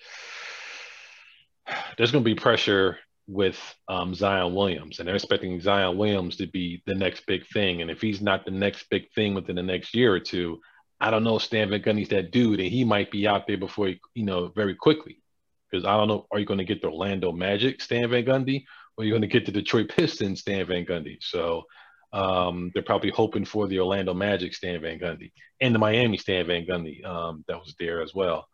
there's 1.97 2.11
going 2.11 2.23
to 2.23 2.29
be 2.29 2.35
pressure 2.35 2.97
with 3.27 3.59
um, 3.87 4.15
Zion 4.15 4.53
Williams, 4.55 4.99
and 4.99 5.07
they're 5.07 5.15
expecting 5.15 5.59
Zion 5.59 5.97
Williams 5.97 6.37
to 6.37 6.47
be 6.47 6.81
the 6.85 6.95
next 6.95 7.25
big 7.25 7.45
thing. 7.47 7.81
And 7.81 7.91
if 7.91 8.01
he's 8.01 8.21
not 8.21 8.45
the 8.45 8.51
next 8.51 8.89
big 8.89 9.11
thing 9.13 9.33
within 9.33 9.57
the 9.57 9.63
next 9.63 9.93
year 9.93 10.13
or 10.13 10.19
two, 10.19 10.59
I 10.99 11.11
don't 11.11 11.23
know. 11.23 11.37
Stan 11.37 11.69
Van 11.69 11.81
Gundy's 11.81 12.09
that 12.09 12.31
dude, 12.31 12.59
and 12.59 12.69
he 12.69 12.83
might 12.83 13.11
be 13.11 13.27
out 13.27 13.45
there 13.45 13.57
before 13.57 13.87
he, 13.87 13.99
you 14.15 14.25
know, 14.25 14.47
very 14.47 14.75
quickly. 14.75 15.21
Because 15.69 15.85
I 15.85 15.97
don't 15.97 16.07
know, 16.07 16.25
are 16.31 16.39
you 16.39 16.45
going 16.45 16.59
to 16.59 16.65
get 16.65 16.81
the 16.81 16.87
Orlando 16.87 17.31
Magic 17.31 17.81
Stan 17.81 18.09
Van 18.09 18.25
Gundy, 18.25 18.63
or 18.95 19.03
are 19.03 19.05
you 19.05 19.11
going 19.11 19.21
to 19.21 19.27
get 19.27 19.45
the 19.45 19.51
Detroit 19.51 19.89
Pistons 19.89 20.39
Stan 20.39 20.65
Van 20.65 20.85
Gundy? 20.85 21.17
So 21.19 21.65
um, 22.13 22.71
they're 22.73 22.83
probably 22.83 23.11
hoping 23.11 23.45
for 23.45 23.67
the 23.67 23.79
Orlando 23.79 24.13
Magic 24.13 24.55
Stan 24.55 24.81
Van 24.81 24.97
Gundy 24.97 25.31
and 25.59 25.75
the 25.75 25.79
Miami 25.79 26.17
Stan 26.17 26.47
Van 26.47 26.65
Gundy 26.65 27.05
um, 27.05 27.43
that 27.47 27.59
was 27.59 27.75
there 27.79 28.01
as 28.01 28.15
well. 28.15 28.47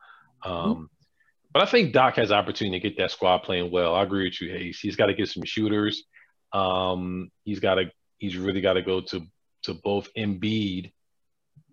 Um, 0.43 0.89
but 1.53 1.61
I 1.61 1.65
think 1.65 1.93
Doc 1.93 2.15
has 2.15 2.31
opportunity 2.31 2.79
to 2.79 2.89
get 2.89 2.97
that 2.97 3.11
squad 3.11 3.39
playing 3.39 3.71
well. 3.71 3.93
I 3.93 4.03
agree 4.03 4.25
with 4.25 4.41
you, 4.41 4.49
Hayes. 4.49 4.79
He's 4.79 4.95
got 4.95 5.07
to 5.07 5.13
get 5.13 5.29
some 5.29 5.43
shooters. 5.43 6.03
Um, 6.51 7.29
he's 7.43 7.59
got 7.59 7.75
to. 7.75 7.85
He's 8.17 8.37
really 8.37 8.61
got 8.61 8.73
to 8.73 8.81
go 8.81 9.01
to 9.01 9.21
to 9.63 9.73
both 9.73 10.09
Embiid 10.17 10.91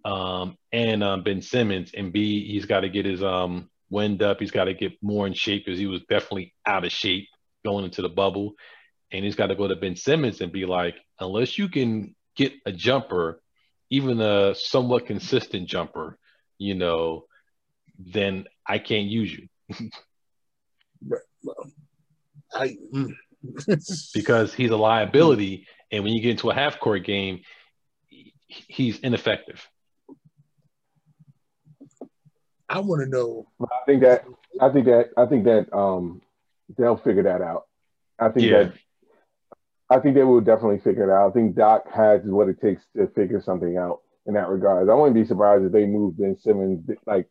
um, 0.05 0.57
and 0.73 1.03
um, 1.03 1.23
Ben 1.23 1.43
Simmons. 1.43 1.93
Embiid, 1.93 2.47
he's 2.47 2.67
got 2.67 2.81
to 2.81 2.89
get 2.89 3.07
his 3.07 3.23
um, 3.23 3.69
wind 3.89 4.23
up. 4.23 4.41
He's 4.41 4.51
got 4.51 4.65
to 4.65 4.75
get 4.75 4.93
more 5.03 5.27
in 5.27 5.35
shape 5.35 5.65
because 5.65 5.79
he 5.79 5.87
was 5.87 6.03
definitely 6.09 6.55
out 6.67 6.85
of 6.85 6.93
shape 6.93 7.29
going 7.65 7.85
into 7.85 8.03
the 8.03 8.09
bubble. 8.09 8.55
And 9.13 9.25
he's 9.25 9.35
got 9.35 9.49
to 9.49 9.57
go 9.57 9.67
to 9.67 9.77
Ben 9.77 9.97
Simmons 9.97 10.41
and 10.41 10.53
be 10.53 10.67
like, 10.67 10.95
unless 11.19 11.59
you 11.59 11.69
can 11.69 12.15
get 12.37 12.53
a 12.65 12.73
jumper, 12.73 13.43
even 13.91 14.21
a 14.21 14.55
somewhat 14.55 15.07
consistent 15.07 15.69
jumper, 15.69 16.17
you 16.59 16.75
know, 16.75 17.25
then 17.99 18.47
I 18.67 18.79
can't 18.79 19.07
use 19.07 19.33
you. 19.33 19.49
I, 22.53 22.77
mm. 22.95 23.13
because 24.15 24.55
he's 24.55 24.71
a 24.71 24.77
liability, 24.77 25.67
and 25.91 26.05
when 26.05 26.13
you 26.13 26.21
get 26.21 26.33
into 26.33 26.51
a 26.51 26.55
half 26.55 26.81
court 26.81 27.05
game, 27.05 27.43
he's 28.09 28.99
ineffective. 29.01 29.67
I 32.69 32.79
want 32.81 33.03
to 33.03 33.09
know. 33.09 33.49
I 33.61 33.85
think 33.87 34.03
that 34.03 34.25
I 34.61 34.69
think 34.71 34.87
that 34.87 35.11
I 35.17 35.27
think 35.27 35.45
that 35.45 35.73
um 35.77 36.23
they'll 36.79 36.97
figure 36.97 37.25
that 37.25 37.43
out. 37.43 37.65
I 38.19 38.29
think 38.29 38.47
yeah. 38.47 38.65
that 38.65 38.73
I 39.91 39.99
think 39.99 40.15
they 40.15 40.23
will 40.23 40.41
definitely 40.41 40.79
figure 40.79 41.11
it 41.11 41.13
out. 41.13 41.31
I 41.31 41.33
think 41.33 41.57
Doc 41.57 41.87
has 41.93 42.21
what 42.23 42.49
it 42.49 42.61
takes 42.61 42.83
to 42.97 43.09
figure 43.09 43.43
something 43.43 43.77
out 43.77 44.03
in 44.27 44.35
that 44.35 44.49
regard. 44.49 44.89
I 44.89 44.95
wouldn't 44.95 45.17
be 45.17 45.25
surprised 45.25 45.65
if 45.65 45.73
they 45.73 45.85
moved 45.87 46.19
Ben 46.19 46.39
Simmons 46.39 46.89
like 47.07 47.27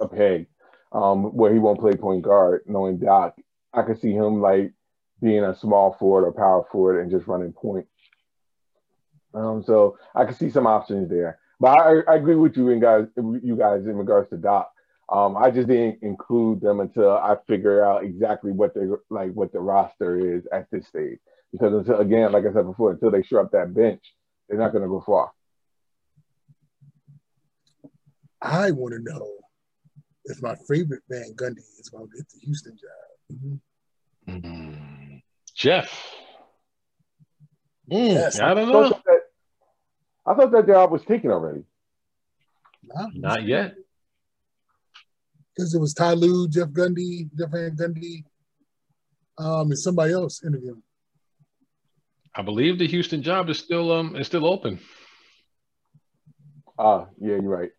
a 0.00 0.06
peg 0.06 0.46
um, 0.92 1.24
where 1.24 1.52
he 1.52 1.58
won't 1.58 1.80
play 1.80 1.94
point 1.94 2.22
guard, 2.22 2.62
knowing 2.66 2.98
Doc. 2.98 3.36
I 3.72 3.82
could 3.82 4.00
see 4.00 4.12
him 4.12 4.40
like 4.40 4.72
being 5.20 5.44
a 5.44 5.56
small 5.56 5.96
forward 5.98 6.26
or 6.26 6.32
power 6.32 6.64
forward 6.70 7.00
and 7.00 7.10
just 7.10 7.26
running 7.26 7.52
point. 7.52 7.86
Um, 9.34 9.62
so 9.62 9.98
I 10.14 10.24
could 10.24 10.36
see 10.36 10.50
some 10.50 10.66
options 10.66 11.10
there. 11.10 11.38
But 11.60 11.78
I, 11.80 12.12
I 12.12 12.16
agree 12.16 12.36
with 12.36 12.56
you 12.56 12.70
and 12.70 12.80
guys, 12.80 13.06
you 13.16 13.56
guys 13.58 13.86
in 13.86 13.96
regards 13.96 14.30
to 14.30 14.36
Doc. 14.36 14.70
Um, 15.08 15.36
I 15.36 15.50
just 15.50 15.68
didn't 15.68 16.02
include 16.02 16.60
them 16.60 16.80
until 16.80 17.12
I 17.12 17.36
figure 17.46 17.84
out 17.84 18.04
exactly 18.04 18.50
what 18.50 18.74
they 18.74 18.86
like, 19.08 19.32
what 19.32 19.52
the 19.52 19.60
roster 19.60 20.36
is 20.36 20.46
at 20.52 20.68
this 20.70 20.86
stage. 20.88 21.18
Because 21.52 21.72
until 21.72 22.00
again, 22.00 22.32
like 22.32 22.44
I 22.44 22.52
said 22.52 22.66
before, 22.66 22.92
until 22.92 23.10
they 23.10 23.22
shore 23.22 23.40
up 23.40 23.52
that 23.52 23.72
bench, 23.72 24.02
they're 24.48 24.58
not 24.58 24.72
going 24.72 24.82
to 24.82 24.88
go 24.88 25.00
far. 25.00 25.30
I 28.42 28.72
want 28.72 28.94
to 28.94 29.00
know 29.00 29.30
if 30.26 30.42
my 30.42 30.54
favorite 30.68 31.02
Van 31.08 31.32
Gundy 31.34 31.58
is 31.78 31.88
going 31.88 32.08
to 32.08 32.16
get 32.16 32.28
the 32.28 32.40
Houston 32.44 32.76
job. 32.76 33.38
Mm-hmm. 33.38 34.36
Mm-hmm. 34.36 35.16
Jeff. 35.54 36.14
Mm, 37.90 38.14
yes, 38.14 38.40
I 38.40 38.54
don't 38.54 38.68
know. 38.70 38.84
I 38.84 38.88
thought, 38.88 39.04
that, 39.04 39.20
I 40.26 40.34
thought 40.34 40.52
that 40.52 40.66
job 40.66 40.90
was 40.90 41.02
taken 41.04 41.30
already. 41.30 41.62
No, 42.82 43.08
Not 43.14 43.44
yet. 43.44 43.74
Because 45.54 45.74
it 45.74 45.80
was 45.80 45.94
Ty 45.94 46.14
Lue, 46.14 46.48
Jeff 46.48 46.68
Gundy, 46.68 47.28
Jeff 47.38 47.50
Van 47.50 47.76
Gundy, 47.76 48.24
um, 49.38 49.70
and 49.70 49.78
somebody 49.78 50.12
else 50.12 50.44
interviewing. 50.44 50.82
I 52.34 52.42
believe 52.42 52.78
the 52.78 52.86
Houston 52.86 53.22
job 53.22 53.48
is 53.48 53.58
still 53.58 53.90
um 53.90 54.14
is 54.14 54.26
still 54.26 54.44
open. 54.44 54.78
Ah, 56.78 56.84
uh, 56.84 57.06
yeah, 57.18 57.36
you're 57.36 57.42
right. 57.42 57.70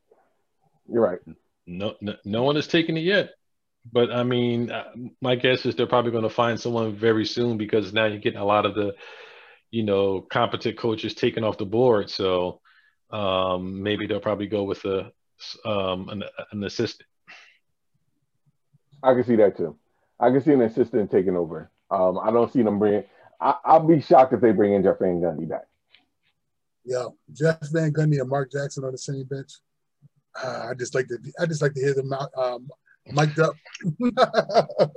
You're 0.91 1.03
right 1.03 1.19
no, 1.67 1.95
no, 2.01 2.15
no 2.23 2.43
one 2.43 2.55
has 2.55 2.67
taken 2.67 2.97
it 2.97 3.01
yet. 3.01 3.31
But 3.91 4.11
I 4.11 4.23
mean, 4.23 4.71
uh, 4.71 4.85
my 5.21 5.35
guess 5.35 5.65
is 5.65 5.75
they're 5.75 5.85
probably 5.85 6.11
going 6.11 6.23
to 6.23 6.29
find 6.29 6.59
someone 6.59 6.95
very 6.95 7.25
soon 7.25 7.57
because 7.57 7.93
now 7.93 8.05
you're 8.05 8.19
getting 8.19 8.39
a 8.39 8.45
lot 8.45 8.65
of 8.65 8.73
the, 8.73 8.95
you 9.69 9.83
know, 9.83 10.21
competent 10.21 10.77
coaches 10.77 11.13
taken 11.13 11.43
off 11.43 11.57
the 11.57 11.65
board. 11.65 12.09
So 12.09 12.61
um, 13.11 13.83
maybe 13.83 14.07
they'll 14.07 14.19
probably 14.19 14.47
go 14.47 14.63
with 14.63 14.83
a 14.85 15.11
um, 15.63 16.09
an, 16.09 16.23
an 16.51 16.63
assistant. 16.63 17.07
I 19.03 19.13
can 19.13 19.23
see 19.23 19.35
that 19.35 19.55
too. 19.55 19.77
I 20.19 20.31
can 20.31 20.41
see 20.41 20.53
an 20.53 20.61
assistant 20.61 21.11
taking 21.11 21.37
over. 21.37 21.69
Um, 21.91 22.17
I 22.17 22.31
don't 22.31 22.51
see 22.51 22.63
them 22.63 22.79
bringing. 22.79 23.03
I, 23.39 23.55
I, 23.63 23.77
will 23.77 23.87
be 23.87 24.01
shocked 24.01 24.33
if 24.33 24.41
they 24.41 24.51
bring 24.51 24.73
in 24.73 24.81
Jeff 24.81 24.97
Van 24.99 25.21
Gundy 25.21 25.47
back. 25.47 25.65
Yeah, 26.83 27.05
Jeff 27.31 27.59
Van 27.71 27.93
Gundy 27.93 28.19
and 28.19 28.27
Mark 28.27 28.51
Jackson 28.51 28.83
on 28.83 28.91
the 28.91 28.97
same 28.97 29.23
bench 29.25 29.51
uh, 30.43 30.67
I 30.69 30.73
just 30.73 30.95
like 30.95 31.07
to 31.07 31.17
I 31.39 31.45
just 31.45 31.61
like 31.61 31.73
to 31.73 31.81
hear 31.81 31.93
them 31.93 32.11
um, 32.37 32.69
mic'd 33.11 33.39
up. 33.39 33.55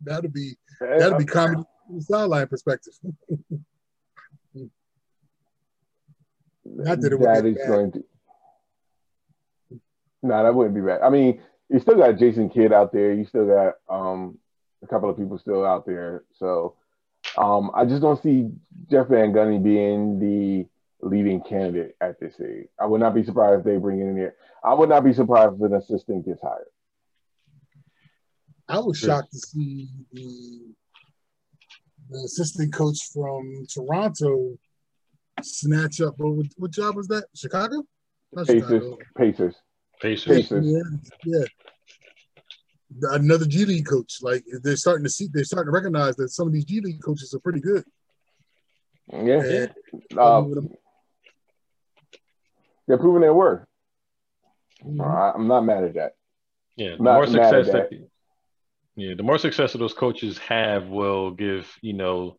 that'll 0.00 0.30
be 0.30 0.56
that'll 0.80 1.18
be 1.18 1.24
comedy 1.24 1.62
from 1.86 1.96
the 1.96 2.02
sideline 2.02 2.46
perspective. 2.48 2.94
Not 6.64 7.00
that 7.00 7.12
it 7.12 7.20
that 7.20 7.46
is 7.46 7.58
going 7.66 7.92
to. 7.92 8.04
No, 10.22 10.42
that 10.42 10.54
wouldn't 10.54 10.74
be 10.74 10.80
bad. 10.80 11.02
I 11.02 11.10
mean, 11.10 11.40
you 11.68 11.78
still 11.78 11.96
got 11.96 12.18
Jason 12.18 12.50
Kidd 12.50 12.72
out 12.72 12.92
there. 12.92 13.12
You 13.12 13.24
still 13.24 13.46
got 13.46 13.74
um, 13.88 14.38
a 14.82 14.86
couple 14.86 15.08
of 15.08 15.16
people 15.16 15.38
still 15.38 15.64
out 15.64 15.86
there. 15.86 16.24
So 16.38 16.74
um, 17.38 17.70
I 17.74 17.84
just 17.84 18.02
don't 18.02 18.20
see 18.22 18.50
Jeff 18.90 19.08
Van 19.08 19.32
Gundy 19.32 19.62
being 19.62 20.18
the 20.18 20.66
leading 21.00 21.40
candidate 21.42 21.96
at 22.00 22.18
this 22.20 22.34
age. 22.40 22.68
I 22.80 22.86
would 22.86 23.00
not 23.00 23.14
be 23.14 23.24
surprised 23.24 23.60
if 23.60 23.64
they 23.64 23.76
bring 23.76 24.00
in 24.00 24.16
there. 24.16 24.34
I 24.64 24.74
would 24.74 24.88
not 24.88 25.04
be 25.04 25.12
surprised 25.12 25.54
if 25.54 25.60
an 25.60 25.74
assistant 25.74 26.26
gets 26.26 26.40
hired. 26.42 26.66
I 28.68 28.78
was 28.80 28.98
shocked 28.98 29.30
to 29.32 29.38
see 29.38 29.88
the, 30.12 30.74
the 32.10 32.18
assistant 32.18 32.72
coach 32.72 32.98
from 33.12 33.66
Toronto 33.72 34.58
snatch 35.42 36.00
up. 36.00 36.14
What, 36.18 36.46
what 36.56 36.72
job 36.72 36.96
was 36.96 37.06
that? 37.08 37.26
Chicago? 37.34 37.84
Not 38.32 38.46
Pacers. 38.46 38.68
Chicago. 38.68 38.98
Pacers. 39.16 39.54
Pacers. 40.00 40.26
Pacers. 40.26 40.66
Yeah, 40.66 40.82
yeah. 41.24 41.44
Another 43.12 43.44
G 43.44 43.64
League 43.66 43.86
coach. 43.86 44.18
Like 44.22 44.44
they're 44.62 44.76
starting 44.76 45.04
to 45.04 45.10
see, 45.10 45.28
they're 45.32 45.44
starting 45.44 45.70
to 45.70 45.74
recognize 45.74 46.16
that 46.16 46.30
some 46.30 46.46
of 46.48 46.52
these 46.52 46.64
G 46.64 46.80
League 46.80 47.02
coaches 47.02 47.34
are 47.34 47.40
pretty 47.40 47.60
good. 47.60 47.84
Yeah. 49.12 49.68
And, 50.10 50.18
um, 50.18 50.70
they're 52.86 52.98
proving 52.98 53.22
their 53.22 53.34
worth. 53.34 53.64
Mm-hmm. 54.84 55.00
Uh, 55.00 55.32
I'm 55.32 55.48
not 55.48 55.62
mad 55.62 55.84
at 55.84 55.94
that. 55.94 56.12
Yeah, 56.76 56.96
the 56.96 57.02
more 57.02 57.26
success 57.26 57.66
that, 57.66 57.90
that, 57.90 58.08
yeah, 58.96 59.14
the 59.14 59.22
more 59.22 59.38
success 59.38 59.72
that 59.72 59.78
those 59.78 59.94
coaches 59.94 60.38
have 60.38 60.88
will 60.88 61.30
give 61.30 61.70
you 61.80 61.94
know, 61.94 62.36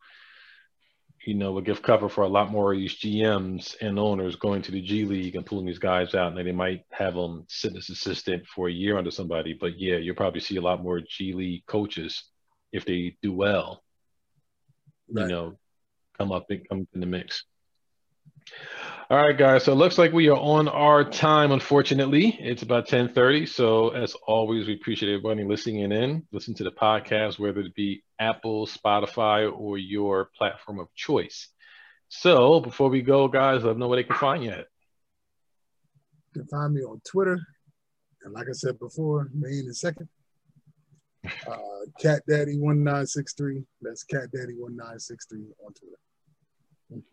you 1.25 1.33
know, 1.33 1.53
will 1.53 1.61
give 1.61 1.81
cover 1.81 2.07
for 2.07 2.23
a 2.23 2.27
lot 2.27 2.51
more 2.51 2.71
of 2.71 2.79
these 2.79 2.99
GMs 2.99 3.75
and 3.81 3.97
owners 3.97 4.35
going 4.35 4.61
to 4.61 4.71
the 4.71 4.81
G 4.81 5.05
League 5.05 5.35
and 5.35 5.45
pulling 5.45 5.65
these 5.65 5.79
guys 5.79 6.13
out, 6.13 6.37
and 6.37 6.47
they 6.47 6.51
might 6.51 6.83
have 6.91 7.15
them 7.15 7.45
sit 7.49 7.75
as 7.75 7.89
assistant 7.89 8.45
for 8.47 8.67
a 8.67 8.71
year 8.71 8.97
under 8.97 9.11
somebody. 9.11 9.53
But 9.59 9.79
yeah, 9.79 9.97
you'll 9.97 10.15
probably 10.15 10.41
see 10.41 10.57
a 10.57 10.61
lot 10.61 10.83
more 10.83 11.01
G 11.01 11.33
League 11.33 11.65
coaches 11.65 12.23
if 12.71 12.85
they 12.85 13.17
do 13.23 13.33
well. 13.33 13.83
Right. 15.09 15.23
You 15.23 15.27
know, 15.29 15.57
come 16.17 16.31
up 16.31 16.45
and 16.49 16.67
come 16.67 16.87
in 16.93 16.99
the 16.99 17.07
mix. 17.07 17.43
All 19.09 19.25
right, 19.25 19.37
guys. 19.37 19.63
So 19.63 19.71
it 19.71 19.75
looks 19.75 19.97
like 19.97 20.11
we 20.11 20.27
are 20.27 20.35
on 20.35 20.67
our 20.67 21.09
time. 21.09 21.53
Unfortunately, 21.53 22.37
it's 22.41 22.61
about 22.61 22.89
ten 22.89 23.07
thirty. 23.07 23.45
So 23.45 23.91
as 23.91 24.13
always, 24.27 24.67
we 24.67 24.73
appreciate 24.73 25.09
everybody 25.13 25.45
listening 25.45 25.93
in. 25.93 26.27
Listen 26.33 26.53
to 26.55 26.65
the 26.65 26.71
podcast, 26.71 27.39
whether 27.39 27.61
it 27.61 27.73
be 27.73 28.03
Apple, 28.19 28.67
Spotify, 28.67 29.49
or 29.49 29.77
your 29.77 30.29
platform 30.37 30.81
of 30.81 30.93
choice. 30.93 31.47
So 32.09 32.59
before 32.59 32.89
we 32.89 33.01
go, 33.01 33.29
guys, 33.29 33.63
let 33.63 33.69
them 33.69 33.79
know 33.79 33.87
where 33.87 33.95
they 33.95 34.03
can 34.03 34.17
find 34.17 34.43
you 34.43 34.49
at. 34.49 34.65
You 36.35 36.41
can 36.41 36.47
find 36.47 36.73
me 36.73 36.81
on 36.81 36.99
Twitter, 37.09 37.39
and 38.25 38.33
like 38.33 38.47
I 38.49 38.53
said 38.53 38.77
before, 38.77 39.29
main 39.33 39.63
and 39.67 39.75
second. 39.75 40.09
Uh, 41.45 41.85
Cat 41.99 42.21
Daddy 42.29 42.57
one 42.57 42.83
nine 42.83 43.05
six 43.05 43.33
three. 43.33 43.63
That's 43.81 44.03
Cat 44.03 44.31
Daddy 44.33 44.53
one 44.57 44.75
nine 44.77 44.99
six 44.99 45.25
three 45.25 45.45
on 45.65 45.73
Twitter. 45.73 47.03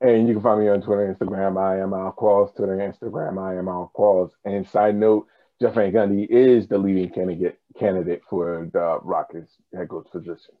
And 0.00 0.28
you 0.28 0.34
can 0.34 0.42
find 0.42 0.60
me 0.60 0.68
on 0.68 0.82
Twitter, 0.82 1.14
Instagram. 1.14 1.58
I 1.58 1.80
am 1.80 1.94
Al 1.94 2.12
Qualls. 2.12 2.54
Twitter, 2.54 2.76
Instagram. 2.76 3.38
I 3.40 3.58
am 3.58 3.68
Al 3.68 3.92
Qualls. 3.96 4.30
And 4.44 4.66
side 4.68 4.96
note, 4.96 5.26
Jeff 5.60 5.74
Van 5.74 5.92
Gundy 5.92 6.26
is 6.28 6.66
the 6.68 6.78
leading 6.78 7.10
candidate 7.10 7.58
candidate 7.78 8.22
for 8.28 8.68
the 8.72 8.98
Rockets 9.02 9.56
head 9.74 9.88
coach 9.88 10.06
position. 10.10 10.54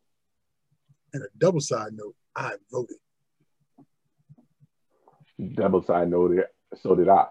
And 1.12 1.22
a 1.22 1.26
double 1.38 1.60
side 1.60 1.92
note, 1.92 2.14
I 2.34 2.54
voted. 2.70 2.96
Double 5.54 5.82
side 5.82 6.10
note, 6.10 6.46
so 6.80 6.94
did 6.94 7.08
I. 7.08 7.26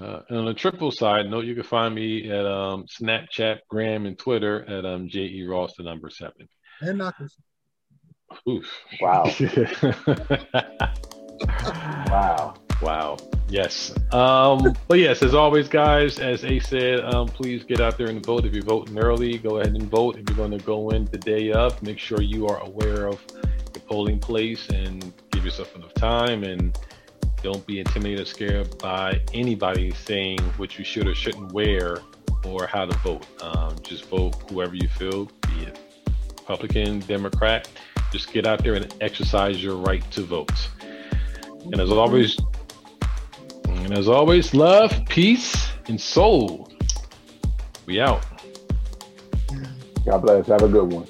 Uh, 0.00 0.20
and 0.28 0.38
on 0.38 0.48
a 0.48 0.54
triple 0.54 0.90
side 0.90 1.30
note, 1.30 1.44
you 1.44 1.54
can 1.54 1.62
find 1.62 1.94
me 1.94 2.30
at 2.30 2.46
um, 2.46 2.86
Snapchat, 2.86 3.60
Gram, 3.68 4.06
and 4.06 4.18
Twitter 4.18 4.64
at 4.64 4.84
um, 4.84 5.08
J.E. 5.08 5.46
Ross, 5.46 5.74
the 5.76 5.84
number 5.84 6.10
seven. 6.10 6.48
And 6.80 6.98
knockers. 6.98 7.36
Oof. 8.48 8.66
Wow. 9.00 9.24
wow. 12.08 12.54
Wow. 12.82 13.16
Yes. 13.48 13.94
Um, 14.12 14.74
but 14.88 14.98
yes, 14.98 15.22
as 15.22 15.34
always, 15.34 15.68
guys, 15.68 16.18
as 16.18 16.44
A 16.44 16.58
said, 16.60 17.00
um, 17.00 17.28
please 17.28 17.64
get 17.64 17.80
out 17.80 17.96
there 17.96 18.08
and 18.08 18.24
vote. 18.24 18.44
If 18.44 18.54
you're 18.54 18.64
voting 18.64 18.98
early, 18.98 19.38
go 19.38 19.58
ahead 19.58 19.74
and 19.74 19.84
vote. 19.84 20.16
If 20.18 20.28
you're 20.28 20.36
going 20.36 20.58
to 20.58 20.64
go 20.64 20.90
in 20.90 21.04
the 21.06 21.18
day 21.18 21.52
of, 21.52 21.80
make 21.82 21.98
sure 21.98 22.20
you 22.20 22.46
are 22.46 22.58
aware 22.60 23.06
of 23.06 23.24
the 23.72 23.80
polling 23.80 24.18
place 24.18 24.68
and 24.68 25.12
give 25.30 25.44
yourself 25.44 25.74
enough 25.76 25.94
time 25.94 26.44
and 26.44 26.78
don't 27.42 27.64
be 27.66 27.78
intimidated 27.78 28.20
or 28.20 28.24
scared 28.24 28.78
by 28.78 29.20
anybody 29.34 29.92
saying 29.92 30.40
what 30.56 30.78
you 30.78 30.84
should 30.84 31.06
or 31.06 31.14
shouldn't 31.14 31.52
wear 31.52 31.98
or 32.44 32.66
how 32.66 32.86
to 32.86 32.96
vote. 32.98 33.26
Um, 33.42 33.76
just 33.82 34.06
vote 34.06 34.50
whoever 34.50 34.74
you 34.74 34.88
feel, 34.88 35.26
be 35.42 35.64
it 35.64 35.78
Republican, 36.38 37.00
Democrat. 37.00 37.68
Just 38.14 38.32
get 38.32 38.46
out 38.46 38.62
there 38.62 38.74
and 38.74 38.94
exercise 39.00 39.60
your 39.60 39.74
right 39.74 40.08
to 40.12 40.22
vote. 40.22 40.68
And 41.64 41.80
as 41.80 41.90
always, 41.90 42.38
and 43.64 43.92
as 43.92 44.06
always, 44.06 44.54
love, 44.54 44.92
peace, 45.08 45.72
and 45.88 46.00
soul. 46.00 46.70
We 47.86 48.00
out. 48.00 48.24
God 50.06 50.18
bless. 50.18 50.46
Have 50.46 50.62
a 50.62 50.68
good 50.68 50.92
one. 50.92 51.08